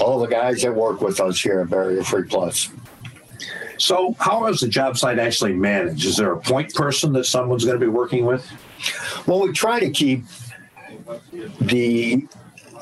all 0.00 0.20
the 0.20 0.26
guys 0.26 0.62
that 0.62 0.74
work 0.74 1.00
with 1.00 1.20
us 1.20 1.40
here 1.40 1.60
at 1.60 1.70
Barrier 1.70 2.02
Free 2.04 2.24
Plus. 2.24 2.70
So, 3.78 4.14
how 4.20 4.46
is 4.46 4.60
the 4.60 4.68
job 4.68 4.96
site 4.96 5.18
actually 5.18 5.54
managed? 5.54 6.04
Is 6.04 6.16
there 6.16 6.32
a 6.32 6.40
point 6.40 6.72
person 6.74 7.12
that 7.14 7.24
someone's 7.24 7.64
going 7.64 7.78
to 7.78 7.84
be 7.84 7.90
working 7.90 8.24
with? 8.24 8.48
Well, 9.26 9.40
we 9.40 9.52
try 9.52 9.80
to 9.80 9.90
keep 9.90 10.24
the 11.60 12.26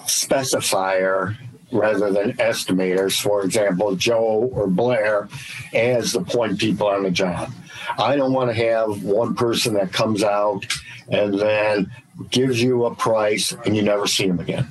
specifier 0.04 1.36
rather 1.72 2.12
than 2.12 2.32
estimators, 2.34 3.20
for 3.20 3.42
example, 3.42 3.96
Joe 3.96 4.50
or 4.52 4.66
Blair, 4.66 5.28
as 5.72 6.12
the 6.12 6.20
point 6.20 6.58
people 6.58 6.88
on 6.88 7.02
the 7.02 7.10
job. 7.10 7.50
I 7.98 8.16
don't 8.16 8.32
want 8.32 8.50
to 8.50 8.54
have 8.54 9.02
one 9.02 9.34
person 9.34 9.74
that 9.74 9.92
comes 9.92 10.22
out 10.22 10.66
and 11.08 11.38
then 11.38 11.90
gives 12.30 12.62
you 12.62 12.84
a 12.84 12.94
price 12.94 13.52
and 13.64 13.76
you 13.76 13.82
never 13.82 14.06
see 14.06 14.26
them 14.26 14.40
again. 14.40 14.66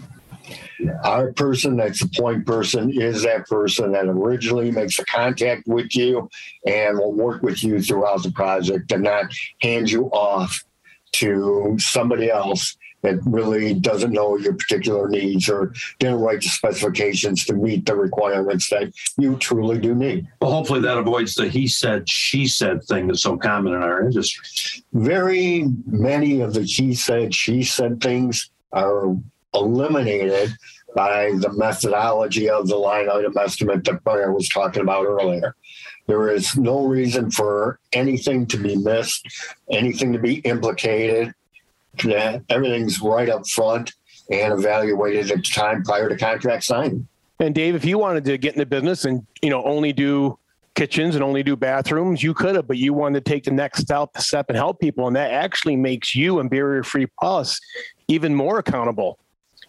Our 1.04 1.32
person 1.34 1.78
that's 1.78 2.00
the 2.00 2.10
point 2.10 2.46
person 2.46 2.92
is 2.92 3.24
that 3.24 3.48
person 3.48 3.92
that 3.92 4.06
originally 4.06 4.72
makes 4.72 4.98
a 4.98 5.06
contact 5.06 5.68
with 5.68 5.96
you 5.96 6.30
and 6.66 6.98
will 6.98 7.14
work 7.14 7.44
with 7.44 7.64
you 7.64 7.82
throughout 7.82 8.24
the 8.24 8.32
project 8.32 8.92
and 8.92 9.04
not 9.04 9.26
hand 9.62 9.92
you 9.92 10.06
off 10.08 10.64
to 11.14 11.76
somebody 11.78 12.32
else 12.32 12.78
that 13.02 13.20
really 13.26 13.74
doesn't 13.74 14.12
know 14.12 14.38
your 14.38 14.54
particular 14.54 15.08
needs 15.08 15.50
or 15.50 15.74
didn't 16.00 16.20
write 16.20 16.42
the 16.42 16.50
specifications 16.50 17.46
to 17.46 17.54
meet 17.54 17.86
the 17.86 17.96
requirements 17.96 18.70
that 18.70 18.92
you 19.18 19.36
truly 19.38 19.80
do 19.80 19.96
need. 19.96 20.28
Well, 20.40 20.52
hopefully 20.52 20.82
that 20.82 20.98
avoids 20.98 21.36
the 21.36 21.48
he 21.48 21.68
said, 21.68 22.10
she 22.10 22.48
said 22.48 22.84
thing 22.84 23.08
that's 23.08 23.24
so 23.24 23.38
common 23.38 23.74
in 23.74 23.82
our 23.82 24.04
industry. 24.04 24.84
Very 24.94 25.66
many 25.86 26.42
of 26.42 26.54
the 26.54 26.64
he 26.64 26.94
said, 26.94 27.34
she 27.34 27.64
said 27.64 28.02
things 28.02 28.50
are 28.72 29.16
eliminated 29.54 30.52
by 30.96 31.32
the 31.40 31.52
methodology 31.54 32.50
of 32.50 32.68
the 32.68 32.76
line 32.76 33.10
item 33.10 33.34
estimate 33.38 33.84
that 33.86 34.04
Brian 34.04 34.34
was 34.34 34.50
talking 34.50 34.82
about 34.82 35.06
earlier. 35.06 35.56
There 36.08 36.30
is 36.30 36.58
no 36.58 36.86
reason 36.86 37.32
for 37.32 37.80
anything 37.94 38.46
to 38.48 38.58
be 38.58 38.76
missed, 38.76 39.26
anything 39.72 40.12
to 40.14 40.20
be 40.20 40.36
implicated 40.40 41.34
everything's 42.50 43.02
right 43.02 43.30
up 43.30 43.48
front 43.48 43.94
and 44.32 44.54
evaluated 44.54 45.32
at 45.32 45.38
the 45.38 45.44
time 45.44 45.84
prior 45.84 46.10
to 46.10 46.18
contract 46.18 46.64
signing. 46.64 47.08
And 47.40 47.56
Dave, 47.56 47.76
if 47.76 47.84
you 47.86 47.98
wanted 47.98 48.24
to 48.26 48.38
get 48.38 48.54
in 48.54 48.60
the 48.60 48.66
business 48.66 49.06
and 49.06 49.26
you 49.42 49.50
know 49.50 49.64
only 49.64 49.94
do 49.94 50.38
kitchens 50.76 51.16
and 51.16 51.24
only 51.24 51.44
do 51.44 51.56
bathrooms, 51.56 52.24
you 52.24 52.34
could 52.34 52.56
have, 52.56 52.68
but 52.68 52.78
you 52.78 52.94
wanted 52.94 53.26
to 53.26 53.30
take 53.30 53.44
the 53.44 53.52
next 53.52 53.82
step 53.82 54.46
and 54.48 54.58
help 54.58 54.80
people, 54.80 55.08
and 55.08 55.16
that 55.16 55.32
actually 55.32 55.76
makes 55.76 56.16
you 56.16 56.40
and 56.40 56.50
Barrier 56.50 56.84
Free 56.84 57.08
Plus 57.20 57.60
even 58.08 58.34
more 58.34 58.60
accountable. 58.60 59.20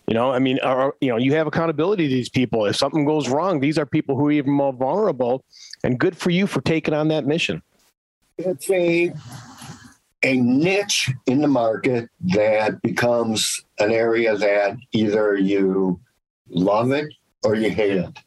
You 0.07 0.15
know, 0.15 0.33
I 0.33 0.39
mean, 0.39 0.59
or, 0.63 0.95
you 1.01 1.09
know, 1.09 1.17
you 1.17 1.35
have 1.35 1.47
accountability 1.47 2.09
to 2.09 2.15
these 2.15 2.29
people. 2.29 2.67
If 2.67 2.77
something 2.77 3.05
goes 3.05 3.29
wrong, 3.29 3.61
these 3.61 3.79
are 3.79 3.87
people 3.87 4.17
who 4.17 4.27
are 4.27 4.33
even 4.33 4.53
more 4.53 4.73
vulnerable, 4.73 5.45
and 5.83 5.99
good 5.99 6.17
for 6.17 6.31
you 6.31 6.47
for 6.47 6.61
taking 6.61 6.93
on 6.93 7.09
that 7.09 7.25
mission. 7.25 7.63
It's 8.37 8.71
a 8.71 9.13
a 10.23 10.37
niche 10.37 11.11
in 11.27 11.41
the 11.41 11.49
market 11.49 12.09
that 12.21 12.81
becomes 12.83 13.65
an 13.79 13.93
area 13.93 14.37
that 14.37 14.77
either 14.93 15.37
you 15.37 16.01
love 16.49 16.93
it 16.93 17.13
or 17.43 17.55
you 17.55 17.71
hate 17.71 17.97
it. 17.97 18.19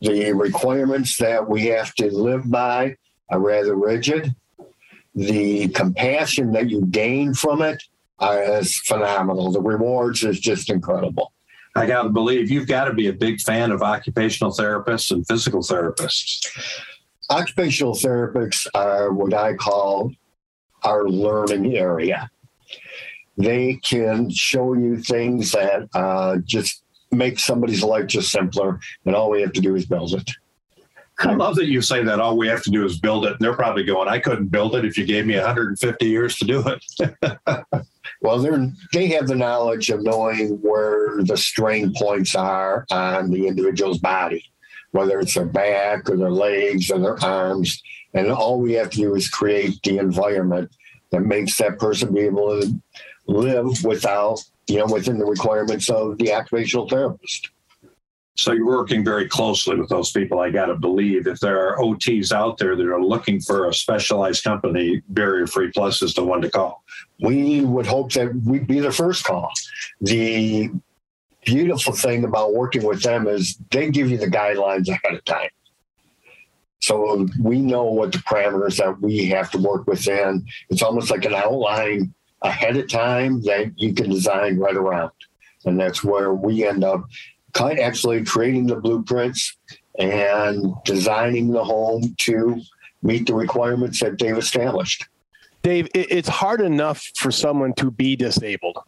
The 0.00 0.32
requirements 0.32 1.16
that 1.18 1.48
we 1.48 1.66
have 1.66 1.94
to 1.96 2.10
live 2.10 2.50
by 2.50 2.96
are 3.30 3.38
rather 3.38 3.76
rigid. 3.76 4.34
The 5.14 5.68
compassion 5.68 6.52
that 6.52 6.70
you 6.70 6.86
gain 6.86 7.34
from 7.34 7.62
it 7.62 7.82
is 8.20 8.76
phenomenal. 8.80 9.52
The 9.52 9.60
rewards 9.60 10.24
is 10.24 10.40
just 10.40 10.70
incredible. 10.70 11.32
I 11.76 11.86
got 11.86 12.02
to 12.02 12.08
believe 12.08 12.50
you've 12.50 12.66
got 12.66 12.86
to 12.86 12.92
be 12.92 13.06
a 13.06 13.12
big 13.12 13.40
fan 13.40 13.70
of 13.70 13.82
occupational 13.82 14.52
therapists 14.52 15.12
and 15.12 15.26
physical 15.26 15.60
therapists. 15.60 16.48
Occupational 17.30 17.94
therapists 17.94 18.66
are 18.74 19.12
what 19.12 19.32
I 19.32 19.54
call 19.54 20.10
our 20.84 21.08
learning 21.08 21.76
area. 21.76 22.30
They 23.36 23.80
can 23.82 24.30
show 24.30 24.74
you 24.74 24.98
things 24.98 25.52
that 25.52 25.88
uh, 25.94 26.38
just 26.44 26.82
make 27.10 27.38
somebody's 27.38 27.82
life 27.82 28.06
just 28.06 28.30
simpler, 28.30 28.80
and 29.06 29.14
all 29.14 29.30
we 29.30 29.40
have 29.40 29.52
to 29.54 29.60
do 29.60 29.74
is 29.74 29.86
build 29.86 30.14
it. 30.14 30.30
I 31.22 31.34
love 31.34 31.56
that 31.56 31.66
you 31.66 31.82
say 31.82 32.02
that 32.04 32.18
all 32.18 32.38
we 32.38 32.48
have 32.48 32.62
to 32.62 32.70
do 32.70 32.84
is 32.84 32.98
build 32.98 33.26
it. 33.26 33.32
And 33.32 33.40
they're 33.40 33.54
probably 33.54 33.84
going, 33.84 34.08
I 34.08 34.18
couldn't 34.18 34.46
build 34.46 34.74
it 34.74 34.84
if 34.86 34.96
you 34.96 35.04
gave 35.04 35.26
me 35.26 35.36
150 35.36 36.06
years 36.06 36.36
to 36.36 36.44
do 36.46 36.64
it. 36.66 37.76
well, 38.22 38.38
they're, 38.38 38.72
they 38.92 39.08
have 39.08 39.26
the 39.26 39.36
knowledge 39.36 39.90
of 39.90 40.02
knowing 40.02 40.58
where 40.62 41.22
the 41.22 41.36
strain 41.36 41.92
points 41.94 42.34
are 42.34 42.86
on 42.90 43.30
the 43.30 43.46
individual's 43.46 43.98
body, 43.98 44.44
whether 44.92 45.20
it's 45.20 45.34
their 45.34 45.44
back 45.44 46.08
or 46.08 46.16
their 46.16 46.30
legs 46.30 46.90
or 46.90 46.98
their 46.98 47.22
arms. 47.22 47.82
And 48.14 48.30
all 48.30 48.60
we 48.60 48.72
have 48.72 48.90
to 48.90 48.96
do 48.96 49.14
is 49.14 49.28
create 49.28 49.80
the 49.82 49.98
environment 49.98 50.70
that 51.10 51.20
makes 51.20 51.58
that 51.58 51.78
person 51.78 52.14
be 52.14 52.20
able 52.20 52.60
to 52.60 52.80
live 53.26 53.84
without, 53.84 54.42
you 54.66 54.78
know, 54.78 54.86
within 54.86 55.18
the 55.18 55.24
requirements 55.24 55.88
of 55.88 56.18
the 56.18 56.32
occupational 56.32 56.88
therapist. 56.88 57.50
So 58.36 58.52
you're 58.52 58.66
working 58.66 59.04
very 59.04 59.28
closely 59.28 59.76
with 59.76 59.90
those 59.90 60.12
people. 60.12 60.40
I 60.40 60.50
got 60.50 60.66
to 60.66 60.74
believe 60.74 61.26
if 61.26 61.40
there 61.40 61.68
are 61.68 61.76
OTs 61.78 62.32
out 62.32 62.56
there 62.58 62.74
that 62.74 62.86
are 62.86 63.02
looking 63.02 63.40
for 63.40 63.68
a 63.68 63.74
specialized 63.74 64.42
company, 64.44 65.02
Barrier 65.08 65.46
Free 65.46 65.70
Plus 65.70 66.00
is 66.00 66.14
the 66.14 66.24
one 66.24 66.40
to 66.40 66.50
call. 66.50 66.82
We 67.20 67.60
would 67.60 67.86
hope 67.86 68.12
that 68.12 68.34
we'd 68.46 68.66
be 68.66 68.80
the 68.80 68.92
first 68.92 69.24
call. 69.24 69.50
The 70.00 70.70
beautiful 71.44 71.92
thing 71.92 72.24
about 72.24 72.54
working 72.54 72.82
with 72.82 73.02
them 73.02 73.26
is 73.26 73.58
they 73.70 73.90
give 73.90 74.10
you 74.10 74.16
the 74.16 74.26
guidelines 74.26 74.88
ahead 74.88 75.14
of 75.14 75.24
time. 75.24 75.50
So 76.80 77.28
we 77.38 77.60
know 77.60 77.84
what 77.84 78.12
the 78.12 78.18
parameters 78.18 78.78
that 78.78 79.00
we 79.00 79.26
have 79.26 79.50
to 79.52 79.58
work 79.58 79.86
within. 79.86 80.46
It's 80.70 80.82
almost 80.82 81.10
like 81.10 81.24
an 81.24 81.34
outline 81.34 82.14
ahead 82.42 82.76
of 82.76 82.88
time 82.88 83.42
that 83.42 83.72
you 83.76 83.92
can 83.92 84.10
design 84.10 84.58
right 84.58 84.76
around. 84.76 85.12
And 85.66 85.78
that's 85.78 86.02
where 86.02 86.32
we 86.32 86.66
end 86.66 86.84
up 86.84 87.04
kind 87.52 87.78
actually 87.78 88.24
creating 88.24 88.66
the 88.66 88.76
blueprints 88.76 89.56
and 89.98 90.72
designing 90.84 91.52
the 91.52 91.62
home 91.62 92.14
to 92.18 92.60
meet 93.02 93.26
the 93.26 93.34
requirements 93.34 94.00
that 94.00 94.18
they've 94.18 94.38
established. 94.38 95.06
Dave, 95.62 95.88
it's 95.94 96.28
hard 96.28 96.62
enough 96.62 97.10
for 97.16 97.30
someone 97.30 97.74
to 97.74 97.90
be 97.90 98.16
disabled, 98.16 98.78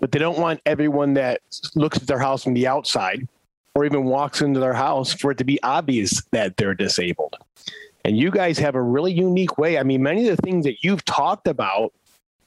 but 0.00 0.10
they 0.10 0.18
don't 0.18 0.38
want 0.38 0.60
everyone 0.66 1.14
that 1.14 1.40
looks 1.76 1.98
at 1.98 2.08
their 2.08 2.18
house 2.18 2.42
from 2.42 2.54
the 2.54 2.66
outside 2.66 3.28
or 3.78 3.84
even 3.84 4.02
walks 4.02 4.40
into 4.40 4.58
their 4.58 4.72
house 4.72 5.12
for 5.12 5.30
it 5.30 5.38
to 5.38 5.44
be 5.44 5.62
obvious 5.62 6.20
that 6.32 6.56
they're 6.56 6.74
disabled. 6.74 7.36
And 8.04 8.18
you 8.18 8.32
guys 8.32 8.58
have 8.58 8.74
a 8.74 8.82
really 8.82 9.12
unique 9.12 9.56
way. 9.56 9.78
I 9.78 9.84
mean, 9.84 10.02
many 10.02 10.28
of 10.28 10.36
the 10.36 10.42
things 10.42 10.64
that 10.64 10.82
you've 10.82 11.04
talked 11.04 11.46
about 11.46 11.92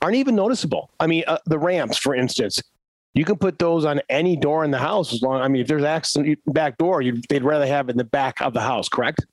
aren't 0.01 0.17
even 0.17 0.35
noticeable. 0.35 0.89
I 0.99 1.07
mean, 1.07 1.23
uh, 1.27 1.37
the 1.45 1.57
ramps, 1.57 1.97
for 1.97 2.13
instance, 2.13 2.61
you 3.13 3.23
can 3.23 3.37
put 3.37 3.59
those 3.59 3.85
on 3.85 4.01
any 4.09 4.35
door 4.35 4.65
in 4.65 4.71
the 4.71 4.77
house 4.77 5.13
as 5.13 5.21
long. 5.21 5.39
I 5.39 5.47
mean, 5.47 5.61
if 5.61 5.69
there's 5.69 5.85
access 5.85 6.21
back 6.47 6.77
door, 6.77 7.01
you'd 7.01 7.25
they'd 7.29 7.43
rather 7.43 7.65
have 7.65 7.87
it 7.87 7.93
in 7.93 7.97
the 7.97 8.03
back 8.03 8.41
of 8.41 8.53
the 8.53 8.59
house, 8.59 8.89
correct? 8.89 9.25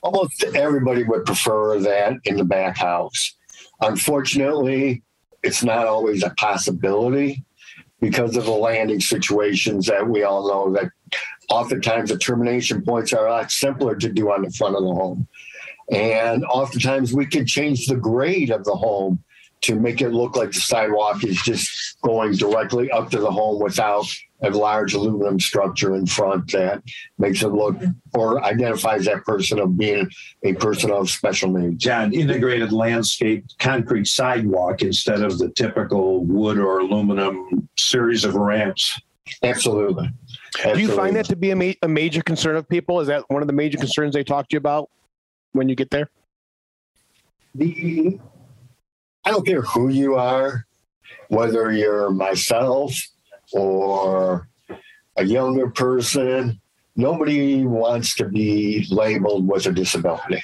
Almost 0.00 0.44
everybody 0.54 1.04
would 1.04 1.26
prefer 1.26 1.78
that 1.78 2.14
in 2.24 2.38
the 2.38 2.44
back 2.44 2.78
house. 2.78 3.34
Unfortunately, 3.82 5.02
it's 5.42 5.62
not 5.62 5.86
always 5.86 6.22
a 6.22 6.30
possibility 6.30 7.44
because 8.02 8.36
of 8.36 8.44
the 8.44 8.50
landing 8.50 9.00
situations 9.00 9.86
that 9.86 10.06
we 10.06 10.24
all 10.24 10.48
know 10.48 10.72
that 10.72 10.90
oftentimes 11.48 12.10
the 12.10 12.18
termination 12.18 12.82
points 12.82 13.12
are 13.12 13.28
a 13.28 13.30
lot 13.30 13.52
simpler 13.52 13.94
to 13.94 14.08
do 14.08 14.32
on 14.32 14.42
the 14.42 14.50
front 14.50 14.74
of 14.74 14.82
the 14.82 14.92
home. 14.92 15.26
And 15.92 16.44
oftentimes 16.44 17.14
we 17.14 17.26
can 17.26 17.46
change 17.46 17.86
the 17.86 17.94
grade 17.94 18.50
of 18.50 18.64
the 18.64 18.74
home 18.74 19.22
to 19.62 19.76
make 19.76 20.00
it 20.00 20.08
look 20.08 20.34
like 20.34 20.50
the 20.50 20.60
sidewalk 20.60 21.22
is 21.22 21.40
just 21.42 22.00
going 22.02 22.34
directly 22.34 22.90
up 22.90 23.08
to 23.10 23.18
the 23.18 23.30
home 23.30 23.62
without 23.62 24.06
a 24.42 24.50
large 24.50 24.94
aluminum 24.94 25.38
structure 25.38 25.94
in 25.94 26.06
front 26.06 26.50
that 26.52 26.82
makes 27.18 27.42
it 27.42 27.48
look 27.48 27.76
or 28.14 28.44
identifies 28.44 29.04
that 29.04 29.24
person 29.24 29.58
of 29.58 29.76
being 29.76 30.10
a 30.42 30.52
person 30.54 30.90
of 30.90 31.08
special 31.10 31.50
needs. 31.50 31.82
John, 31.82 32.12
integrated 32.12 32.72
landscape 32.72 33.44
concrete 33.58 34.06
sidewalk 34.06 34.82
instead 34.82 35.22
of 35.22 35.38
the 35.38 35.50
typical 35.50 36.24
wood 36.24 36.58
or 36.58 36.80
aluminum 36.80 37.68
series 37.78 38.24
of 38.24 38.34
ramps. 38.34 39.00
Absolutely. 39.42 40.10
Absolutely. 40.56 40.82
Do 40.82 40.88
you 40.88 40.96
find 40.96 41.16
that 41.16 41.26
to 41.26 41.36
be 41.36 41.50
a, 41.50 41.56
ma- 41.56 41.72
a 41.82 41.88
major 41.88 42.22
concern 42.22 42.56
of 42.56 42.68
people? 42.68 43.00
Is 43.00 43.08
that 43.08 43.24
one 43.28 43.42
of 43.42 43.46
the 43.46 43.54
major 43.54 43.78
concerns 43.78 44.14
they 44.14 44.24
talk 44.24 44.48
to 44.48 44.54
you 44.54 44.58
about 44.58 44.90
when 45.52 45.68
you 45.68 45.74
get 45.74 45.90
there? 45.90 46.10
The 47.54 48.18
I 49.24 49.30
don't 49.30 49.46
care 49.46 49.62
who 49.62 49.88
you 49.88 50.16
are, 50.16 50.66
whether 51.28 51.70
you're 51.70 52.10
myself 52.10 52.94
or 53.52 54.48
a 55.16 55.24
younger 55.24 55.70
person, 55.70 56.60
nobody 56.96 57.64
wants 57.64 58.14
to 58.16 58.28
be 58.28 58.86
labeled 58.90 59.46
with 59.46 59.66
a 59.66 59.72
disability. 59.72 60.42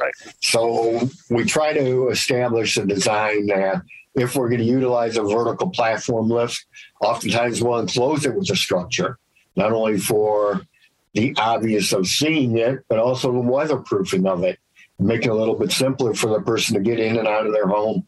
Right. 0.00 0.14
So 0.40 1.08
we 1.30 1.44
try 1.44 1.72
to 1.72 2.08
establish 2.08 2.76
a 2.76 2.84
design 2.84 3.46
that 3.46 3.82
if 4.14 4.34
we're 4.34 4.48
going 4.48 4.60
to 4.60 4.66
utilize 4.66 5.16
a 5.16 5.22
vertical 5.22 5.70
platform 5.70 6.28
lift, 6.28 6.66
oftentimes 7.00 7.62
we'll 7.62 7.78
enclose 7.78 8.26
it 8.26 8.34
with 8.34 8.50
a 8.50 8.56
structure, 8.56 9.18
not 9.56 9.72
only 9.72 9.98
for 9.98 10.62
the 11.12 11.34
obvious 11.38 11.92
of 11.92 12.06
seeing 12.06 12.58
it, 12.58 12.80
but 12.88 12.98
also 12.98 13.30
the 13.32 13.38
weatherproofing 13.38 14.26
of 14.28 14.42
it 14.42 14.58
make 14.98 15.24
it 15.24 15.30
a 15.30 15.34
little 15.34 15.54
bit 15.54 15.72
simpler 15.72 16.14
for 16.14 16.28
the 16.28 16.40
person 16.40 16.74
to 16.74 16.80
get 16.80 17.00
in 17.00 17.18
and 17.18 17.26
out 17.26 17.46
of 17.46 17.52
their 17.52 17.66
home 17.66 18.04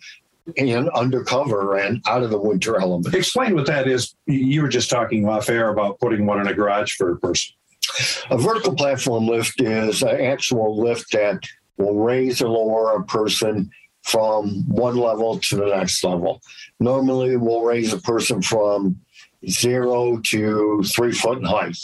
and 0.56 0.88
undercover 0.90 1.76
and 1.76 2.02
out 2.06 2.22
of 2.22 2.30
the 2.30 2.40
winter 2.40 2.80
element. 2.80 3.14
Explain 3.14 3.54
what 3.54 3.66
that 3.66 3.88
is. 3.88 4.14
You 4.26 4.62
were 4.62 4.68
just 4.68 4.90
talking 4.90 5.28
off 5.28 5.48
air 5.48 5.70
about 5.70 5.98
putting 6.00 6.26
one 6.26 6.40
in 6.40 6.46
a 6.46 6.54
garage 6.54 6.92
for 6.94 7.12
a 7.12 7.16
person. 7.18 7.54
A 8.30 8.38
vertical 8.38 8.74
platform 8.74 9.26
lift 9.26 9.60
is 9.60 10.02
an 10.02 10.20
actual 10.20 10.80
lift 10.80 11.12
that 11.12 11.42
will 11.78 11.98
raise 11.98 12.42
or 12.42 12.48
lower 12.48 12.96
a 12.96 13.04
person 13.04 13.70
from 14.02 14.64
one 14.68 14.96
level 14.96 15.38
to 15.38 15.56
the 15.56 15.66
next 15.66 16.04
level. 16.04 16.40
Normally, 16.78 17.36
we'll 17.36 17.62
raise 17.62 17.92
a 17.92 17.98
person 17.98 18.40
from 18.40 19.00
zero 19.48 20.20
to 20.26 20.82
three 20.84 21.12
foot 21.12 21.38
in 21.38 21.44
height 21.44 21.76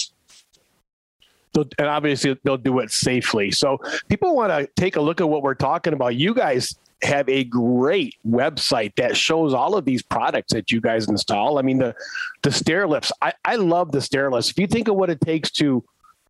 and 1.55 1.89
obviously 1.89 2.37
they'll 2.45 2.57
do 2.57 2.79
it 2.79 2.91
safely. 2.91 3.51
So 3.51 3.79
people 4.09 4.35
want 4.35 4.53
to 4.53 4.69
take 4.77 4.97
a 4.97 5.01
look 5.01 5.21
at 5.21 5.29
what 5.29 5.43
we're 5.43 5.55
talking 5.55 5.93
about. 5.93 6.17
You 6.17 6.35
guys 6.35 6.77
have 7.03 7.29
a 7.29 7.45
great 7.45 8.15
website 8.27 8.95
that 8.97 9.17
shows 9.17 9.55
all 9.55 9.77
of 9.77 9.85
these 9.85 10.03
products 10.03 10.53
that 10.53 10.71
you 10.71 10.81
guys 10.81 11.09
install. 11.09 11.59
I 11.59 11.63
mean, 11.63 11.79
the 11.79 11.95
the 12.43 12.53
stair 12.53 12.87
lifts. 12.87 13.13
I, 13.21 13.33
I 13.45 13.57
love 13.57 13.93
the 13.93 14.01
stair 14.01 14.31
lifts. 14.31 14.51
If 14.51 14.59
you 14.59 14.67
think 14.67 14.89
of 14.89 14.97
what 14.97 15.11
it 15.11 15.21
takes 15.21 15.51
to 15.53 15.85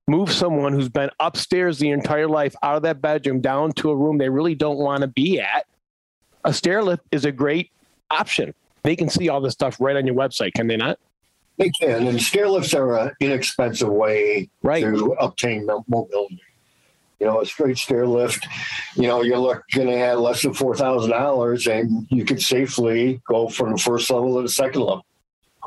move 0.07 0.33
someone 0.33 0.73
who's 0.73 0.89
been 0.89 1.11
upstairs 1.21 1.79
the 1.79 1.91
entire 1.91 2.29
life 2.29 2.55
out 2.63 2.77
of 2.77 2.83
that 2.83 3.01
bedroom 3.01 3.41
down 3.41 3.73
to 3.73 3.91
a 3.91 3.97
room 3.97 4.19
they 4.19 4.29
really 4.29 4.55
don't 4.55 4.79
want 4.79 5.01
to 5.01 5.07
be 5.07 5.41
at, 5.41 5.67
a 6.45 6.53
stair 6.53 6.83
lift 6.83 7.05
is 7.13 7.25
a 7.25 7.33
great 7.33 7.71
option. 8.11 8.53
They 8.83 8.97
can 8.97 9.09
see 9.09 9.29
all 9.29 9.41
this 9.41 9.53
stuff 9.53 9.81
right 9.81 9.97
on 9.97 10.07
your 10.07 10.17
website, 10.17 10.55
can 10.55 10.67
they 10.67 10.77
not? 10.77 10.99
They 11.59 11.71
can, 11.71 12.07
and 12.07 12.21
stair 12.21 12.49
lifts 12.49 12.75
are 12.75 12.99
an 12.99 13.13
inexpensive 13.21 13.89
way 13.89 14.49
right. 14.63 14.83
to 14.83 15.13
obtain 15.21 15.67
mobility. 15.87 16.41
You 17.23 17.29
know, 17.29 17.41
a 17.41 17.47
straight 17.47 17.79
stair 17.79 18.05
lift, 18.05 18.49
you 18.97 19.07
know, 19.07 19.23
you're 19.23 19.39
looking 19.39 19.89
at 19.89 20.19
less 20.19 20.43
than 20.43 20.55
four 20.55 20.75
thousand 20.75 21.13
dollars, 21.13 21.69
and 21.69 22.05
you 22.11 22.25
could 22.25 22.43
safely 22.43 23.23
go 23.29 23.49
from 23.49 23.71
the 23.71 23.79
first 23.79 24.11
level 24.11 24.35
to 24.35 24.43
the 24.43 24.49
second 24.49 24.81
level. 24.81 25.07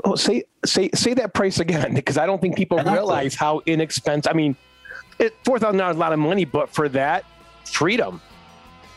Oh, 0.03 0.15
say 0.15 0.43
say 0.65 0.89
say 0.93 1.13
that 1.13 1.33
price 1.33 1.61
again, 1.61 1.93
because 1.95 2.17
I 2.17 2.25
don't 2.25 2.41
think 2.41 2.57
people 2.57 2.77
realize 2.79 3.35
how 3.35 3.61
inexpensive. 3.65 4.29
I 4.29 4.35
mean, 4.35 4.57
it, 5.17 5.33
four 5.45 5.57
thousand 5.57 5.77
dollars 5.77 5.95
is 5.95 5.97
a 5.97 6.01
lot 6.01 6.11
of 6.11 6.19
money, 6.19 6.43
but 6.43 6.71
for 6.71 6.89
that 6.89 7.23
freedom, 7.63 8.19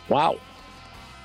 wow. 0.08 0.40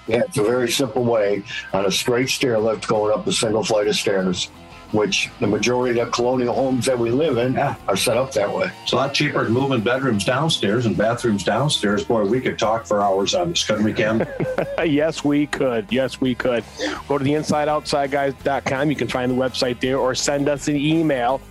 Yeah, 0.06 0.22
it's 0.28 0.38
a 0.38 0.44
very 0.44 0.70
simple 0.70 1.04
way 1.04 1.44
on 1.74 1.88
a 1.88 1.92
straight 1.92 2.30
stair 2.30 2.60
lift 2.60 2.88
going 2.88 3.12
up 3.12 3.26
a 3.26 3.32
single 3.32 3.64
flight 3.64 3.88
of 3.88 3.96
stairs 3.96 4.52
which 4.94 5.30
the 5.40 5.48
majority 5.48 6.00
of 6.00 6.06
the 6.06 6.12
colonial 6.12 6.54
homes 6.54 6.86
that 6.86 6.98
we 6.98 7.10
live 7.10 7.38
in 7.38 7.54
yeah. 7.54 7.76
are 7.88 7.98
set 7.98 8.16
up 8.16 8.32
that 8.34 8.52
way. 8.52 8.72
It's 8.84 8.94
a 8.94 8.96
lot 8.96 9.14
cheaper 9.14 9.44
than 9.44 9.54
moving 9.54 9.82
bedrooms 9.82 10.24
downstairs 10.24 10.86
and 10.86 10.96
bathrooms 10.96 11.44
downstairs. 11.44 12.04
Boy, 12.04 12.26
we 12.26 12.40
could 12.40 12.60
talk 12.60 12.86
for 12.86 13.02
hours 13.02 13.34
on 13.34 13.50
this, 13.50 13.66
couldn't 13.66 13.84
we, 13.84 13.94
Cam? 13.94 14.26
yes, 14.86 15.24
we 15.24 15.48
could. 15.48 15.92
Yes, 15.92 16.22
we 16.22 16.36
could. 16.36 16.64
Go 17.08 17.18
to 17.18 17.24
the 17.24 17.32
insideoutsideguys.com. 17.32 18.90
You 18.90 18.96
can 18.96 19.08
find 19.08 19.32
the 19.32 19.36
website 19.36 19.80
there 19.80 19.98
or 19.98 20.16
send 20.16 20.48
us 20.48 20.68
an 20.68 20.76
email 20.76 21.42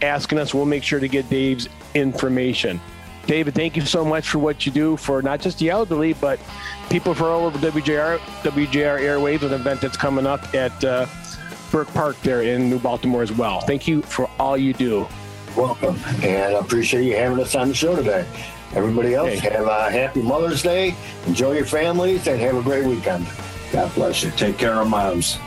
asking 0.00 0.38
us. 0.38 0.54
We'll 0.54 0.64
make 0.64 0.84
sure 0.84 1.00
to 1.00 1.08
get 1.08 1.28
Dave's 1.28 1.68
information. 1.94 2.80
David, 3.26 3.54
thank 3.54 3.74
you 3.74 3.82
so 3.82 4.04
much 4.04 4.28
for 4.28 4.38
what 4.38 4.66
you 4.66 4.72
do 4.72 4.96
for 4.96 5.22
not 5.22 5.40
just 5.40 5.58
the 5.58 5.70
elderly, 5.70 6.12
but 6.12 6.38
people 6.90 7.14
for 7.14 7.24
all 7.24 7.46
over 7.46 7.58
WJR, 7.58 8.18
WJR 8.18 9.00
Airwaves, 9.00 9.42
an 9.42 9.54
event 9.54 9.80
that's 9.80 9.96
coming 9.96 10.26
up 10.26 10.54
at 10.54 10.84
uh, 10.84 11.06
Burke 11.74 11.92
Park 11.92 12.16
there 12.22 12.42
in 12.42 12.70
New 12.70 12.78
Baltimore 12.78 13.20
as 13.20 13.32
well. 13.32 13.60
Thank 13.62 13.88
you 13.88 14.00
for 14.02 14.30
all 14.38 14.56
you 14.56 14.72
do. 14.72 15.08
Welcome, 15.56 15.98
and 16.22 16.54
I 16.54 16.60
appreciate 16.60 17.02
you 17.02 17.16
having 17.16 17.40
us 17.40 17.56
on 17.56 17.66
the 17.66 17.74
show 17.74 17.96
today. 17.96 18.24
Everybody 18.76 19.14
else, 19.14 19.40
hey. 19.40 19.50
have 19.50 19.66
a 19.66 19.90
happy 19.90 20.22
Mother's 20.22 20.62
Day. 20.62 20.94
Enjoy 21.26 21.50
your 21.50 21.64
families 21.64 22.28
and 22.28 22.40
have 22.40 22.56
a 22.56 22.62
great 22.62 22.86
weekend. 22.86 23.26
God 23.72 23.92
bless 23.96 24.22
you. 24.22 24.30
Take 24.30 24.56
care 24.56 24.74
of 24.74 24.86
moms. 24.86 25.38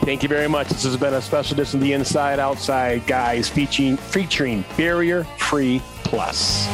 Thank 0.00 0.24
you 0.24 0.28
very 0.28 0.48
much. 0.48 0.70
This 0.70 0.82
has 0.82 0.96
been 0.96 1.14
a 1.14 1.22
special 1.22 1.54
edition 1.54 1.78
of 1.78 1.84
the 1.84 1.92
Inside 1.92 2.40
Outside 2.40 3.06
Guys 3.06 3.48
featuring 3.48 3.96
featuring 3.96 4.64
Barrier 4.76 5.22
Free 5.38 5.80
Plus. 6.02 6.66